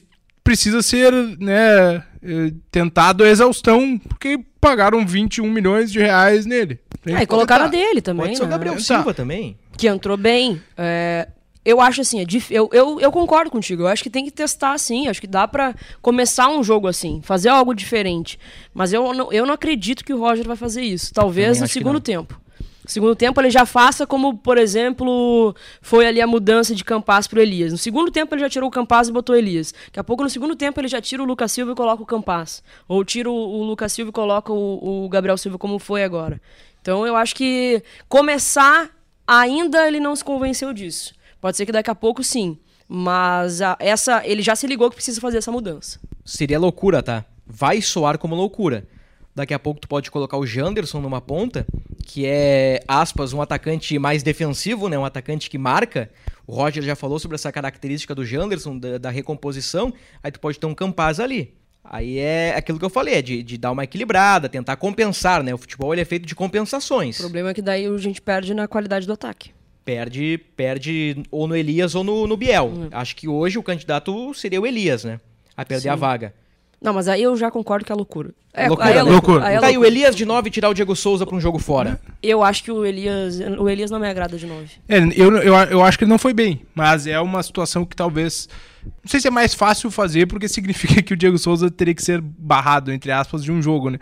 precisa 0.44 0.82
ser 0.82 1.12
né, 1.40 2.04
eh, 2.24 2.54
tentado 2.72 3.24
a 3.24 3.28
exaustão, 3.28 3.98
porque 3.98 4.40
pagaram 4.62 5.06
21 5.06 5.52
milhões 5.52 5.92
de 5.92 6.00
reais 6.00 6.46
nele. 6.46 6.80
É, 7.06 7.24
e 7.24 7.28
colocaram 7.28 7.66
a 7.66 7.68
dele 7.68 8.02
também. 8.02 8.28
Pode 8.28 8.38
ser 8.38 8.44
o 8.44 8.46
né? 8.46 8.52
Gabriel? 8.52 8.80
Silva 8.80 9.14
também. 9.14 9.58
Que 9.78 9.88
entrou 9.88 10.16
bem. 10.16 10.62
É, 10.78 11.28
eu 11.68 11.82
acho 11.82 12.00
assim, 12.00 12.22
é 12.22 12.26
eu, 12.50 12.70
eu, 12.72 12.98
eu 13.02 13.12
concordo 13.12 13.52
contigo. 13.52 13.84
Eu 13.84 13.88
acho 13.88 14.02
que 14.02 14.10
tem 14.10 14.24
que 14.24 14.32
testar 14.32 14.72
assim. 14.72 15.10
Acho 15.10 15.20
que 15.20 15.28
dá 15.28 15.46
para 15.46 15.76
começar 16.02 16.48
um 16.48 16.64
jogo 16.64 16.88
assim, 16.88 17.20
fazer 17.22 17.50
algo 17.50 17.76
diferente. 17.76 18.40
Mas 18.74 18.94
eu 18.94 19.14
não, 19.14 19.34
eu 19.34 19.46
não 19.46 19.54
acredito 19.54 20.06
que 20.06 20.14
o 20.14 20.18
Roger 20.18 20.48
vai 20.48 20.56
fazer 20.56 20.82
isso. 20.82 21.14
Talvez 21.14 21.60
no 21.60 21.68
segundo 21.68 22.00
tempo. 22.00 22.40
Segundo 22.86 23.18
tempo 23.18 23.42
ele 23.42 23.50
já 23.50 23.66
faça 23.66 24.08
como, 24.08 24.38
por 24.38 24.58
exemplo, 24.58 25.54
foi 25.82 26.08
ali 26.08 26.22
a 26.22 26.26
mudança 26.26 26.74
de 26.74 26.86
Campas 26.86 27.28
pro 27.28 27.42
Elias. 27.42 27.74
No 27.74 27.78
segundo 27.78 28.10
tempo 28.10 28.34
ele 28.34 28.40
já 28.44 28.50
tirou 28.50 28.70
o 28.70 28.72
Campas 28.72 29.10
e 29.10 29.12
botou 29.12 29.36
o 29.36 29.38
Elias. 29.38 29.74
Daqui 29.88 30.00
a 30.00 30.04
pouco 30.06 30.24
no 30.24 30.30
segundo 30.30 30.56
tempo 30.56 30.80
ele 30.80 30.88
já 30.88 31.02
tira 31.02 31.22
o 31.22 31.26
Lucas 31.26 31.52
Silva 31.52 31.74
e 31.74 31.76
coloca 31.76 32.02
o 32.02 32.06
Campas. 32.06 32.64
Ou 32.88 33.04
tira 33.04 33.30
o, 33.30 33.34
o 33.34 33.64
Lucas 33.64 33.92
Silva 33.92 34.12
e 34.12 34.14
coloca 34.14 34.54
o, 34.54 35.04
o 35.04 35.10
Gabriel 35.10 35.38
Silva 35.38 35.58
como 35.58 35.80
foi 35.80 36.02
agora. 36.02 36.40
Então 36.82 37.06
eu 37.06 37.18
acho 37.18 37.36
que 37.36 37.84
começar 38.08 38.90
ainda 39.28 39.86
ele 39.86 40.00
não 40.00 40.16
se 40.16 40.24
convenceu 40.24 40.72
disso. 40.72 41.17
Pode 41.48 41.56
ser 41.56 41.66
que 41.66 41.72
daqui 41.72 41.90
a 41.90 41.96
pouco 41.96 42.26
sim. 42.26 42.58
Mas 42.90 43.62
a, 43.62 43.78
essa 43.80 44.22
ele 44.28 44.42
já 44.42 44.54
se 44.54 44.68
ligou 44.68 44.90
que 44.90 44.98
precisa 44.98 45.22
fazer 45.22 45.38
essa 45.38 45.50
mudança. 45.50 45.98
Seria 46.26 46.60
loucura, 46.60 47.02
tá? 47.02 47.24
Vai 47.46 47.82
soar 47.82 48.18
como 48.18 48.36
loucura. 48.36 48.86
Daqui 49.34 49.54
a 49.54 49.60
pouco 49.60 49.80
tu 49.80 49.88
pode 49.88 50.12
colocar 50.12 50.36
o 50.36 50.46
Janderson 50.46 51.00
numa 51.00 51.22
ponta, 51.22 51.66
que 52.06 52.26
é, 52.26 52.82
aspas, 52.86 53.32
um 53.32 53.42
atacante 53.42 53.98
mais 53.98 54.24
defensivo, 54.24 54.90
né? 54.90 55.00
Um 55.00 55.06
atacante 55.06 55.50
que 55.50 55.58
marca. 55.58 56.12
O 56.46 56.54
Roger 56.54 56.84
já 56.84 56.98
falou 56.98 57.18
sobre 57.18 57.36
essa 57.36 57.50
característica 57.50 58.14
do 58.14 58.26
Janderson, 58.26 58.78
da, 58.78 58.98
da 58.98 59.10
recomposição. 59.10 59.94
Aí 60.22 60.30
tu 60.30 60.42
pode 60.42 60.60
ter 60.60 60.66
um 60.66 60.76
Campaz 60.76 61.18
ali. 61.18 61.54
Aí 61.82 62.18
é 62.18 62.56
aquilo 62.58 62.78
que 62.78 62.84
eu 62.84 62.90
falei, 62.90 63.14
é 63.14 63.22
de, 63.22 63.42
de 63.42 63.58
dar 63.58 63.72
uma 63.72 63.86
equilibrada, 63.86 64.50
tentar 64.50 64.76
compensar, 64.76 65.42
né? 65.42 65.54
O 65.54 65.58
futebol 65.58 65.94
ele 65.94 66.02
é 66.02 66.06
feito 66.06 66.26
de 66.26 66.36
compensações. 66.36 67.18
O 67.18 67.22
problema 67.22 67.52
é 67.52 67.54
que 67.54 67.62
daí 67.62 67.86
a 67.86 67.98
gente 67.98 68.22
perde 68.22 68.54
na 68.54 68.68
qualidade 68.68 69.08
do 69.08 69.14
ataque. 69.14 69.56
Perde, 69.88 70.38
perde 70.58 71.23
ou 71.32 71.47
no 71.47 71.56
Elias 71.56 71.95
ou 71.95 72.04
no, 72.04 72.28
no 72.28 72.36
Biel. 72.36 72.65
Uhum. 72.65 72.89
Acho 72.91 73.15
que 73.15 73.26
hoje 73.26 73.58
o 73.58 73.63
candidato 73.63 74.34
seria 74.34 74.60
o 74.60 74.67
Elias, 74.67 75.06
né? 75.06 75.17
A 75.56 75.63
perder 75.63 75.84
Sim. 75.84 75.89
a 75.89 75.95
vaga. 75.95 76.34
Não, 76.82 76.93
mas 76.93 77.08
aí 77.08 77.23
eu 77.23 77.38
já 77.38 77.50
concordo 77.50 77.86
que 77.86 77.91
é 77.93 77.95
loucura. 77.95 78.32
É, 78.54 78.67
loucura, 78.67 78.89
é 78.89 79.02
loucura. 79.02 79.45
Aí 79.45 79.56
é 79.56 79.60
tá, 79.62 79.71
e 79.71 79.78
o 79.78 79.86
Elias 79.86 80.13
de 80.13 80.26
9 80.26 80.50
tirar 80.50 80.67
o 80.67 80.73
Diego 80.73 80.93
Souza 80.93 81.26
para 81.26 81.38
um 81.38 81.39
jogo 81.39 81.58
fora? 81.58 82.02
Eu 82.21 82.43
acho 82.43 82.65
que 82.65 82.71
o 82.71 82.86
Elias, 82.86 83.39
o 83.58 83.69
Elias 83.69 83.89
não 83.89 83.97
me 83.97 84.10
agrada 84.10 84.38
de 84.38 84.45
9. 84.45 84.67
É, 84.89 84.97
eu, 85.15 85.38
eu, 85.38 85.54
eu 85.54 85.82
acho 85.82 85.97
que 85.97 86.04
ele 86.04 86.12
não 86.12 86.19
foi 86.19 86.34
bem, 86.34 86.63
mas 86.76 87.08
é 87.08 87.17
uma 87.21 87.41
situação 87.41 87.86
que 87.86 87.95
talvez. 87.95 88.50
Não 88.84 89.10
sei 89.10 89.21
se 89.21 89.28
é 89.30 89.32
mais 89.32 89.54
fácil 89.54 89.89
fazer, 89.89 90.28
porque 90.28 90.50
significa 90.50 91.02
que 91.02 91.13
o 91.13 91.17
Diego 91.17 91.38
Souza 91.38 91.71
teria 91.71 91.95
que 91.95 92.04
ser 92.04 92.19
barrado, 92.21 92.91
entre 92.91 93.10
aspas, 93.10 93.41
de 93.41 93.54
um 93.54 93.62
jogo, 93.62 93.89
né? 93.89 94.00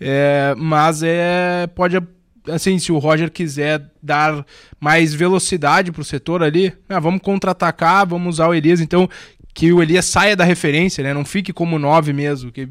É, 0.00 0.54
mas 0.56 1.02
é. 1.02 1.66
Pode. 1.74 2.00
Assim, 2.46 2.78
se 2.78 2.92
o 2.92 2.98
Roger 2.98 3.30
quiser 3.30 3.90
dar 4.02 4.44
mais 4.78 5.14
velocidade 5.14 5.90
pro 5.90 6.04
setor 6.04 6.42
ali, 6.42 6.72
ah, 6.88 7.00
vamos 7.00 7.22
contra-atacar, 7.22 8.06
vamos 8.06 8.34
usar 8.34 8.48
o 8.48 8.54
Elias. 8.54 8.80
Então, 8.80 9.08
que 9.54 9.72
o 9.72 9.82
Elias 9.82 10.04
saia 10.04 10.36
da 10.36 10.44
referência, 10.44 11.02
né? 11.02 11.14
Não 11.14 11.24
fique 11.24 11.52
como 11.52 11.78
9 11.78 12.12
mesmo, 12.12 12.52
que 12.52 12.68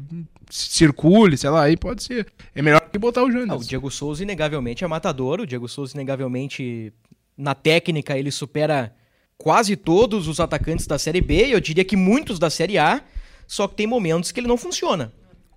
circule, 0.50 1.36
sei 1.36 1.50
lá, 1.50 1.64
aí 1.64 1.76
pode 1.76 2.04
ser. 2.04 2.26
É 2.54 2.62
melhor 2.62 2.80
que 2.82 2.98
botar 2.98 3.22
o 3.24 3.30
Janderson. 3.30 3.54
Ah, 3.54 3.56
o 3.56 3.64
Diego 3.64 3.90
Souza 3.90 4.22
inegavelmente 4.22 4.84
é 4.84 4.86
matador, 4.86 5.40
o 5.40 5.46
Diego 5.46 5.68
Souza 5.68 5.94
inegavelmente 5.94 6.92
na 7.36 7.54
técnica 7.54 8.16
ele 8.16 8.30
supera 8.30 8.94
quase 9.36 9.74
todos 9.74 10.28
os 10.28 10.38
atacantes 10.38 10.86
da 10.86 10.98
Série 10.98 11.20
B, 11.20 11.46
e 11.46 11.52
eu 11.52 11.60
diria 11.60 11.84
que 11.84 11.96
muitos 11.96 12.38
da 12.38 12.48
Série 12.48 12.78
A, 12.78 13.02
só 13.46 13.66
que 13.66 13.74
tem 13.74 13.86
momentos 13.86 14.30
que 14.30 14.38
ele 14.38 14.46
não 14.46 14.56
funciona. 14.56 15.12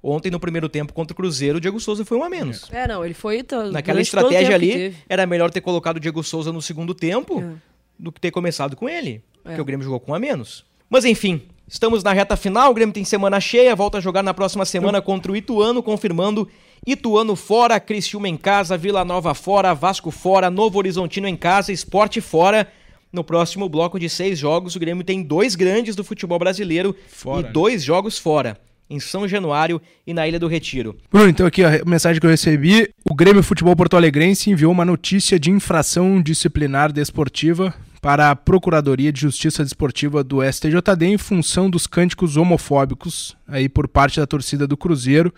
Ontem, 0.09 0.31
no 0.31 0.39
primeiro 0.39 0.69
tempo 0.69 0.93
contra 0.93 1.11
o 1.11 1.15
Cruzeiro, 1.15 1.57
o 1.57 1.59
Diego 1.59 1.77
Souza 1.81 2.05
foi 2.05 2.17
um 2.17 2.23
a 2.23 2.29
menos. 2.29 2.71
É, 2.71 2.87
não, 2.87 3.03
ele 3.03 3.13
foi. 3.13 3.43
Tá, 3.43 3.65
Naquela 3.65 3.99
estratégia 3.99 4.55
ali, 4.55 4.95
era 5.09 5.25
melhor 5.25 5.51
ter 5.51 5.59
colocado 5.59 5.97
o 5.97 5.99
Diego 5.99 6.23
Souza 6.23 6.49
no 6.53 6.61
segundo 6.61 6.95
tempo 6.95 7.41
é. 7.41 7.55
do 7.99 8.09
que 8.09 8.21
ter 8.21 8.31
começado 8.31 8.73
com 8.77 8.87
ele. 8.87 9.21
É. 9.43 9.49
Porque 9.49 9.59
o 9.59 9.65
Grêmio 9.65 9.83
jogou 9.83 9.99
com 9.99 10.13
um 10.13 10.15
a 10.15 10.19
menos. 10.19 10.63
Mas 10.89 11.03
enfim, 11.03 11.41
estamos 11.67 12.05
na 12.05 12.13
reta 12.13 12.37
final, 12.37 12.71
o 12.71 12.73
Grêmio 12.73 12.93
tem 12.93 13.03
semana 13.03 13.41
cheia, 13.41 13.75
volta 13.75 13.97
a 13.97 14.01
jogar 14.01 14.23
na 14.23 14.33
próxima 14.33 14.63
semana 14.63 15.01
contra 15.01 15.29
o 15.29 15.35
Ituano, 15.35 15.83
confirmando 15.83 16.47
Ituano 16.85 17.35
fora, 17.35 17.77
Criciúma 17.77 18.29
em 18.29 18.37
casa, 18.37 18.77
Vila 18.77 19.03
Nova 19.03 19.33
fora, 19.33 19.73
Vasco 19.73 20.09
fora, 20.09 20.49
Novo 20.49 20.79
Horizontino 20.79 21.27
em 21.27 21.35
casa, 21.35 21.73
Esporte 21.73 22.21
fora. 22.21 22.65
No 23.11 23.25
próximo 23.25 23.67
bloco 23.67 23.99
de 23.99 24.07
seis 24.07 24.39
jogos, 24.39 24.73
o 24.73 24.79
Grêmio 24.79 25.03
tem 25.03 25.21
dois 25.21 25.53
grandes 25.53 25.97
do 25.97 26.03
futebol 26.03 26.39
brasileiro 26.39 26.95
fora, 27.09 27.41
e 27.41 27.43
né? 27.43 27.51
dois 27.51 27.83
jogos 27.83 28.17
fora 28.17 28.57
em 28.89 29.00
São 29.00 29.28
Januário 29.28 29.82
e 30.06 30.13
na 30.13 30.28
Ilha 30.28 30.39
do 30.39 30.47
Retiro. 30.47 30.95
Bruno, 31.12 31.30
então 31.30 31.45
aqui 31.45 31.63
a 31.63 31.84
mensagem 31.86 32.19
que 32.19 32.26
eu 32.26 32.32
recebi, 32.32 32.89
o 33.04 33.15
Grêmio 33.15 33.43
Futebol 33.43 33.76
Porto 33.76 33.97
Alegrense 33.97 34.50
enviou 34.50 34.71
uma 34.71 34.86
notícia 34.86 35.39
de 35.39 35.52
infração 35.52 36.21
disciplinar 36.21 36.91
desportiva 36.91 37.73
para 38.02 38.32
a 38.32 38.36
Procuradoria 38.36 39.12
de 39.12 39.19
Justiça 39.19 39.63
Desportiva 39.63 40.23
do 40.23 40.39
STJD 40.41 41.06
em 41.06 41.17
função 41.17 41.69
dos 41.69 41.88
cânticos 41.88 42.38
homofóbicos 42.38 43.36
aí 43.47 43.67
por 43.67 43.88
parte 43.88 44.19
da 44.19 44.28
torcida 44.28 44.67
do 44.67 44.78
Cruzeiro 44.78 45.34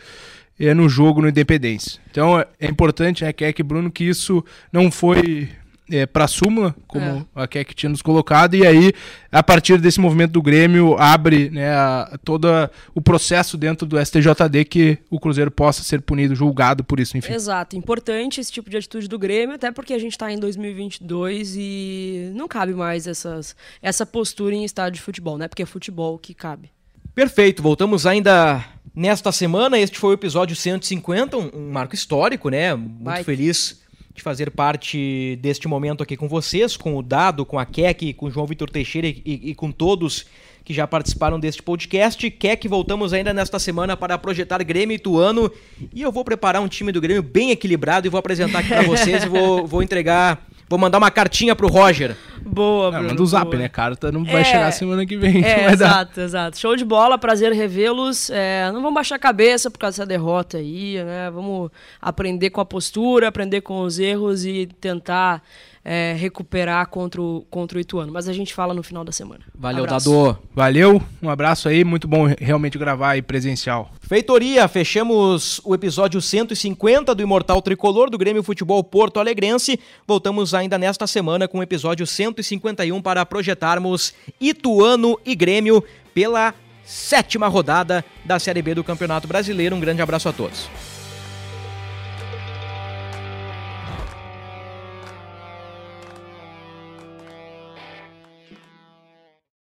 é, 0.60 0.74
no 0.74 0.90
jogo 0.90 1.22
no 1.22 1.30
Independência. 1.30 2.00
Então 2.12 2.40
é 2.40 2.68
importante, 2.68 3.24
né, 3.24 3.32
Keck 3.32 3.64
Bruno, 3.64 3.90
que 3.90 4.04
isso 4.04 4.43
não 4.72 4.91
foi 4.91 5.50
é, 5.92 6.06
para 6.06 6.26
a 6.26 6.28
súmula, 6.28 6.76
como 6.88 7.28
é. 7.36 7.44
a 7.44 7.48
Keck 7.48 7.74
tinha 7.74 7.90
nos 7.90 8.02
colocado, 8.02 8.56
e 8.56 8.66
aí, 8.66 8.94
a 9.32 9.44
partir 9.44 9.80
desse 9.80 10.00
movimento 10.00 10.32
do 10.32 10.42
Grêmio, 10.42 10.96
abre 10.98 11.50
né, 11.50 11.70
a, 11.72 12.18
todo 12.24 12.48
o 12.94 13.02
processo 13.02 13.58
dentro 13.58 13.86
do 13.88 14.04
STJD 14.04 14.66
que 14.66 14.98
o 15.10 15.20
Cruzeiro 15.20 15.52
possa 15.52 15.84
ser 15.84 16.02
punido, 16.02 16.36
julgado 16.36 16.84
por 16.84 17.00
isso, 17.00 17.18
enfim. 17.18 17.34
Exato, 17.34 17.76
importante 17.76 18.40
esse 18.40 18.52
tipo 18.52 18.70
de 18.70 18.78
atitude 18.78 19.08
do 19.08 19.20
Grêmio, 19.20 19.56
até 19.56 19.72
porque 19.72 19.94
a 19.94 20.00
gente 20.00 20.12
está 20.12 20.32
em 20.32 20.40
2022 20.40 21.56
e 21.58 22.32
não 22.36 22.48
cabe 22.48 22.74
mais 22.74 23.08
essas, 23.08 23.56
essa 23.82 24.06
postura 24.06 24.56
em 24.56 24.64
estádio 24.64 24.94
de 24.94 25.02
futebol, 25.02 25.38
né? 25.38 25.48
Porque 25.48 25.64
é 25.64 25.66
futebol 25.66 26.18
que 26.18 26.34
cabe. 26.34 26.72
Perfeito, 27.14 27.62
voltamos 27.62 28.06
ainda 28.06 28.64
nesta 28.96 29.32
semana. 29.32 29.80
Este 29.80 29.98
foi 29.98 30.12
o 30.12 30.14
episódio 30.14 30.56
150, 30.56 31.38
um, 31.38 31.50
um 31.54 31.72
marco 31.72 31.96
histórico, 31.96 32.50
né? 32.50 32.76
Muito 32.76 33.04
Vai. 33.04 33.24
feliz 33.24 33.82
de 34.20 34.24
fazer 34.24 34.51
parte 34.51 35.38
deste 35.41 35.67
momento 35.67 36.03
aqui 36.03 36.15
com 36.15 36.28
vocês, 36.28 36.78
com 36.78 36.95
o 36.97 37.01
Dado, 37.01 37.45
com 37.45 37.57
a 37.57 37.65
Keck, 37.65 38.13
com 38.13 38.28
o 38.28 38.32
João 38.32 38.45
Vitor 38.45 38.70
Teixeira 38.70 39.07
e, 39.07 39.24
e, 39.26 39.55
com 39.55 39.72
todos 39.72 40.26
que 40.63 40.74
já 40.74 40.86
participaram 40.86 41.39
deste 41.39 41.63
podcast. 41.63 42.30
Que 42.30 42.67
voltamos 42.67 43.13
ainda 43.13 43.34
nesta 43.34 43.57
semana 43.57 43.97
para 43.97 44.17
projetar 44.17 44.61
Grêmio 44.63 44.95
Ituano. 44.95 45.51
E 45.93 46.01
eu 46.01 46.11
vou 46.11 46.24
preparar 46.24 46.61
um 46.61 46.67
time 46.67 46.91
do 46.91 47.01
Grêmio 47.01 47.24
bem 47.24 47.51
equilibrado 47.51 48.05
e 48.05 48.09
vou 48.09 48.20
apresentar 48.20 48.59
aqui 48.59 48.70
para 48.70 48.84
vocês 48.88 49.24
e 49.24 49.30
vou, 49.30 49.65
vou 49.65 49.82
entregar 49.82 50.45
Vou 50.70 50.78
mandar 50.78 50.99
uma 50.99 51.09
cartinha 51.09 51.55
pro 51.55 51.67
Roger. 51.67 52.15
Boa, 52.46 52.92
Bruno. 52.92 53.06
Ah, 53.06 53.10
manda 53.10 53.24
o 53.24 53.26
zap, 53.26 53.46
boa. 53.46 53.58
né? 53.58 53.70
Carta 53.70 54.12
não 54.12 54.24
vai 54.24 54.42
é, 54.42 54.44
chegar 54.44 54.72
semana 54.72 55.06
que 55.06 55.18
vem. 55.18 55.44
É, 55.50 55.64
vai 55.64 55.74
exato, 55.74 56.16
dar. 56.18 56.22
exato. 56.24 56.60
Show 56.60 56.76
de 56.76 56.86
bola, 56.86 57.18
prazer 57.18 57.52
revê-los. 57.54 58.30
É, 58.30 58.68
não 58.68 58.82
vamos 58.82 58.94
baixar 58.94 59.16
a 59.16 59.20
cabeça 59.20 59.72
por 59.72 59.80
causa 59.80 59.98
dessa 59.98 60.06
derrota 60.06 60.58
aí, 60.58 61.02
né? 61.04 61.32
Vamos 61.32 61.72
aprender 62.02 62.50
com 62.50 62.62
a 62.62 62.66
postura, 62.66 63.28
aprender 63.28 63.62
com 63.62 63.82
os 63.82 64.00
erros 64.00 64.46
e 64.46 64.68
tentar 64.80 65.42
é, 65.84 66.16
recuperar 66.18 66.88
contra 66.88 67.22
o, 67.22 67.46
contra 67.50 67.78
o 67.78 67.82
Ituano. 67.82 68.12
Mas 68.12 68.28
a 68.28 68.34
gente 68.34 68.54
fala 68.54 68.74
no 68.74 68.84
final 68.84 69.04
da 69.04 69.12
semana. 69.12 69.42
Valeu, 69.56 69.84
abraço. 69.84 70.12
Dado. 70.12 70.40
Valeu, 70.54 71.02
um 71.22 71.30
abraço 71.30 71.70
aí. 71.70 71.84
Muito 71.84 72.08
bom 72.08 72.28
realmente 72.40 72.78
gravar 72.78 73.12
aí 73.12 73.22
presencial. 73.22 73.92
Feitoria, 74.02 74.68
fechamos 74.68 75.62
o 75.64 75.74
episódio 75.74 76.22
150 76.22 77.14
do 77.14 77.22
Imortal 77.22 77.62
Tricolor 77.62 78.10
do 78.10 78.18
Grêmio 78.18 78.44
Futebol 78.44 78.84
Porto 78.84 79.20
Alegrense. 79.20 79.80
Voltamos 80.08 80.54
ainda 80.54 80.78
nesta 80.78 81.06
semana 81.08 81.48
com 81.48 81.60
o 81.60 81.64
episódio 81.64 82.06
151 82.30 83.01
para 83.01 83.25
projetarmos 83.25 84.13
Ituano 84.39 85.19
e 85.25 85.36
Grêmio 85.36 85.84
pela 86.13 86.53
sétima 86.86 87.47
rodada 87.47 88.03
da 88.25 88.39
Série 88.39 88.61
B 88.61 88.75
do 88.75 88.84
Campeonato 88.84 89.27
Brasileiro. 89.27 89.75
Um 89.75 89.80
grande 89.80 90.01
abraço 90.01 90.30
a 90.30 90.34
todos. 90.34 90.69